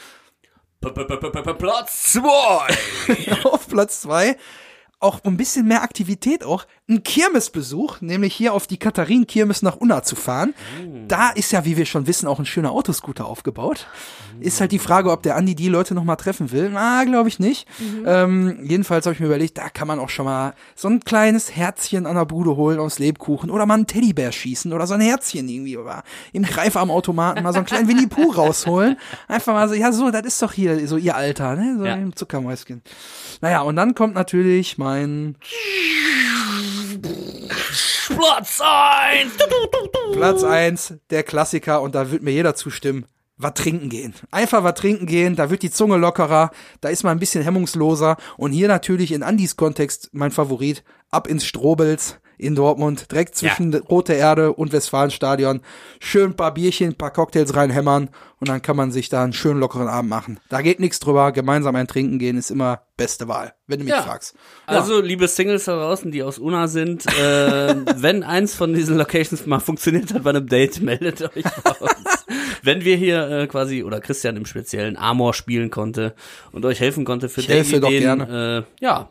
Platz 0.81 2.13
2. 2.13 3.43
Auf 3.43 3.67
Platz 3.67 4.01
zwei 4.01 4.35
auch 5.03 5.19
ein 5.25 5.37
bisschen 5.37 5.67
mehr 5.67 5.83
Aktivität 5.83 6.43
auch, 6.43 6.65
ein 6.89 7.01
Kirmesbesuch, 7.01 8.01
nämlich 8.01 8.35
hier 8.35 8.53
auf 8.53 8.67
die 8.67 8.75
Katharin-Kirmes 8.77 9.61
nach 9.61 9.77
Unna 9.77 10.03
zu 10.03 10.17
fahren. 10.17 10.53
Da 11.07 11.29
ist 11.29 11.51
ja, 11.53 11.63
wie 11.63 11.77
wir 11.77 11.85
schon 11.85 12.07
wissen, 12.07 12.27
auch 12.27 12.39
ein 12.39 12.45
schöner 12.45 12.71
Autoscooter 12.71 13.25
aufgebaut. 13.25 13.87
Ist 14.41 14.59
halt 14.59 14.73
die 14.73 14.79
Frage, 14.79 15.09
ob 15.11 15.23
der 15.23 15.37
Andi 15.37 15.55
die 15.55 15.69
Leute 15.69 15.93
noch 15.95 16.03
mal 16.03 16.17
treffen 16.17 16.51
will. 16.51 16.69
Na, 16.73 17.05
glaube 17.05 17.29
ich 17.29 17.39
nicht. 17.39 17.67
Ähm, 18.05 18.59
jedenfalls 18.63 19.05
habe 19.05 19.13
ich 19.13 19.21
mir 19.21 19.27
überlegt, 19.27 19.57
da 19.57 19.69
kann 19.69 19.87
man 19.87 19.97
auch 19.99 20.09
schon 20.09 20.25
mal 20.25 20.55
so 20.75 20.89
ein 20.89 20.99
kleines 20.99 21.55
Herzchen 21.55 22.05
an 22.05 22.15
der 22.17 22.25
Bude 22.25 22.57
holen 22.57 22.79
aus 22.79 22.99
Lebkuchen 22.99 23.49
oder 23.49 23.65
mal 23.65 23.75
einen 23.75 23.87
Teddybär 23.87 24.33
schießen 24.33 24.73
oder 24.73 24.85
so 24.85 24.95
ein 24.95 25.01
Herzchen 25.01 25.47
irgendwie 25.47 25.77
oder 25.77 26.03
im 26.33 26.43
Greifarmautomaten 26.43 27.43
mal 27.43 27.53
so 27.53 27.59
einen 27.59 27.65
kleinen 27.65 27.87
Winnie 27.87 28.07
Pooh 28.07 28.31
rausholen. 28.31 28.97
Einfach 29.29 29.53
mal 29.53 29.69
so, 29.69 29.75
ja 29.75 29.93
so, 29.93 30.11
das 30.11 30.23
ist 30.25 30.41
doch 30.41 30.51
hier 30.51 30.85
so 30.87 30.97
ihr 30.97 31.15
Alter, 31.15 31.55
ne? 31.55 31.75
So 31.77 31.85
Ja. 31.85 31.95
im 31.95 32.13
Zuckermäuschen. 32.13 32.81
Naja, 33.39 33.61
und 33.61 33.77
dann 33.77 33.95
kommt 33.95 34.15
natürlich 34.15 34.77
mein 34.77 35.35
Platz 38.07 38.61
1. 38.63 39.31
Platz 40.13 40.43
eins, 40.43 40.93
der 41.09 41.23
Klassiker, 41.23 41.81
und 41.81 41.95
da 41.95 42.11
wird 42.11 42.23
mir 42.23 42.31
jeder 42.31 42.55
zustimmen. 42.55 43.05
Was 43.37 43.55
trinken 43.55 43.89
gehen. 43.89 44.13
Einfach 44.31 44.63
was 44.63 44.75
trinken 44.75 45.07
gehen, 45.07 45.35
da 45.35 45.49
wird 45.49 45.63
die 45.63 45.71
Zunge 45.71 45.97
lockerer, 45.97 46.51
da 46.81 46.89
ist 46.89 47.03
man 47.03 47.13
ein 47.17 47.19
bisschen 47.19 47.43
hemmungsloser. 47.43 48.17
Und 48.37 48.51
hier 48.51 48.67
natürlich 48.67 49.11
in 49.11 49.23
Andys 49.23 49.55
Kontext 49.55 50.09
mein 50.13 50.31
Favorit, 50.31 50.83
ab 51.09 51.27
ins 51.27 51.45
Strobels 51.45 52.19
in 52.37 52.55
Dortmund, 52.55 53.11
direkt 53.11 53.35
zwischen 53.35 53.73
Rote 53.73 54.13
Erde 54.13 54.53
und 54.53 54.71
Westfalenstadion. 54.73 55.61
Schön 55.99 56.31
ein 56.31 56.35
paar 56.35 56.53
Bierchen, 56.53 56.89
ein 56.89 56.95
paar 56.97 57.11
Cocktails 57.11 57.55
reinhämmern 57.55 58.09
und 58.39 58.49
dann 58.49 58.61
kann 58.61 58.75
man 58.75 58.91
sich 58.91 59.07
da 59.09 59.23
einen 59.23 59.33
schönen 59.33 59.59
lockeren 59.59 59.87
Abend 59.87 60.09
machen. 60.09 60.39
Da 60.49 60.61
geht 60.61 60.79
nichts 60.79 60.99
drüber, 60.99 61.31
gemeinsam 61.31 61.75
ein 61.75 61.87
Trinken 61.87 62.19
gehen 62.19 62.37
ist 62.37 62.51
immer 62.51 62.81
beste 62.97 63.27
Wahl, 63.27 63.53
wenn 63.67 63.79
du 63.79 63.85
mich 63.85 63.93
Ja. 63.93 64.01
fragst. 64.01 64.35
Also, 64.65 64.99
liebe 65.01 65.27
Singles 65.27 65.65
da 65.65 65.75
draußen, 65.75 66.11
die 66.11 66.21
aus 66.23 66.37
Una 66.39 66.67
sind, 66.67 67.05
äh, 67.05 67.75
wenn 68.01 68.23
eins 68.23 68.55
von 68.55 68.73
diesen 68.73 68.97
Locations 68.97 69.45
mal 69.45 69.59
funktioniert 69.59 70.13
hat 70.13 70.23
bei 70.23 70.31
einem 70.31 70.47
Date, 70.47 70.81
meldet 70.81 71.21
euch 71.21 71.43
bei 71.63 71.71
uns. 71.71 71.93
Wenn 72.61 72.83
wir 72.83 72.95
hier 72.95 73.29
äh, 73.29 73.47
quasi, 73.47 73.83
oder 73.83 73.99
Christian 73.99 74.37
im 74.37 74.45
Speziellen, 74.45 74.97
Amor 74.97 75.33
spielen 75.33 75.69
konnte 75.69 76.13
und 76.51 76.65
euch 76.65 76.79
helfen 76.79 77.05
konnte 77.05 77.29
für 77.29 77.41
Ich 77.41 77.49
helfe 77.49 77.79
doch 77.79 77.89
gerne. 77.89 78.65
Äh, 78.79 78.83
ja, 78.83 79.09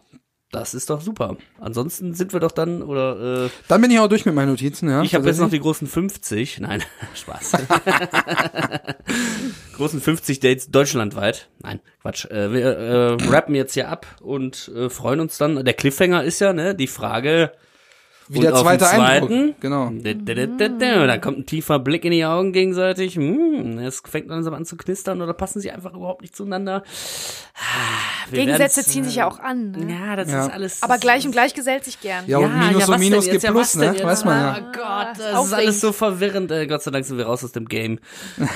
das 0.53 0.75
ist 0.75 0.91
doch 0.91 1.01
super. 1.01 1.39
Ansonsten 1.59 2.13
sind 2.13 2.35
wir 2.35 2.41
doch 2.41 2.53
dann, 2.53 2.83
oder 2.83 3.47
äh, 3.47 3.51
Dann 3.69 3.81
bin 3.81 3.91
ich 3.91 3.99
auch 3.99 4.09
durch 4.09 4.27
mit 4.27 4.35
meinen 4.35 4.51
Notizen, 4.51 4.87
ja. 4.91 5.03
ich 5.03 5.15
habe 5.15 5.27
jetzt 5.27 5.41
noch 5.41 5.49
die 5.49 5.59
großen 5.59 5.89
50. 5.89 6.61
Nein, 6.61 6.83
Spaß. 7.15 7.53
großen 9.77 10.01
50 10.03 10.41
Dates 10.41 10.71
deutschlandweit. 10.71 11.49
Nein, 11.63 11.81
Quatsch. 12.03 12.27
Äh, 12.27 12.53
wir 12.53 12.67
äh, 12.67 13.25
rappen 13.31 13.55
jetzt 13.55 13.73
hier 13.73 13.89
ab 13.89 14.07
und 14.21 14.71
äh, 14.77 14.91
freuen 14.91 15.21
uns 15.21 15.39
dann. 15.39 15.65
Der 15.65 15.73
Cliffhanger 15.73 16.23
ist 16.23 16.41
ja, 16.41 16.53
ne, 16.53 16.75
die 16.75 16.87
Frage. 16.87 17.53
Wie 18.33 18.39
und 18.39 18.45
der 18.45 18.55
auf 18.55 18.63
zweite 18.63 18.89
Eindruck. 18.89 19.29
zweiten, 19.31 19.55
Genau. 19.61 19.91
Da, 21.07 21.19
kommt 21.19 21.39
ein 21.39 21.47
tiefer 21.47 21.79
Blick 21.79 22.05
in 22.05 22.13
die 22.13 22.25
Augen 22.25 22.53
gegenseitig. 22.53 23.15
Hm, 23.17 23.79
es 23.79 24.01
fängt 24.09 24.29
langsam 24.29 24.55
an 24.55 24.65
zu 24.65 24.77
knistern 24.77 25.21
oder 25.21 25.35
passen 25.35 25.61
sie 25.61 25.71
einfach 25.71 25.93
überhaupt 25.95 26.23
nicht 26.23 26.35
zueinander. 26.35 26.83
Ah, 27.55 28.31
wir 28.31 28.41
Gegensätze 28.45 28.83
ziehen 28.85 29.05
sich 29.05 29.17
ja 29.17 29.29
auch 29.29 29.39
an. 29.39 29.73
Ne? 29.73 29.93
Ja, 29.95 30.17
das 30.17 30.31
Ja. 30.31 30.47
ist 30.47 30.53
alles. 30.53 30.83
Aber 30.83 30.95
das 30.95 31.03
gleich 31.03 31.19
ist- 31.21 31.27
und 31.27 31.33
gleich 31.33 31.55
gesellt 31.55 31.85
sich 31.85 32.01
gern. 32.01 32.25
Ja, 32.27 32.39
und 32.39 32.59
Minus 32.59 32.83
was 32.83 32.89
und 32.89 32.99
Minus 33.01 33.29
gibt 33.29 33.43
Ja, 33.43 33.51
Plus, 33.51 33.77
ne? 33.77 33.95
Weiß 34.03 34.25
man 34.25 34.39
Oh 34.39 34.59
ja. 34.59 34.59
Gott, 34.73 34.83
Ah, 34.83 35.13
das 35.17 35.19
ist 35.19 35.35
aufregend. 35.35 35.59
alles 35.59 35.81
so 35.81 35.93
verwirrend. 35.93 36.51
Äh, 36.51 36.67
Gott 36.67 36.83
sei 36.83 36.91
Dank 36.91 37.05
sind 37.05 37.19
wir 37.19 37.27
raus 37.27 37.45
aus 37.45 37.53
dem 37.53 37.67
Game. 37.69 37.99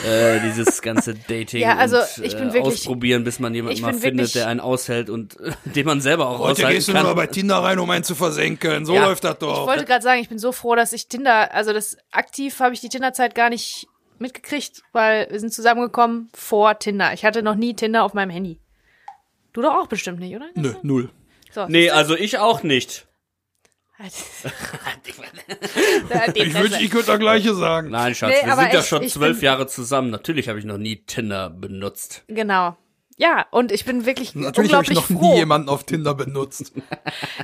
äh, 0.09 0.41
dieses 0.41 0.81
ganze 0.83 1.15
Dating 1.29 1.61
Ja, 1.61 1.77
also 1.77 1.99
und 1.99 2.25
ich 2.25 2.37
bin 2.37 2.49
äh, 2.49 2.53
wirklich- 2.55 2.75
ausprobieren, 2.75 3.25
bis 3.25 3.39
man 3.39 3.55
jemanden 3.55 3.81
mal 3.83 3.93
bin 3.93 4.01
findet, 4.01 4.35
der 4.35 4.49
einen 4.49 4.61
aushält 4.61 5.11
und 5.11 5.39
äh, 5.41 5.53
den 5.65 5.87
man 5.87 6.01
selber 6.01 6.29
auch 6.29 6.39
Heute 6.39 6.53
aushalten 6.63 6.75
gehst 6.75 6.89
du 6.89 6.93
nur 6.95 7.15
bei 7.15 7.27
Tinder 7.27 7.57
rein, 7.59 7.79
um 7.79 7.91
einen 7.91 8.05
zu 8.05 8.15
versenken. 8.15 8.87
So 8.87 8.95
Ja. 8.95 9.05
läuft 9.07 9.25
das 9.25 9.37
Ich 9.41 9.66
doch. 9.67 9.73
wollte 9.73 9.85
gerade 9.85 10.03
sagen, 10.03 10.21
ich 10.21 10.29
bin 10.29 10.39
so 10.39 10.53
froh, 10.53 10.75
dass 10.75 10.93
ich 10.93 11.09
Tinder, 11.09 11.53
also 11.53 11.73
das 11.73 11.97
aktiv 12.11 12.59
habe 12.61 12.75
ich 12.75 12.81
die 12.81 12.89
Tinderzeit 12.89 13.35
gar 13.35 13.51
nicht 13.51 13.87
mitgekriegt, 14.19 14.83
weil 14.93 15.29
wir 15.31 15.41
sind 15.41 15.53
zusammengekommen 15.53 16.31
vor 16.35 16.79
Tinder. 16.79 17.13
Ich 17.13 17.25
hatte 17.25 17.43
noch 17.43 17.55
nie 17.55 17.75
Tinder 17.75 18.03
auf 18.05 18.15
meinem 18.15 18.31
Handy. 18.31 18.59
Du 19.53 19.63
doch 19.63 19.75
auch 19.75 19.87
bestimmt 19.87 20.21
nicht, 20.21 20.35
oder? 20.35 20.47
Nö, 20.55 20.75
null. 20.83 21.11
So, 21.53 21.67
Nee, 21.67 21.91
also 21.91 22.15
ich 22.17 22.39
auch 22.39 22.63
nicht. 22.63 23.07
Ich 26.35 26.55
wünsche, 26.55 26.83
ich 26.83 26.91
könnte 26.91 27.07
das 27.07 27.19
Gleiche 27.19 27.55
sagen. 27.55 27.91
Nein, 27.91 28.15
Schatz, 28.15 28.35
Nee, 28.43 28.47
wir 28.47 28.57
sind 28.57 28.73
ja 28.73 28.83
schon 28.83 29.09
zwölf 29.09 29.43
Jahre 29.43 29.67
zusammen. 29.67 30.11
Natürlich 30.11 30.49
habe 30.49 30.59
ich 30.59 30.65
noch 30.65 30.77
nie 30.77 30.97
Tinder 30.97 31.49
benutzt. 31.49 32.25
Genau. 32.29 32.77
Ja, 33.19 33.47
und 33.51 33.73
ich 33.73 33.85
bin 33.87 34.05
wirklich 34.05 34.35
Natürlich 34.35 34.75
habe 34.75 34.85
ich 34.85 34.91
unglaublich 34.91 35.11
noch 35.11 35.21
froh. 35.21 35.33
nie 35.33 35.39
jemanden 35.39 35.69
auf 35.71 35.85
Tinder 35.85 36.15
benutzt. 36.15 36.73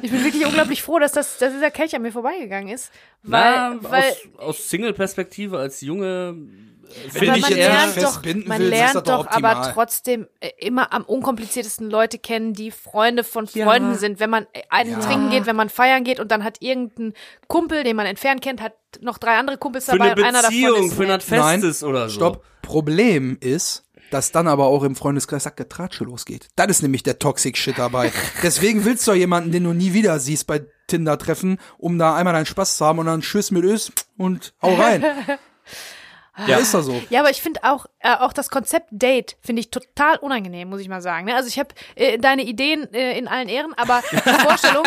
Ich 0.02 0.10
bin 0.10 0.22
wirklich 0.22 0.44
unglaublich 0.44 0.82
froh, 0.82 0.98
dass 0.98 1.12
das, 1.12 1.38
dass 1.38 1.52
dieser 1.54 1.70
Kelch 1.70 1.96
an 1.96 2.02
mir 2.02 2.12
vorbeigegangen 2.12 2.68
ist, 2.68 2.90
weil, 3.22 3.40
Na, 3.54 3.76
weil 3.80 4.10
aus, 4.36 4.56
aus 4.58 4.68
Single-Perspektive 4.68 5.58
als 5.58 5.80
Junge 5.80 6.34
Wenn 6.36 7.10
finde 7.10 7.36
ich 7.36 7.40
man 7.42 7.50
jetzt 7.52 7.58
eher, 7.58 7.68
lernt 7.70 7.92
fest 7.94 8.06
doch, 8.06 8.22
binden 8.22 8.48
man 8.48 8.60
ist 8.60 8.68
lernt 8.68 8.94
das 8.96 9.02
doch 9.04 9.24
doch 9.24 9.30
aber 9.30 9.72
trotzdem 9.72 10.26
äh, 10.40 10.50
immer 10.58 10.92
am 10.92 11.04
unkompliziertesten 11.04 11.88
Leute 11.88 12.18
kennen, 12.18 12.52
die 12.52 12.70
Freunde 12.70 13.24
von 13.24 13.46
Freunden 13.46 13.94
sind. 13.94 14.20
Wenn 14.20 14.28
man 14.28 14.46
äh, 14.52 14.60
einen 14.68 14.90
Ja. 14.92 14.98
trinken 15.00 15.30
geht, 15.30 15.46
wenn 15.46 15.56
man 15.56 15.70
feiern 15.70 16.04
geht 16.04 16.20
und 16.20 16.30
dann 16.30 16.44
hat 16.44 16.58
irgendein 16.60 17.14
Kumpel, 17.48 17.82
den 17.82 17.96
man 17.96 18.04
entfernt 18.04 18.42
kennt, 18.42 18.60
hat 18.60 18.74
noch 19.00 19.16
drei 19.16 19.38
andere 19.38 19.56
Kumpels 19.56 19.86
für 19.86 19.92
dabei 19.92 20.12
eine 20.12 20.16
und 20.20 20.24
einer 20.24 20.42
davon 20.42 20.50
Beziehung, 20.54 20.86
ist 20.88 20.94
für 20.96 21.10
ein 21.10 21.20
Festes 21.22 21.82
oder 21.82 22.10
so. 22.10 22.16
Stopp. 22.16 22.44
Problem 22.60 23.38
ist, 23.40 23.84
dass 24.12 24.32
dann 24.32 24.48
aber 24.48 24.66
auch 24.66 24.82
im 24.82 24.94
Freundeskreis 24.94 25.44
Sackgetratsche 25.44 26.04
losgeht. 26.04 26.48
Das 26.56 26.68
ist 26.68 26.82
nämlich 26.82 27.02
der 27.02 27.18
Toxic 27.18 27.56
Shit 27.56 27.78
dabei. 27.78 28.12
Deswegen 28.42 28.84
willst 28.84 29.06
du 29.06 29.12
doch 29.12 29.16
jemanden, 29.18 29.52
den 29.52 29.64
du 29.64 29.72
nie 29.72 29.92
wieder 29.92 30.18
siehst 30.20 30.46
bei 30.46 30.64
Tinder 30.86 31.18
treffen, 31.18 31.58
um 31.78 31.98
da 31.98 32.14
einmal 32.14 32.34
deinen 32.34 32.46
Spaß 32.46 32.76
zu 32.76 32.84
haben 32.84 32.98
und 32.98 33.06
dann 33.06 33.22
Tschüss 33.22 33.50
mit 33.50 33.64
Ös 33.64 33.92
und 34.18 34.54
hau 34.60 34.74
rein. 34.74 35.04
ja, 36.46 36.56
ist 36.56 36.72
doch 36.72 36.82
so. 36.82 37.00
Ja, 37.10 37.20
aber 37.20 37.30
ich 37.30 37.42
finde 37.42 37.60
auch, 37.62 37.86
äh, 37.98 38.14
auch 38.14 38.32
das 38.32 38.48
Konzept 38.48 38.88
Date 38.90 39.36
finde 39.42 39.60
ich 39.60 39.70
total 39.70 40.16
unangenehm, 40.16 40.70
muss 40.70 40.80
ich 40.80 40.88
mal 40.88 41.02
sagen. 41.02 41.26
Ne? 41.26 41.34
Also 41.36 41.48
ich 41.48 41.58
habe 41.58 41.68
äh, 41.94 42.16
deine 42.16 42.42
Ideen 42.42 42.92
äh, 42.94 43.18
in 43.18 43.28
allen 43.28 43.48
Ehren, 43.48 43.74
aber 43.76 44.02
die 44.10 44.16
Vorstellung, 44.40 44.84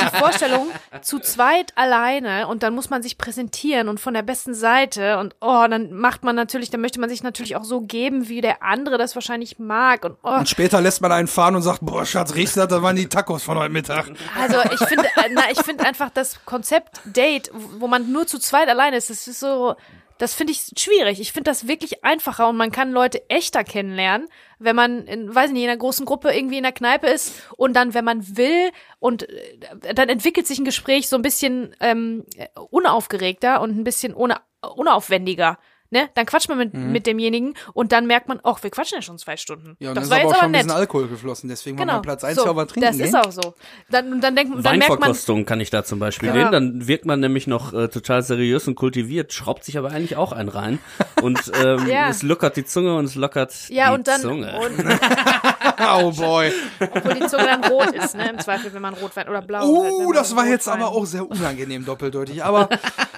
die 0.00 0.16
Vorstellung 0.16 0.70
zu 1.02 1.18
zweit 1.18 1.72
alleine 1.76 2.46
und 2.46 2.62
dann 2.62 2.74
muss 2.74 2.88
man 2.88 3.02
sich 3.02 3.18
präsentieren 3.18 3.88
und 3.88 3.98
von 3.98 4.14
der 4.14 4.22
besten 4.22 4.54
Seite 4.54 5.18
und 5.18 5.34
oh, 5.40 5.66
dann 5.68 5.92
macht 5.92 6.22
man 6.22 6.36
natürlich, 6.36 6.70
dann 6.70 6.80
möchte 6.80 7.00
man 7.00 7.10
sich 7.10 7.24
natürlich 7.24 7.56
auch 7.56 7.64
so 7.64 7.80
geben, 7.80 8.28
wie 8.28 8.40
der 8.40 8.62
andere 8.62 8.96
das 8.96 9.16
wahrscheinlich 9.16 9.58
mag 9.58 10.04
und 10.04 10.16
oh. 10.22 10.36
Und 10.36 10.48
später 10.48 10.80
lässt 10.80 11.00
man 11.00 11.10
einen 11.10 11.26
fahren 11.26 11.56
und 11.56 11.62
sagt, 11.62 11.80
boah, 11.82 12.06
Schatz, 12.06 12.34
riechst 12.36 12.56
du 12.56 12.60
das? 12.60 12.68
Das 12.68 12.82
waren 12.82 12.94
die 12.94 13.08
Tacos 13.08 13.42
von 13.42 13.58
heute 13.58 13.72
Mittag. 13.72 14.06
Also 14.38 14.56
ich 14.72 14.88
finde, 14.88 15.06
äh, 15.16 15.30
na, 15.32 15.42
ich 15.50 15.60
finde 15.62 15.84
einfach 15.84 16.10
das 16.10 16.44
Konzept 16.44 17.00
Date, 17.04 17.50
wo 17.52 17.88
man 17.88 18.12
nur 18.12 18.26
zu 18.28 18.38
zweit 18.38 18.68
alleine 18.68 18.96
ist, 18.96 19.10
das 19.10 19.26
ist 19.26 19.40
so, 19.40 19.74
das 20.18 20.34
finde 20.34 20.52
ich 20.52 20.70
schwierig. 20.76 21.20
Ich 21.20 21.32
finde 21.32 21.50
das 21.50 21.68
wirklich 21.68 22.04
einfacher 22.04 22.48
und 22.48 22.56
man 22.56 22.70
kann 22.70 22.92
Leute 22.92 23.28
echter 23.28 23.64
kennenlernen, 23.64 24.28
wenn 24.58 24.76
man, 24.76 25.06
in, 25.06 25.34
weiß 25.34 25.50
nicht, 25.50 25.62
in 25.62 25.68
einer 25.68 25.78
großen 25.78 26.06
Gruppe 26.06 26.32
irgendwie 26.32 26.56
in 26.56 26.62
der 26.62 26.72
Kneipe 26.72 27.06
ist 27.06 27.42
und 27.56 27.74
dann, 27.74 27.94
wenn 27.94 28.04
man 28.04 28.36
will 28.36 28.70
und 28.98 29.28
äh, 29.28 29.94
dann 29.94 30.08
entwickelt 30.08 30.46
sich 30.46 30.58
ein 30.58 30.64
Gespräch 30.64 31.08
so 31.08 31.16
ein 31.16 31.22
bisschen 31.22 31.74
ähm, 31.80 32.24
unaufgeregter 32.70 33.60
und 33.60 33.76
ein 33.76 33.84
bisschen 33.84 34.14
ohne, 34.14 34.40
unaufwendiger. 34.60 35.58
Ne? 35.90 36.08
Dann 36.14 36.26
quatscht 36.26 36.48
man 36.48 36.58
mit, 36.58 36.74
mit 36.74 37.06
demjenigen 37.06 37.54
und 37.72 37.92
dann 37.92 38.06
merkt 38.06 38.28
man, 38.28 38.40
ach, 38.42 38.62
wir 38.62 38.70
quatschen 38.70 38.96
ja 38.96 39.02
schon 39.02 39.18
zwei 39.18 39.36
Stunden. 39.36 39.76
Ja, 39.78 39.90
und 39.90 39.94
das 39.96 40.08
dann 40.08 40.10
war 40.10 40.18
ist 40.18 40.22
aber 40.24 40.28
jetzt 40.30 40.36
auch 40.36 40.42
schon 40.42 40.46
ein 40.48 40.52
bisschen 40.52 40.70
Alkohol 40.72 41.08
geflossen, 41.08 41.48
deswegen 41.48 41.76
Genau. 41.76 41.96
an 41.96 42.02
Platz 42.02 42.24
1 42.24 42.36
so, 42.36 42.44
ja 42.44 42.50
aber 42.50 42.66
trinken 42.66 42.88
das 42.88 42.96
gehen. 42.96 43.06
ist 43.06 43.14
auch 43.14 43.30
so. 43.32 43.54
Dann, 43.90 44.20
dann, 44.20 44.34
denkt, 44.34 44.52
dann 44.54 44.78
merkt 44.78 44.90
man, 44.90 44.98
Weinverkostung 45.00 45.44
kann 45.46 45.60
ich 45.60 45.70
da 45.70 45.84
zum 45.84 45.98
Beispiel 45.98 46.28
Ja. 46.30 46.34
nehmen. 46.34 46.52
Dann 46.52 46.88
wirkt 46.88 47.06
man 47.06 47.20
nämlich 47.20 47.46
noch 47.46 47.72
äh, 47.72 47.88
total 47.88 48.22
seriös 48.22 48.66
und 48.68 48.74
kultiviert, 48.74 49.32
schraubt 49.32 49.64
sich 49.64 49.78
aber 49.78 49.90
eigentlich 49.90 50.16
auch 50.16 50.32
einen 50.32 50.48
rein. 50.48 50.78
Und 51.22 51.40
ähm, 51.64 51.86
Ja. 51.86 52.08
es 52.08 52.22
lockert 52.22 52.56
die 52.56 52.64
Zunge 52.64 52.96
und 52.96 53.04
es 53.04 53.14
lockert 53.14 53.54
ja, 53.68 53.88
die 53.90 53.94
und 53.94 54.08
dann, 54.08 54.20
Zunge. 54.20 54.58
und, 54.58 54.78
Oh 55.78 56.10
boy. 56.12 56.52
obwohl 56.80 57.14
die 57.14 57.26
Zunge 57.26 57.44
dann 57.44 57.64
rot 57.64 57.92
ist, 57.92 58.14
ne, 58.14 58.30
im 58.30 58.38
Zweifel, 58.38 58.72
wenn 58.72 58.82
man 58.82 58.94
Rotwein 58.94 59.28
oder 59.28 59.42
blau. 59.42 59.60
halt, 59.60 59.92
Uh, 59.92 60.02
man 60.04 60.12
das 60.14 60.34
war 60.36 60.46
jetzt 60.46 60.68
aber 60.68 60.88
auch 60.88 61.04
sehr 61.06 61.28
unangenehm 61.28 61.84
doppeldeutig. 61.84 62.44
Aber 62.44 62.68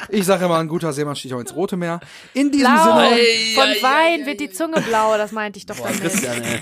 ich 0.08 0.24
sage 0.24 0.44
immer, 0.46 0.58
ein 0.58 0.68
guter 0.68 0.92
Seemann 0.92 1.16
steht 1.16 1.32
auch 1.32 1.40
ins 1.40 1.54
Rote 1.54 1.76
Meer. 1.76 2.00
In 2.34 2.50
diesem 2.50 2.72
Blau. 2.72 3.08
Sinne. 3.08 3.20
Von 3.54 3.82
Wein 3.82 4.26
wird 4.26 4.40
die 4.40 4.50
Zunge 4.50 4.80
blau, 4.80 5.16
das 5.16 5.32
meinte 5.32 5.58
ich 5.58 5.66
doch 5.66 5.78
damit. 5.78 6.00
Christian, 6.00 6.42
ey. 6.42 6.60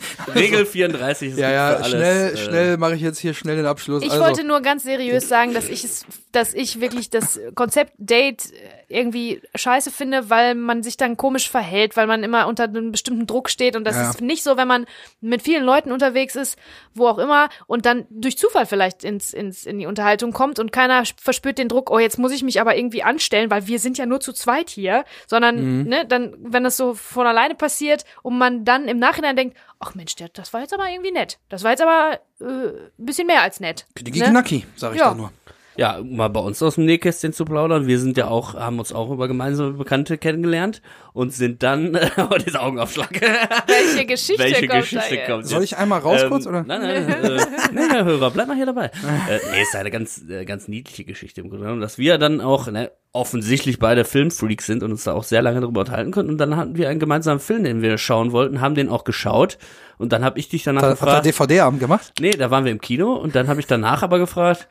Regel 0.34 0.64
34 0.64 1.32
ist 1.32 1.38
Ja, 1.38 1.50
ja, 1.50 1.68
für 1.70 1.76
alles. 1.76 1.88
schnell, 1.88 2.32
äh, 2.32 2.36
schnell 2.36 2.76
mache 2.76 2.94
ich 2.94 3.00
jetzt 3.00 3.18
hier 3.18 3.34
schnell 3.34 3.56
den 3.56 3.66
Abschluss. 3.66 4.02
Ich 4.02 4.12
also, 4.12 4.24
wollte 4.24 4.44
nur 4.44 4.60
ganz 4.60 4.84
seriös 4.84 5.28
sagen, 5.28 5.54
dass 5.54 5.68
ich 5.68 5.84
es, 5.84 6.06
dass 6.32 6.54
ich 6.54 6.80
wirklich 6.80 7.10
das 7.10 7.40
Konzept 7.54 7.92
Date 7.98 8.52
irgendwie 8.88 9.42
scheiße 9.54 9.90
finde, 9.90 10.30
weil 10.30 10.54
man 10.54 10.82
sich 10.82 10.96
dann 10.96 11.16
komisch 11.16 11.50
verhält, 11.50 11.96
weil 11.96 12.06
man 12.06 12.22
immer 12.22 12.46
unter 12.46 12.64
einem 12.64 12.92
bestimmten 12.92 13.26
Druck 13.26 13.50
steht 13.50 13.76
und 13.76 13.84
das 13.84 13.96
Ja. 13.96 14.10
ist 14.10 14.20
nicht 14.20 14.42
so, 14.42 14.56
wenn 14.56 14.68
man 14.68 14.86
mit 15.20 15.42
vielen 15.42 15.64
Leuten 15.64 15.92
unterwegs 15.92 16.36
ist, 16.36 16.58
wo 16.94 17.06
auch 17.08 17.18
immer 17.18 17.48
und 17.66 17.84
dann 17.84 18.06
durch 18.10 18.38
Zufall 18.38 18.66
vielleicht 18.66 19.04
ins, 19.04 19.32
ins 19.34 19.66
in 19.66 19.78
die 19.78 19.86
Unterhaltung 19.86 20.32
kommt 20.32 20.58
und 20.58 20.72
keiner 20.72 21.02
verspürt 21.20 21.58
den 21.58 21.68
Druck, 21.68 21.90
oh 21.90 21.98
jetzt 21.98 22.18
muss 22.18 22.32
ich 22.32 22.42
mich 22.42 22.60
aber 22.60 22.76
irgendwie 22.76 23.02
anstellen, 23.02 23.50
weil 23.50 23.66
wir 23.66 23.78
sind 23.78 23.98
ja 23.98 24.06
nur 24.06 24.20
zu 24.20 24.32
zweit 24.32 24.70
hier, 24.70 25.04
sondern 25.26 25.84
ne, 25.84 26.06
dann 26.06 26.34
wenn 26.38 26.64
das 26.64 26.76
so 26.76 26.94
von 26.94 27.26
alleine 27.26 27.54
passiert 27.54 28.04
und 28.22 28.38
man 28.38 28.64
dann 28.64 28.88
im 28.88 28.98
Nachhinein 28.98 29.36
denkt, 29.36 29.56
ach 29.80 29.94
Mensch, 29.94 30.16
der, 30.16 30.28
das 30.28 30.52
war 30.52 30.60
jetzt 30.60 30.74
aber 30.74 30.88
irgendwie 30.90 31.12
nett, 31.12 31.38
das 31.48 31.62
war 31.62 31.70
jetzt 31.70 31.82
aber 31.82 32.20
äh, 32.40 32.44
ein 32.44 32.90
bisschen 33.06 33.26
mehr 33.26 33.42
als 33.42 33.60
nett. 33.60 33.86
Ne? 33.96 34.10
Knacki, 34.30 34.66
sag 34.76 34.92
ich 34.94 34.98
Ja. 35.00 35.10
da 35.10 35.14
nur. 35.14 35.32
Ja, 35.78 36.00
mal 36.02 36.26
bei 36.26 36.40
uns 36.40 36.60
aus 36.60 36.74
dem 36.74 36.86
Nähkästchen 36.86 37.32
zu 37.32 37.44
plaudern. 37.44 37.86
Wir 37.86 38.00
sind 38.00 38.16
ja 38.16 38.26
auch, 38.26 38.54
haben 38.54 38.80
uns 38.80 38.92
auch 38.92 39.12
über 39.12 39.28
gemeinsame 39.28 39.74
Bekannte 39.74 40.18
kennengelernt 40.18 40.82
und 41.12 41.32
sind 41.32 41.62
dann, 41.62 41.96
oh, 42.16 42.34
dieser 42.44 42.64
Augenaufschlag. 42.64 43.12
Welche 43.12 44.04
Geschichte 44.04 44.42
Welche 44.42 44.66
kommt 44.66 44.80
Geschichte 44.80 45.16
da 45.16 45.32
kommt 45.32 45.46
Soll 45.46 45.62
ich 45.62 45.76
einmal 45.76 46.00
raus 46.00 46.22
Ähm, 46.24 46.30
kurz, 46.30 46.48
oder? 46.48 46.64
Nein, 46.64 46.80
nein, 46.82 47.08
äh, 47.08 47.36
nein, 47.72 47.90
Herr 47.92 48.04
Hörer, 48.04 48.32
bleib 48.32 48.48
mal 48.48 48.56
hier 48.56 48.66
dabei. 48.66 48.86
äh, 48.86 49.38
nee, 49.52 49.62
ist 49.62 49.76
eine 49.76 49.92
ganz, 49.92 50.20
äh, 50.28 50.44
ganz 50.44 50.66
niedliche 50.66 51.04
Geschichte 51.04 51.42
im 51.42 51.48
Grunde 51.48 51.66
genommen, 51.66 51.80
dass 51.80 51.96
wir 51.96 52.18
dann 52.18 52.40
auch 52.40 52.66
ne, 52.66 52.90
offensichtlich 53.12 53.78
beide 53.78 54.04
Filmfreaks 54.04 54.66
sind 54.66 54.82
und 54.82 54.90
uns 54.90 55.04
da 55.04 55.12
auch 55.12 55.22
sehr 55.22 55.42
lange 55.42 55.60
darüber 55.60 55.82
unterhalten 55.82 56.10
konnten. 56.10 56.32
Und 56.32 56.38
dann 56.38 56.56
hatten 56.56 56.76
wir 56.76 56.88
einen 56.88 56.98
gemeinsamen 56.98 57.38
Film, 57.38 57.62
den 57.62 57.82
wir 57.82 57.98
schauen 57.98 58.32
wollten, 58.32 58.60
haben 58.60 58.74
den 58.74 58.88
auch 58.88 59.04
geschaut. 59.04 59.58
Und 59.96 60.12
dann 60.12 60.24
habe 60.24 60.40
ich 60.40 60.48
dich 60.48 60.64
danach 60.64 60.82
Hat, 60.82 61.00
hat 61.00 61.08
er 61.08 61.22
gefragt. 61.22 61.26
DVD-Abend 61.26 61.78
gemacht? 61.78 62.14
Nee, 62.18 62.32
da 62.32 62.50
waren 62.50 62.64
wir 62.64 62.72
im 62.72 62.80
Kino 62.80 63.12
und 63.14 63.36
dann 63.36 63.46
habe 63.46 63.60
ich 63.60 63.68
danach 63.68 64.02
aber 64.02 64.18
gefragt, 64.18 64.66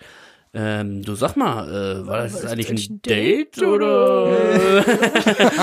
ähm, 0.54 1.04
du 1.04 1.16
sag 1.16 1.36
mal, 1.36 1.68
äh, 1.68 2.08
war 2.08 2.18
das 2.18 2.34
jetzt 2.34 2.46
eigentlich 2.48 2.90
ein 2.90 3.02
Date 3.02 3.62
oder? 3.62 4.84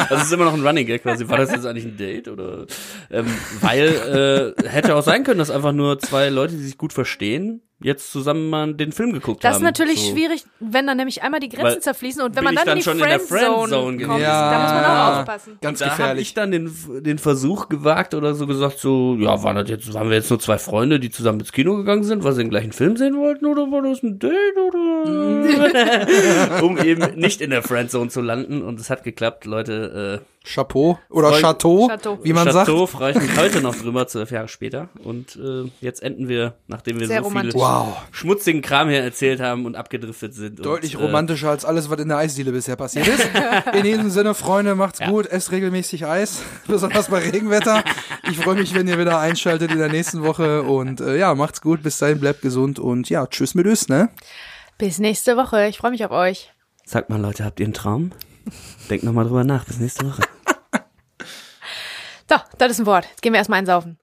das 0.09 0.25
ist 0.25 0.33
immer 0.33 0.45
noch 0.45 0.55
ein 0.55 0.67
Running 0.67 0.87
Gag 0.87 1.03
quasi. 1.03 1.29
War 1.29 1.39
das 1.39 1.51
jetzt 1.51 1.67
eigentlich 1.67 1.87
ein 1.87 1.97
Date 1.97 2.29
oder? 2.29 2.67
Ähm, 3.11 3.27
weil 3.61 4.55
äh, 4.59 4.69
hätte 4.69 4.95
auch 4.95 5.03
sein 5.03 5.25
können, 5.25 5.39
dass 5.39 5.51
einfach 5.51 5.73
nur 5.73 5.99
zwei 5.99 6.29
Leute, 6.29 6.55
die 6.55 6.63
sich 6.63 6.79
gut 6.79 6.93
verstehen, 6.93 7.63
jetzt 7.85 8.11
zusammen 8.11 8.49
mal 8.51 8.75
den 8.75 8.91
Film 8.93 9.13
geguckt 9.13 9.45
Das 9.45 9.55
haben. 9.55 9.63
ist 9.63 9.65
natürlich 9.65 10.01
So. 10.01 10.13
schwierig, 10.13 10.45
wenn 10.59 10.87
dann 10.87 10.97
nämlich 10.97 11.23
einmal 11.23 11.39
die 11.39 11.49
Grenzen 11.51 11.65
Weil 11.75 11.81
zerfließen 11.81 12.23
und 12.23 12.35
wenn 12.35 12.43
man 12.43 12.55
dann, 12.55 12.65
dann 12.65 12.73
in 12.73 12.79
die 12.79 12.85
schon 12.85 12.99
in 12.99 13.05
der 13.05 13.21
Friendzone 13.21 13.59
Friendzone 13.69 13.83
kommt, 13.99 13.99
gewesen. 13.99 14.21
da 14.23 14.59
muss 14.63 14.71
man 14.73 14.83
Ja. 14.83 15.13
auch 15.13 15.19
aufpassen. 15.21 15.59
Ganz 15.61 15.79
da 15.79 15.85
habe 15.87 15.97
gefährlich. 15.97 16.23
ich 16.29 16.35
dann 16.35 16.51
den, 16.51 16.75
den 17.05 17.19
Versuch 17.19 17.69
gewagt 17.69 18.15
oder 18.15 18.35
so 18.35 18.47
gesagt, 18.47 18.79
so, 18.79 19.17
ja, 19.21 19.43
waren 19.43 19.57
das 19.57 19.69
jetzt, 19.69 19.93
waren 19.95 20.09
wir 20.09 20.17
jetzt 20.17 20.31
nur 20.31 20.41
zwei 20.41 20.57
Freunde, 20.59 20.99
die 20.99 21.11
zusammen 21.11 21.41
ins 21.41 21.53
Kino 21.53 21.77
gegangen 21.77 22.05
sind, 22.05 22.25
weil 22.25 22.33
sie 22.33 22.43
den 22.43 22.51
gleichen 22.51 22.73
Film 22.73 22.97
sehen 22.97 23.17
wollten, 23.19 23.47
oder 23.47 23.71
war 23.71 23.83
das 23.83 24.03
ein 24.03 24.19
Date, 24.19 24.33
oder? 24.67 26.63
um 26.63 26.79
eben 26.79 27.15
nicht 27.19 27.41
in 27.41 27.51
der 27.51 27.63
Friendzone 27.63 28.09
zu 28.11 28.21
landen 28.21 28.63
und 28.63 28.81
es 28.81 28.91
hat 28.91 29.05
geklappt, 29.05 29.45
Leute, 29.45 30.21
äh, 30.23 30.25
Chapeau 30.47 30.99
oder 31.09 31.31
Voll- 31.31 31.41
Chateau, 31.41 31.89
Chateau. 31.89 32.19
wie 32.23 32.35
man 32.35 32.51
sagt. 32.53 32.67
Chateau 32.69 32.87
freue 32.87 33.13
ich 33.13 33.17
mich 33.19 33.35
heute 33.37 33.63
noch 33.63 33.75
drüber, 33.75 34.07
zwölf 34.07 34.31
Jahre 34.31 34.47
später 34.49 34.91
und 35.03 35.37
äh, 35.37 35.71
jetzt 35.81 36.03
enden 36.03 36.29
wir, 36.29 36.55
nachdem 36.69 37.01
wir 37.01 37.07
Sehr 37.07 37.21
so 37.23 37.29
romantisch. 37.29 37.55
viele 37.55 37.65
Wow. 37.65 37.97
schmutzigen 38.13 38.61
Kram 38.61 38.91
hier 38.91 39.03
erzählt 39.03 39.41
haben 39.41 39.65
und 39.65 39.75
abgedriftet 39.75 40.35
sind. 40.35 40.65
Deutlich 40.65 40.97
und, 40.97 41.03
äh, 41.03 41.07
romantischer 41.07 41.49
als 41.49 41.65
alles, 41.65 41.89
was 41.89 41.99
in 41.99 42.09
der 42.09 42.19
Eisdiele 42.19 42.53
bisher 42.53 42.77
passiert 42.77 43.09
ist. 43.09 43.27
In 43.75 43.85
diesem 43.85 44.11
Sinne, 44.11 44.35
Freunde, 44.35 44.75
macht's 44.75 44.99
Ja. 44.99 45.09
gut, 45.09 45.27
esst 45.27 45.51
regelmäßig 45.51 46.05
Eis, 46.07 46.43
besonders 46.69 47.09
bei 47.09 47.21
Regenwetter. 47.21 47.83
Ich 48.31 48.39
freue 48.39 48.57
mich, 48.57 48.75
wenn 48.75 48.87
ihr 48.87 48.99
wieder 48.99 49.19
einschaltet 49.19 49.71
in 49.73 49.79
der 49.79 49.89
nächsten 49.89 50.23
Woche 50.25 50.63
und 50.63 51.01
äh, 51.01 51.17
ja, 51.19 51.35
macht's 51.35 51.63
gut, 51.63 51.83
bis 51.83 51.99
dahin, 51.99 52.21
bleibt 52.21 52.43
gesund 52.43 52.79
und 52.79 53.09
ja, 53.09 53.27
tschüss 53.27 53.55
mit 53.55 53.65
Ös, 53.67 53.89
ne? 53.89 54.11
Bis 54.77 54.99
nächste 54.99 55.37
Woche. 55.39 55.69
Ich 55.69 55.79
freue 55.79 55.91
mich 55.93 56.05
auf 56.05 56.11
euch. 56.11 56.53
Sagt 56.85 57.09
mal, 57.09 57.19
Leute, 57.21 57.45
habt 57.47 57.61
ihr 57.61 57.67
einen 57.67 57.73
Traum? 57.75 58.13
Denkt 58.91 59.05
nochmal 59.05 59.25
drüber 59.25 59.43
nach. 59.45 59.65
Bis 59.65 59.79
nächste 59.79 60.05
Woche. 60.07 60.21
So, 62.29 62.37
das 62.59 62.73
ist 62.73 62.81
ein 62.81 62.87
Wort. 62.87 63.07
Jetzt 63.07 63.23
gehen 63.23 63.33
wir 63.33 63.39
erstmal 63.39 63.59
einsaufen. 63.59 63.99